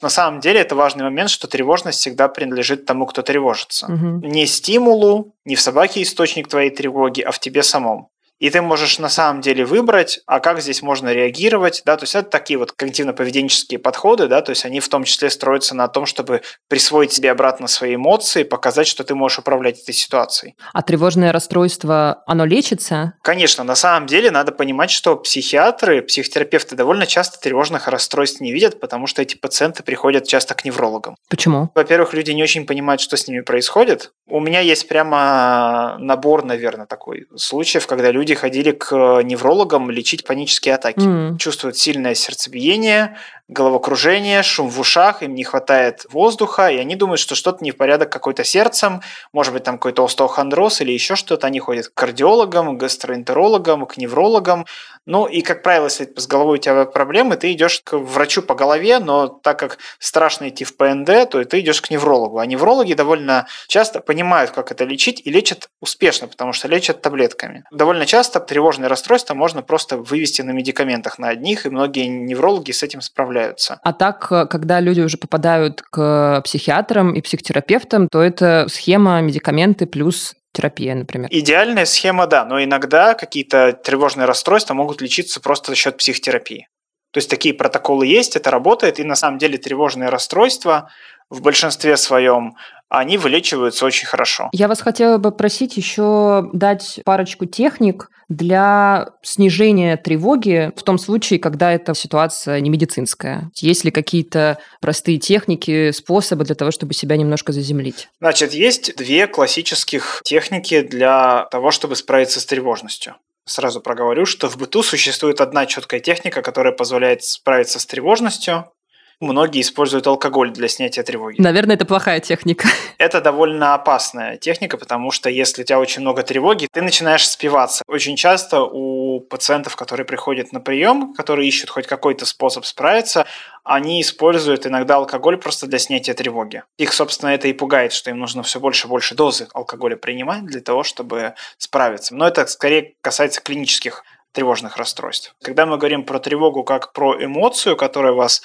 На 0.03 0.11
самом 0.11 0.41
деле 0.41 0.61
это 0.61 0.75
важный 0.75 1.05
момент, 1.05 1.31
что 1.31 1.49
тревожность 1.49 2.01
всегда 2.01 2.29
принадлежит 2.29 2.85
тому, 2.85 3.07
кто 3.07 3.23
тревожится. 3.23 3.87
Угу. 3.87 4.27
Не 4.27 4.47
стимулу, 4.47 5.35
не 5.45 5.57
в 5.57 5.61
собаке 5.61 6.03
источник 6.03 6.49
твоей 6.49 6.71
тревоги, 6.71 7.23
а 7.23 7.31
в 7.31 7.39
тебе 7.39 7.63
самом 7.63 8.09
и 8.39 8.51
ты 8.51 8.61
можешь 8.63 8.99
на 8.99 9.09
самом 9.09 9.41
деле 9.41 9.65
выбрать, 9.65 10.21
а 10.27 10.41
как 10.41 10.61
здесь 10.61 10.83
можно 10.83 11.13
реагировать, 11.13 11.83
да, 11.85 11.97
то 11.97 12.05
есть 12.05 12.15
это 12.15 12.29
такие 12.29 12.59
вот 12.59 12.75
когнитивно-поведенческие 12.77 13.79
подходы, 13.79 14.29
да, 14.29 14.43
то 14.43 14.51
есть 14.51 14.65
они 14.65 14.81
в 14.81 14.89
том 14.89 15.05
числе 15.05 15.31
строятся 15.31 15.75
на 15.75 15.89
том, 15.89 16.07
чтобы 16.07 16.43
присвоить 16.69 17.13
себе 17.13 17.31
обратно 17.31 17.67
свои 17.67 17.95
эмоции, 17.97 18.43
показать, 18.43 18.87
что 18.87 19.05
ты 19.05 19.15
можешь 19.15 19.39
управлять 19.39 19.81
этой 19.83 19.95
ситуацией. 19.95 20.55
А 20.73 20.83
тревожное 20.83 21.33
расстройство, 21.33 22.23
оно 22.27 22.45
лечится? 22.45 23.15
Конечно, 23.23 23.65
на 23.65 23.75
самом 23.75 24.07
деле 24.07 24.31
надо 24.31 24.53
понимать, 24.53 24.91
что 24.91 25.17
психиатры, 25.17 26.03
психотерапевты 26.03 26.77
довольно 26.77 27.07
часто 27.07 27.41
тревожных 27.41 27.89
расстройств 27.89 28.41
не 28.41 28.53
видят, 28.53 28.81
потому 28.81 29.07
что 29.07 29.23
эти 29.23 29.37
пациенты 29.37 29.83
приходят 29.83 30.27
часто 30.27 30.55
к 30.55 30.65
неврологам. 30.65 31.17
Почему? 31.29 31.71
Во-первых, 31.75 32.13
люди 32.13 32.31
не 32.33 32.43
очень 32.43 32.67
понимают, 32.67 33.01
что 33.01 33.17
с 33.17 33.27
ними 33.29 33.41
происходит. 33.41 34.13
У 34.29 34.41
меня 34.41 34.61
есть 34.61 34.89
прямо 34.89 35.97
набор, 35.99 36.45
наверное, 36.45 36.87
такой 36.87 37.27
случаев, 37.37 37.87
когда 37.87 38.11
люди 38.11 38.26
люди 38.27 38.35
ходили 38.35 38.73
к 38.73 39.23
неврологам 39.23 39.89
лечить 39.89 40.25
панические 40.25 40.75
атаки. 40.75 40.99
Mm. 40.99 41.39
Чувствуют 41.39 41.77
сильное 41.77 42.15
сердцебиение, 42.15 43.17
головокружение, 43.49 44.43
шум 44.43 44.69
в 44.69 44.81
ушах, 44.81 45.23
им 45.23 45.35
не 45.35 45.45
хватает 45.45 46.05
воздуха, 46.11 46.69
и 46.69 46.79
они 46.79 46.97
думают, 46.97 47.21
что 47.21 47.35
что-то 47.35 47.63
не 47.63 47.71
в 47.71 47.77
порядок 47.77 48.11
какой-то 48.11 48.43
сердцем, 48.43 49.03
может 49.33 49.53
быть, 49.53 49.63
там 49.63 49.77
какой-то 49.77 50.05
остеохондроз 50.05 50.81
или 50.81 50.93
еще 50.93 51.15
что-то. 51.15 51.47
Они 51.47 51.61
ходят 51.61 51.89
к 51.89 51.95
кардиологам, 51.95 52.77
к 52.77 52.81
гастроэнтерологам, 52.81 53.87
к 53.87 53.97
неврологам. 53.99 54.67
Ну 55.07 55.27
и, 55.27 55.43
как 55.43 55.63
правило, 55.63 55.85
если 55.85 56.13
с 56.17 56.27
головой 56.27 56.59
у 56.59 56.61
тебя 56.61 56.85
проблемы, 56.85 57.37
ты 57.37 57.53
идешь 57.53 57.81
к 57.85 57.97
врачу 57.97 58.43
по 58.43 58.57
голове, 58.57 58.99
но 58.99 59.29
так 59.29 59.59
как 59.61 59.79
страшно 60.01 60.49
идти 60.49 60.65
в 60.65 60.77
ПНД, 60.77 61.31
то 61.31 61.45
ты 61.45 61.61
идешь 61.61 61.81
к 61.81 61.91
неврологу. 61.91 62.39
А 62.39 62.47
неврологи 62.47 62.95
довольно 62.95 63.47
часто 63.69 64.01
понимают, 64.01 64.51
как 64.51 64.73
это 64.73 64.85
лечить, 64.85 65.23
и 65.25 65.31
лечат 65.31 65.69
успешно, 65.81 66.27
потому 66.27 66.53
что 66.53 66.67
лечат 66.67 67.03
таблетками. 67.03 67.63
Довольно 67.71 68.07
часто 68.07 68.41
тревожные 68.41 68.89
расстройства 68.89 69.35
можно 69.35 69.63
просто 69.63 69.97
вывести 69.97 70.43
на 70.43 70.51
медикаментах 70.51 71.21
на 71.21 71.29
одних, 71.29 71.67
и 71.67 71.71
многие 71.71 72.09
неврологи 72.09 72.73
с 72.73 72.83
этим 72.83 73.01
справляются. 73.01 73.36
А 73.83 73.93
так, 73.93 74.29
когда 74.29 74.81
люди 74.81 75.01
уже 75.01 75.19
попадают 75.19 75.83
к 75.83 76.43
психиатрам 76.45 77.15
и 77.15 77.21
психотерапевтам, 77.21 78.09
то 78.09 78.23
это 78.23 78.67
схема 78.69 79.21
медикаменты 79.21 79.87
плюс 79.87 80.35
терапия, 80.53 80.95
например. 80.95 81.29
Идеальная 81.31 81.85
схема, 81.85 82.27
да, 82.27 82.45
но 82.45 82.63
иногда 82.63 83.15
какие-то 83.15 83.73
тревожные 83.73 84.27
расстройства 84.27 84.75
могут 84.75 85.03
лечиться 85.03 85.41
просто 85.41 85.73
за 85.73 85.77
счет 85.77 85.97
психотерапии. 85.99 86.69
То 87.13 87.19
есть 87.19 87.31
такие 87.31 87.55
протоколы 87.55 88.07
есть, 88.07 88.37
это 88.37 88.51
работает, 88.51 88.99
и 88.99 89.05
на 89.05 89.17
самом 89.17 89.39
деле 89.39 89.59
тревожные 89.59 90.11
расстройства 90.11 90.91
в 91.31 91.43
большинстве 91.43 91.97
своем 91.97 92.57
они 92.89 93.19
вылечиваются 93.19 93.85
очень 93.85 94.07
хорошо. 94.07 94.49
Я 94.53 94.69
вас 94.69 94.81
хотела 94.81 95.19
бы 95.19 95.33
просить 95.33 95.77
еще 95.77 96.49
дать 96.53 97.01
парочку 97.05 97.45
техник 97.47 98.11
для 98.29 99.09
снижения 99.23 99.97
тревоги 99.97 100.73
в 100.77 100.83
том 100.83 100.99
случае, 100.99 101.39
когда 101.39 101.73
эта 101.73 101.95
ситуация 101.95 102.61
не 102.61 102.71
медицинская. 102.71 103.51
Есть 103.57 103.85
ли 103.85 103.91
какие-то 103.91 104.59
простые 104.81 105.19
техники, 105.19 105.91
способы 105.91 106.45
для 106.45 106.55
того, 106.55 106.71
чтобы 106.71 106.95
себя 106.95 107.17
немножко 107.17 107.53
заземлить? 107.53 108.09
Значит, 108.21 108.53
есть 108.53 108.97
две 108.97 109.27
классических 109.27 110.21
техники 110.25 110.81
для 110.83 111.47
того, 111.51 111.71
чтобы 111.71 111.97
справиться 111.97 112.41
с 112.41 112.47
тревожностью 112.47 113.17
сразу 113.49 113.81
проговорю, 113.81 114.27
что 114.27 114.49
в 114.49 114.57
быту 114.59 114.83
существует 114.83 115.41
одна 115.41 115.67
четкая 115.67 116.01
техника, 116.01 116.43
которая 116.43 116.73
позволяет 116.73 117.23
справиться 117.23 117.79
с 117.79 117.87
тревожностью. 117.87 118.71
Многие 119.19 119.63
используют 119.63 120.07
алкоголь 120.07 120.51
для 120.51 120.69
снятия 120.69 121.03
тревоги. 121.03 121.41
Наверное, 121.41 121.77
это 121.77 121.87
плохая 121.87 122.21
техника. 122.21 122.69
Это 122.99 123.23
довольно 123.23 123.75
опасная 123.75 124.37
техника, 124.37 124.77
потому 124.77 125.11
что 125.11 125.31
если 125.31 125.63
у 125.63 125.65
тебя 125.65 125.79
очень 125.79 126.03
много 126.03 126.23
тревоги, 126.23 126.69
ты 126.71 126.83
начинаешь 126.83 127.27
спиваться. 127.27 127.83
Очень 127.89 128.17
часто 128.17 128.63
у 128.63 129.21
пациентов, 129.21 129.77
которые 129.77 130.05
приходят 130.07 130.53
на 130.53 130.61
прием, 130.61 131.15
которые 131.15 131.49
ищут 131.49 131.71
хоть 131.71 131.87
какой-то 131.87 132.27
способ 132.27 132.67
справиться, 132.67 133.27
они 133.65 134.03
используют 134.03 134.67
иногда 134.67 134.97
алкоголь 134.97 135.39
просто 135.39 135.67
для 135.67 135.79
снятия 135.79 136.15
тревоги. 136.15 136.63
Их, 136.77 136.93
собственно, 136.93 137.31
это 137.31 137.49
и 137.49 137.55
пугает, 137.55 137.93
что 137.93 138.11
им 138.11 138.19
нужно 138.19 138.43
все 138.43 138.61
больше 138.61 138.87
и 138.87 138.91
больше 138.91 139.15
дозы 139.15 139.49
алкоголя 139.55 139.97
принимать 139.97 140.45
для 140.45 140.61
того, 140.61 140.83
чтобы 140.83 141.35
справиться. 141.57 142.15
Но 142.15 142.29
это 142.29 142.47
скорее 142.47 142.95
касается 143.01 143.41
клинических 143.41 144.05
тревожных 144.33 144.77
расстройств. 144.77 145.35
Когда 145.43 145.65
мы 145.65 145.79
говорим 145.79 146.05
про 146.05 146.19
тревогу 146.19 146.65
как 146.65 146.93
про 146.93 147.23
эмоцию, 147.25 147.77
которая 147.77 148.13
вас 148.13 148.43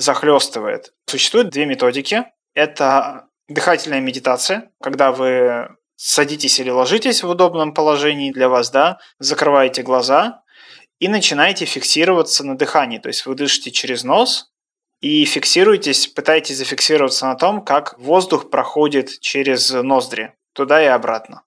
захлестывает. 0.00 0.92
Существует 1.06 1.50
две 1.50 1.66
методики. 1.66 2.24
Это 2.54 3.28
дыхательная 3.48 4.00
медитация, 4.00 4.70
когда 4.82 5.12
вы 5.12 5.68
садитесь 5.96 6.58
или 6.60 6.70
ложитесь 6.70 7.22
в 7.22 7.28
удобном 7.28 7.74
положении 7.74 8.32
для 8.32 8.48
вас, 8.48 8.70
да, 8.70 8.98
закрываете 9.18 9.82
глаза 9.82 10.42
и 10.98 11.08
начинаете 11.08 11.66
фиксироваться 11.66 12.44
на 12.44 12.56
дыхании. 12.56 12.98
То 12.98 13.08
есть 13.08 13.26
вы 13.26 13.34
дышите 13.34 13.70
через 13.70 14.02
нос 14.02 14.50
и 15.00 15.24
фиксируетесь, 15.24 16.06
пытаетесь 16.06 16.56
зафиксироваться 16.56 17.26
на 17.26 17.34
том, 17.34 17.62
как 17.62 17.98
воздух 17.98 18.50
проходит 18.50 19.20
через 19.20 19.70
ноздри 19.70 20.34
туда 20.54 20.82
и 20.82 20.86
обратно. 20.86 21.42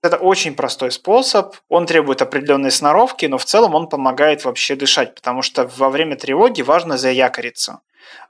Это 0.00 0.16
очень 0.16 0.54
простой 0.54 0.92
способ, 0.92 1.56
он 1.68 1.86
требует 1.86 2.22
определенной 2.22 2.70
сноровки, 2.70 3.26
но 3.26 3.36
в 3.36 3.44
целом 3.44 3.74
он 3.74 3.88
помогает 3.88 4.44
вообще 4.44 4.76
дышать, 4.76 5.14
потому 5.16 5.42
что 5.42 5.68
во 5.76 5.90
время 5.90 6.16
тревоги 6.16 6.62
важно 6.62 6.96
заякориться. 6.96 7.80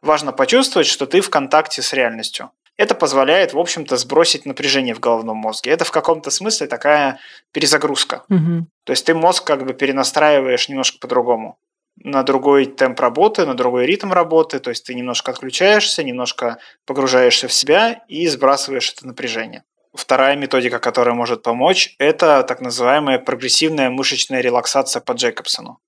Важно 0.02 0.32
почувствовать, 0.32 0.86
что 0.86 1.06
ты 1.06 1.20
в 1.20 1.30
контакте 1.30 1.82
с 1.82 1.92
реальностью. 1.92 2.50
Это 2.76 2.94
позволяет, 2.94 3.54
в 3.54 3.58
общем-то, 3.58 3.96
сбросить 3.96 4.46
напряжение 4.46 4.94
в 4.94 5.00
головном 5.00 5.36
мозге. 5.36 5.72
Это 5.72 5.84
в 5.84 5.90
каком-то 5.90 6.30
смысле 6.30 6.68
такая 6.68 7.18
перезагрузка. 7.52 8.22
Угу. 8.28 8.66
То 8.84 8.92
есть 8.92 9.04
ты 9.04 9.14
мозг 9.14 9.44
как 9.44 9.66
бы 9.66 9.74
перенастраиваешь 9.74 10.68
немножко 10.68 10.98
по-другому 11.00 11.58
на 12.04 12.22
другой 12.22 12.66
темп 12.66 13.00
работы, 13.00 13.46
на 13.46 13.54
другой 13.54 13.86
ритм 13.86 14.12
работы, 14.12 14.60
то 14.60 14.70
есть 14.70 14.84
ты 14.84 14.94
немножко 14.94 15.30
отключаешься, 15.30 16.04
немножко 16.04 16.58
погружаешься 16.86 17.48
в 17.48 17.52
себя 17.52 18.04
и 18.08 18.26
сбрасываешь 18.28 18.92
это 18.92 19.06
напряжение. 19.06 19.64
Вторая 19.94 20.36
методика, 20.36 20.78
которая 20.78 21.14
может 21.14 21.42
помочь, 21.42 21.96
это 21.98 22.42
так 22.44 22.60
называемая 22.60 23.18
прогрессивная 23.18 23.90
мышечная 23.90 24.40
релаксация 24.40 25.00
по 25.00 25.12
Джейкобсону. 25.12 25.80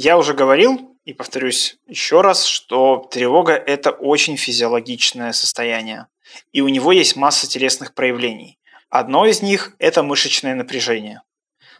Я 0.00 0.16
уже 0.16 0.32
говорил, 0.32 0.96
и 1.04 1.12
повторюсь 1.12 1.76
еще 1.88 2.20
раз, 2.20 2.44
что 2.44 3.08
тревога– 3.10 3.54
это 3.66 3.90
очень 3.90 4.36
физиологичное 4.36 5.32
состояние, 5.32 6.06
и 6.52 6.60
у 6.60 6.68
него 6.68 6.92
есть 6.92 7.16
масса 7.16 7.48
телесных 7.48 7.94
проявлений. 7.94 8.60
Одно 8.90 9.26
из 9.26 9.42
них– 9.42 9.74
это 9.80 10.04
мышечное 10.04 10.54
напряжение. 10.54 11.22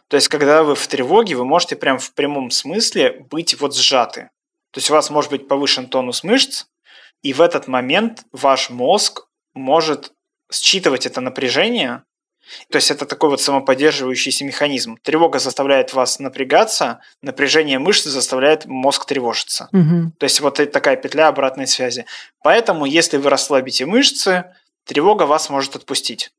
То 0.09 0.17
есть, 0.17 0.27
когда 0.27 0.63
вы 0.63 0.75
в 0.75 0.85
тревоге, 0.85 1.35
вы 1.35 1.45
можете 1.45 1.77
прям 1.77 1.97
в 1.97 2.13
прямом 2.13 2.51
смысле 2.51 3.25
быть 3.29 3.57
вот 3.61 3.73
сжаты. 3.73 4.31
То 4.71 4.79
есть, 4.79 4.89
у 4.89 4.93
вас 4.93 5.09
может 5.09 5.31
быть 5.31 5.47
повышен 5.47 5.87
тонус 5.87 6.25
мышц, 6.25 6.65
и 7.21 7.31
в 7.31 7.39
этот 7.39 7.69
момент 7.69 8.25
ваш 8.33 8.69
мозг 8.69 9.27
может 9.53 10.11
считывать 10.51 11.05
это 11.05 11.21
напряжение. 11.21 12.03
То 12.69 12.77
есть 12.77 12.91
это 12.91 13.05
такой 13.05 13.29
вот 13.29 13.41
самоподдерживающийся 13.41 14.45
механизм. 14.45 14.97
Тревога 15.01 15.39
заставляет 15.39 15.93
вас 15.93 16.19
напрягаться, 16.19 16.99
напряжение 17.21 17.79
мышц 17.79 18.05
заставляет 18.05 18.65
мозг 18.65 19.05
тревожиться. 19.05 19.69
Угу. 19.71 20.13
То 20.17 20.23
есть 20.23 20.39
вот 20.39 20.55
такая 20.71 20.95
петля 20.95 21.27
обратной 21.27 21.67
связи. 21.67 22.05
Поэтому, 22.43 22.85
если 22.85 23.17
вы 23.17 23.29
расслабите 23.29 23.85
мышцы, 23.85 24.45
тревога 24.85 25.23
вас 25.23 25.49
может 25.49 25.75
отпустить. 25.75 26.31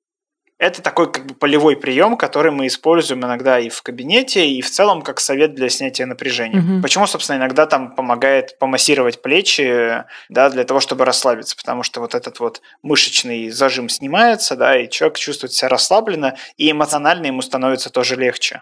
Это 0.60 0.82
такой 0.82 1.10
как 1.10 1.24
бы 1.24 1.34
полевой 1.34 1.74
прием, 1.74 2.18
который 2.18 2.52
мы 2.52 2.66
используем 2.66 3.24
иногда 3.24 3.58
и 3.58 3.70
в 3.70 3.80
кабинете, 3.80 4.46
и 4.46 4.60
в 4.60 4.70
целом 4.70 5.00
как 5.00 5.18
совет 5.18 5.54
для 5.54 5.70
снятия 5.70 6.04
напряжения. 6.04 6.60
Угу. 6.60 6.82
Почему, 6.82 7.06
собственно, 7.06 7.38
иногда 7.38 7.64
там 7.64 7.94
помогает 7.94 8.58
помассировать 8.58 9.22
плечи, 9.22 10.04
да, 10.28 10.50
для 10.50 10.64
того, 10.64 10.80
чтобы 10.80 11.06
расслабиться, 11.06 11.56
потому 11.56 11.82
что 11.82 12.00
вот 12.00 12.14
этот 12.14 12.40
вот 12.40 12.60
мышечный 12.82 13.48
зажим 13.48 13.88
снимается, 13.88 14.54
да, 14.54 14.78
и 14.78 14.90
человек 14.90 15.16
чувствует 15.16 15.54
себя 15.54 15.70
расслабленно, 15.70 16.36
и 16.58 16.70
эмоционально 16.70 17.28
ему 17.28 17.40
становится 17.40 17.88
тоже 17.88 18.16
легче. 18.16 18.60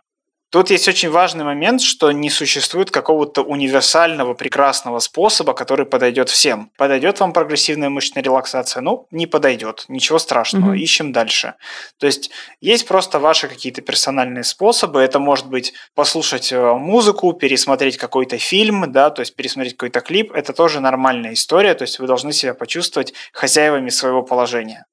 Тут 0.50 0.70
есть 0.70 0.88
очень 0.88 1.10
важный 1.10 1.44
момент, 1.44 1.82
что 1.82 2.10
не 2.10 2.30
существует 2.30 2.90
какого-то 2.90 3.42
универсального 3.42 4.32
прекрасного 4.32 4.98
способа, 4.98 5.52
который 5.52 5.84
подойдет 5.84 6.30
всем. 6.30 6.70
Подойдет 6.78 7.20
вам 7.20 7.34
прогрессивная 7.34 7.90
мышечная 7.90 8.22
релаксация? 8.22 8.80
Ну, 8.80 9.06
не 9.10 9.26
подойдет. 9.26 9.84
Ничего 9.88 10.18
страшного. 10.18 10.70
Угу. 10.70 10.74
Ищем 10.74 11.12
дальше. 11.12 11.54
То 11.98 12.06
есть 12.06 12.30
есть 12.62 12.88
просто 12.88 13.18
ваши 13.18 13.46
какие-то 13.46 13.82
персональные 13.82 14.44
способы. 14.44 15.00
Это 15.00 15.18
может 15.18 15.48
быть 15.48 15.74
послушать 15.94 16.50
э, 16.50 16.72
музыку, 16.74 17.34
пересмотреть 17.34 17.98
какой-то 17.98 18.38
фильм, 18.38 18.90
да, 18.90 19.10
то 19.10 19.20
есть 19.20 19.36
пересмотреть 19.36 19.76
какой-то 19.76 20.00
клип. 20.00 20.32
Это 20.32 20.54
тоже 20.54 20.80
нормальная 20.80 21.34
история. 21.34 21.74
То 21.74 21.82
есть 21.82 21.98
вы 21.98 22.06
должны 22.06 22.32
себя 22.32 22.54
почувствовать 22.54 23.12
хозяевами 23.34 23.90
своего 23.90 24.22
положения 24.22 24.86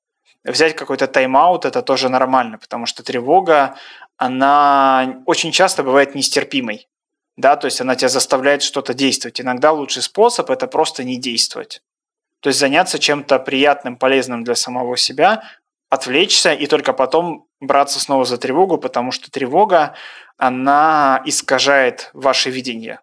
взять 0.51 0.76
какой-то 0.76 1.08
тайм-аут, 1.08 1.66
это 1.66 1.82
тоже 1.82 2.10
нормально, 2.10 2.58
потому 2.58 2.86
что 2.86 3.03
тревога, 3.03 3.76
она 4.18 5.22
очень 5.26 5.51
часто 5.51 5.84
бывает 5.84 6.16
нестерпимой. 6.16 6.88
Да, 7.38 7.57
то 7.57 7.66
есть 7.66 7.82
она 7.82 7.95
тебя 7.95 8.09
заставляет 8.09 8.61
что-то 8.61 8.93
действовать. 8.93 9.41
Иногда 9.41 9.72
лучший 9.72 10.01
способ– 10.01 10.49
это 10.51 10.68
просто 10.68 11.03
не 11.03 11.18
действовать. 11.18 11.82
То 12.39 12.49
есть 12.49 12.59
заняться 12.59 12.97
чем-то 12.97 13.39
приятным, 13.39 13.97
полезным 13.97 14.43
для 14.43 14.55
самого 14.55 14.95
себя, 14.95 15.43
отвлечься 15.89 16.53
и 16.53 16.66
только 16.68 16.93
потом 16.93 17.47
браться 17.59 17.99
снова 17.99 18.24
за 18.24 18.38
тревогу, 18.38 18.78
потому 18.78 19.11
что 19.11 19.30
тревога, 19.30 19.95
она 20.38 21.22
искажает 21.26 22.09
ваше 22.13 22.49
видение. 22.49 22.99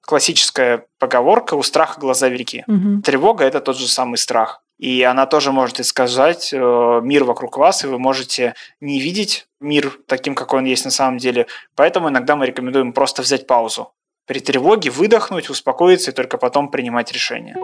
Классическая 0.00 0.86
поговорка 0.98 1.54
«у 1.54 1.62
страха 1.62 2.00
глаза 2.00 2.28
велики». 2.28 2.64
Угу. 2.66 3.02
Тревога– 3.02 3.44
это 3.46 3.60
тот 3.60 3.76
же 3.76 3.88
самый 3.88 4.16
страх 4.16 4.62
и 4.78 5.02
она 5.02 5.26
тоже 5.26 5.52
может 5.52 5.80
искажать 5.80 6.52
э, 6.52 7.00
мир 7.02 7.24
вокруг 7.24 7.56
вас, 7.56 7.84
и 7.84 7.86
вы 7.86 7.98
можете 7.98 8.54
не 8.80 9.00
видеть 9.00 9.46
мир 9.60 9.98
таким, 10.06 10.34
какой 10.34 10.60
он 10.60 10.66
есть 10.66 10.84
на 10.84 10.90
самом 10.90 11.18
деле. 11.18 11.46
Поэтому 11.74 12.10
иногда 12.10 12.36
мы 12.36 12.46
рекомендуем 12.46 12.92
просто 12.92 13.22
взять 13.22 13.46
паузу. 13.46 13.92
При 14.26 14.40
тревоге 14.40 14.90
выдохнуть, 14.90 15.48
успокоиться 15.48 16.10
и 16.10 16.14
только 16.14 16.36
потом 16.36 16.70
принимать 16.70 17.12
решение. 17.12 17.54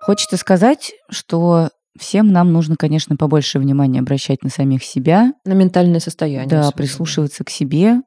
Хочется 0.00 0.36
сказать, 0.36 0.92
что 1.08 1.70
Всем 1.98 2.32
нам 2.32 2.52
нужно, 2.52 2.76
конечно, 2.76 3.16
побольше 3.16 3.58
внимания 3.58 4.00
обращать 4.00 4.42
на 4.42 4.48
самих 4.48 4.82
себя. 4.82 5.34
На 5.44 5.52
ментальное 5.52 6.00
состояние. 6.00 6.48
Да, 6.48 6.70
прислушиваться 6.70 7.44
к 7.44 7.50
себе, 7.50 8.00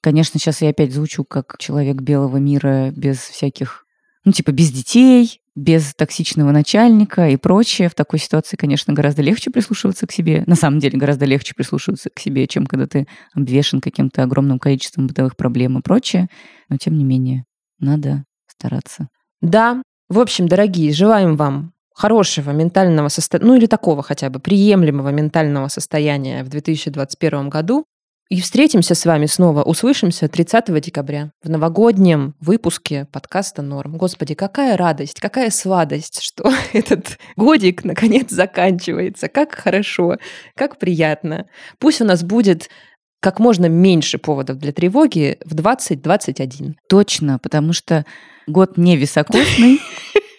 Конечно, 0.00 0.40
сейчас 0.40 0.62
я 0.62 0.70
опять 0.70 0.92
звучу 0.92 1.24
как 1.24 1.56
человек 1.58 1.96
белого 1.96 2.38
мира 2.38 2.90
без 2.90 3.18
всяких, 3.18 3.84
ну, 4.24 4.32
типа, 4.32 4.50
без 4.52 4.70
детей, 4.70 5.40
без 5.54 5.94
токсичного 5.94 6.52
начальника 6.52 7.28
и 7.28 7.36
прочее. 7.36 7.88
В 7.88 7.94
такой 7.94 8.18
ситуации, 8.18 8.56
конечно, 8.56 8.94
гораздо 8.94 9.22
легче 9.22 9.50
прислушиваться 9.50 10.06
к 10.06 10.12
себе. 10.12 10.42
На 10.46 10.54
самом 10.54 10.78
деле, 10.78 10.98
гораздо 10.98 11.26
легче 11.26 11.54
прислушиваться 11.54 12.08
к 12.08 12.18
себе, 12.18 12.46
чем 12.46 12.66
когда 12.66 12.86
ты 12.86 13.06
обвешен 13.34 13.80
каким-то 13.80 14.22
огромным 14.22 14.58
количеством 14.58 15.06
бытовых 15.06 15.36
проблем 15.36 15.78
и 15.78 15.82
прочее. 15.82 16.28
Но, 16.68 16.76
тем 16.78 16.96
не 16.96 17.04
менее, 17.04 17.44
надо 17.78 18.24
стараться. 18.46 19.08
Да. 19.40 19.82
В 20.08 20.18
общем, 20.18 20.48
дорогие, 20.48 20.92
желаем 20.92 21.36
вам 21.36 21.72
хорошего 21.94 22.50
ментального 22.50 23.08
состояния, 23.08 23.46
ну 23.46 23.56
или 23.56 23.66
такого 23.66 24.02
хотя 24.02 24.30
бы 24.30 24.40
приемлемого 24.40 25.10
ментального 25.10 25.68
состояния 25.68 26.42
в 26.42 26.48
2021 26.48 27.48
году. 27.50 27.84
И 28.30 28.40
встретимся 28.40 28.94
с 28.94 29.04
вами 29.06 29.26
снова, 29.26 29.64
услышимся 29.64 30.28
30 30.28 30.80
декабря 30.80 31.32
в 31.42 31.50
новогоднем 31.50 32.36
выпуске 32.40 33.08
подкаста 33.10 33.60
«Норм». 33.60 33.96
Господи, 33.96 34.34
какая 34.36 34.76
радость, 34.76 35.18
какая 35.18 35.50
сладость, 35.50 36.20
что 36.22 36.48
этот 36.72 37.18
годик 37.36 37.84
наконец 37.84 38.30
заканчивается. 38.30 39.26
Как 39.26 39.56
хорошо, 39.56 40.18
как 40.54 40.78
приятно. 40.78 41.46
Пусть 41.80 42.00
у 42.02 42.04
нас 42.04 42.22
будет 42.22 42.70
как 43.18 43.40
можно 43.40 43.66
меньше 43.66 44.16
поводов 44.18 44.58
для 44.58 44.70
тревоги 44.70 45.38
в 45.44 45.54
2021. 45.54 46.76
Точно, 46.88 47.40
потому 47.40 47.72
что 47.72 48.06
год 48.46 48.76
не 48.76 48.96
високосный, 48.96 49.80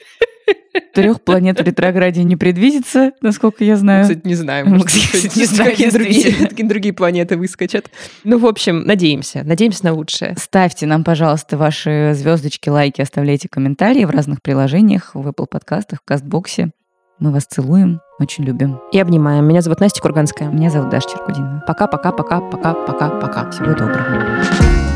Трех 0.93 1.21
планет 1.21 1.59
в 1.59 1.63
ретрограде 1.63 2.23
не 2.23 2.35
предвидится, 2.35 3.11
насколько 3.21 3.63
я 3.63 3.77
знаю. 3.77 4.05
Мы, 4.05 4.09
кстати, 4.09 4.27
не 4.27 4.35
знаем. 4.35 4.69
Мы, 4.69 4.83
кстати, 4.83 5.39
не 5.39 5.45
знаем, 5.45 5.71
какие 5.71 5.89
другие, 5.89 6.47
какие 6.47 6.67
другие 6.67 6.93
планеты 6.93 7.37
выскочат. 7.37 7.89
Ну, 8.23 8.37
в 8.37 8.45
общем, 8.45 8.83
надеемся. 8.83 9.43
Надеемся 9.43 9.85
на 9.85 9.93
лучшее. 9.93 10.35
Ставьте 10.37 10.85
нам, 10.85 11.03
пожалуйста, 11.03 11.57
ваши 11.57 12.11
звездочки, 12.15 12.69
лайки, 12.69 13.01
оставляйте 13.01 13.47
комментарии 13.49 14.05
в 14.05 14.09
разных 14.09 14.41
приложениях, 14.41 15.11
в 15.13 15.27
Apple 15.27 15.47
подкастах, 15.47 15.99
в 15.99 16.05
Кастбоксе. 16.05 16.71
Мы 17.19 17.31
вас 17.31 17.45
целуем, 17.45 18.01
очень 18.19 18.43
любим. 18.45 18.79
И 18.91 18.99
обнимаем. 18.99 19.45
Меня 19.45 19.61
зовут 19.61 19.79
Настя 19.79 20.01
Курганская. 20.01 20.49
Меня 20.49 20.71
зовут 20.71 20.89
Даша 20.89 21.09
Черкудинова. 21.09 21.63
Пока-пока-пока-пока-пока-пока. 21.67 23.51
Всего 23.51 23.73
доброго. 23.73 24.90